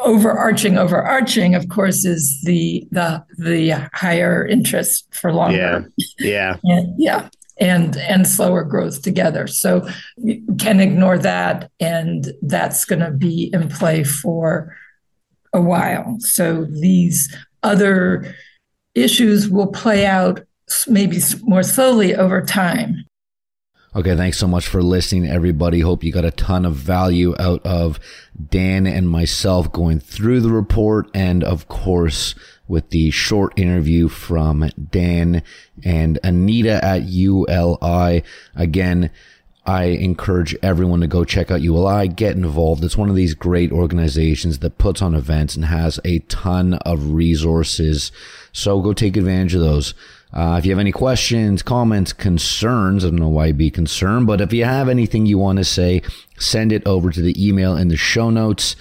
overarching 0.00 0.78
overarching 0.78 1.54
of 1.54 1.68
course 1.68 2.04
is 2.04 2.40
the 2.42 2.86
the 2.90 3.24
the 3.38 3.88
higher 3.92 4.46
interest 4.46 5.06
for 5.12 5.32
longer. 5.32 5.90
Yeah. 6.18 6.18
Yeah. 6.18 6.56
And, 6.64 6.94
yeah. 6.98 7.28
And 7.60 7.96
and 7.96 8.26
slower 8.26 8.62
growth 8.62 9.02
together. 9.02 9.46
So 9.48 9.88
you 10.16 10.44
can 10.60 10.80
ignore 10.80 11.18
that 11.18 11.70
and 11.80 12.32
that's 12.42 12.84
going 12.84 13.00
to 13.00 13.10
be 13.10 13.50
in 13.52 13.68
play 13.68 14.04
for 14.04 14.76
a 15.52 15.60
while. 15.60 16.16
So 16.20 16.66
these 16.66 17.34
other 17.64 18.34
issues 18.94 19.48
will 19.48 19.66
play 19.66 20.06
out 20.06 20.40
maybe 20.86 21.18
more 21.42 21.62
slowly 21.62 22.14
over 22.14 22.42
time 22.42 23.04
Okay, 23.96 24.14
thanks 24.14 24.36
so 24.36 24.46
much 24.46 24.68
for 24.68 24.82
listening, 24.82 25.26
everybody. 25.26 25.80
Hope 25.80 26.04
you 26.04 26.12
got 26.12 26.26
a 26.26 26.30
ton 26.30 26.66
of 26.66 26.74
value 26.74 27.34
out 27.38 27.64
of 27.64 27.98
Dan 28.50 28.86
and 28.86 29.08
myself 29.08 29.72
going 29.72 29.98
through 29.98 30.40
the 30.40 30.50
report, 30.50 31.10
and 31.14 31.42
of 31.42 31.68
course, 31.68 32.34
with 32.68 32.90
the 32.90 33.10
short 33.10 33.58
interview 33.58 34.08
from 34.08 34.70
Dan 34.90 35.42
and 35.82 36.18
Anita 36.22 36.84
at 36.84 37.04
ULI. 37.04 38.22
Again, 38.54 39.10
I 39.64 39.84
encourage 39.84 40.54
everyone 40.62 41.00
to 41.00 41.06
go 41.06 41.24
check 41.24 41.50
out 41.50 41.62
ULI, 41.62 42.08
get 42.08 42.36
involved. 42.36 42.84
It's 42.84 42.96
one 42.96 43.08
of 43.08 43.16
these 43.16 43.32
great 43.32 43.72
organizations 43.72 44.58
that 44.58 44.76
puts 44.76 45.00
on 45.00 45.14
events 45.14 45.56
and 45.56 45.64
has 45.64 45.98
a 46.04 46.18
ton 46.20 46.74
of 46.74 47.12
resources. 47.12 48.12
So 48.52 48.82
go 48.82 48.92
take 48.92 49.16
advantage 49.16 49.54
of 49.54 49.62
those. 49.62 49.94
Uh, 50.32 50.56
if 50.58 50.66
you 50.66 50.72
have 50.72 50.78
any 50.78 50.92
questions, 50.92 51.62
comments, 51.62 52.12
concerns, 52.12 53.04
I 53.04 53.08
don't 53.08 53.18
know 53.18 53.28
why 53.28 53.46
you'd 53.46 53.58
be 53.58 53.70
concerned, 53.70 54.26
but 54.26 54.40
if 54.40 54.52
you 54.52 54.64
have 54.64 54.88
anything 54.88 55.24
you 55.24 55.38
want 55.38 55.58
to 55.58 55.64
say, 55.64 56.02
send 56.38 56.70
it 56.72 56.86
over 56.86 57.10
to 57.10 57.22
the 57.22 57.46
email 57.46 57.76
in 57.76 57.88
the 57.88 57.96
show 57.96 58.30
notes. 58.30 58.76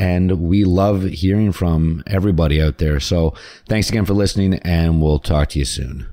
And 0.00 0.40
we 0.42 0.64
love 0.64 1.02
hearing 1.02 1.50
from 1.50 2.04
everybody 2.06 2.62
out 2.62 2.78
there. 2.78 3.00
So 3.00 3.34
thanks 3.68 3.88
again 3.88 4.04
for 4.04 4.14
listening, 4.14 4.54
and 4.54 5.02
we'll 5.02 5.18
talk 5.18 5.48
to 5.50 5.58
you 5.58 5.64
soon. 5.64 6.06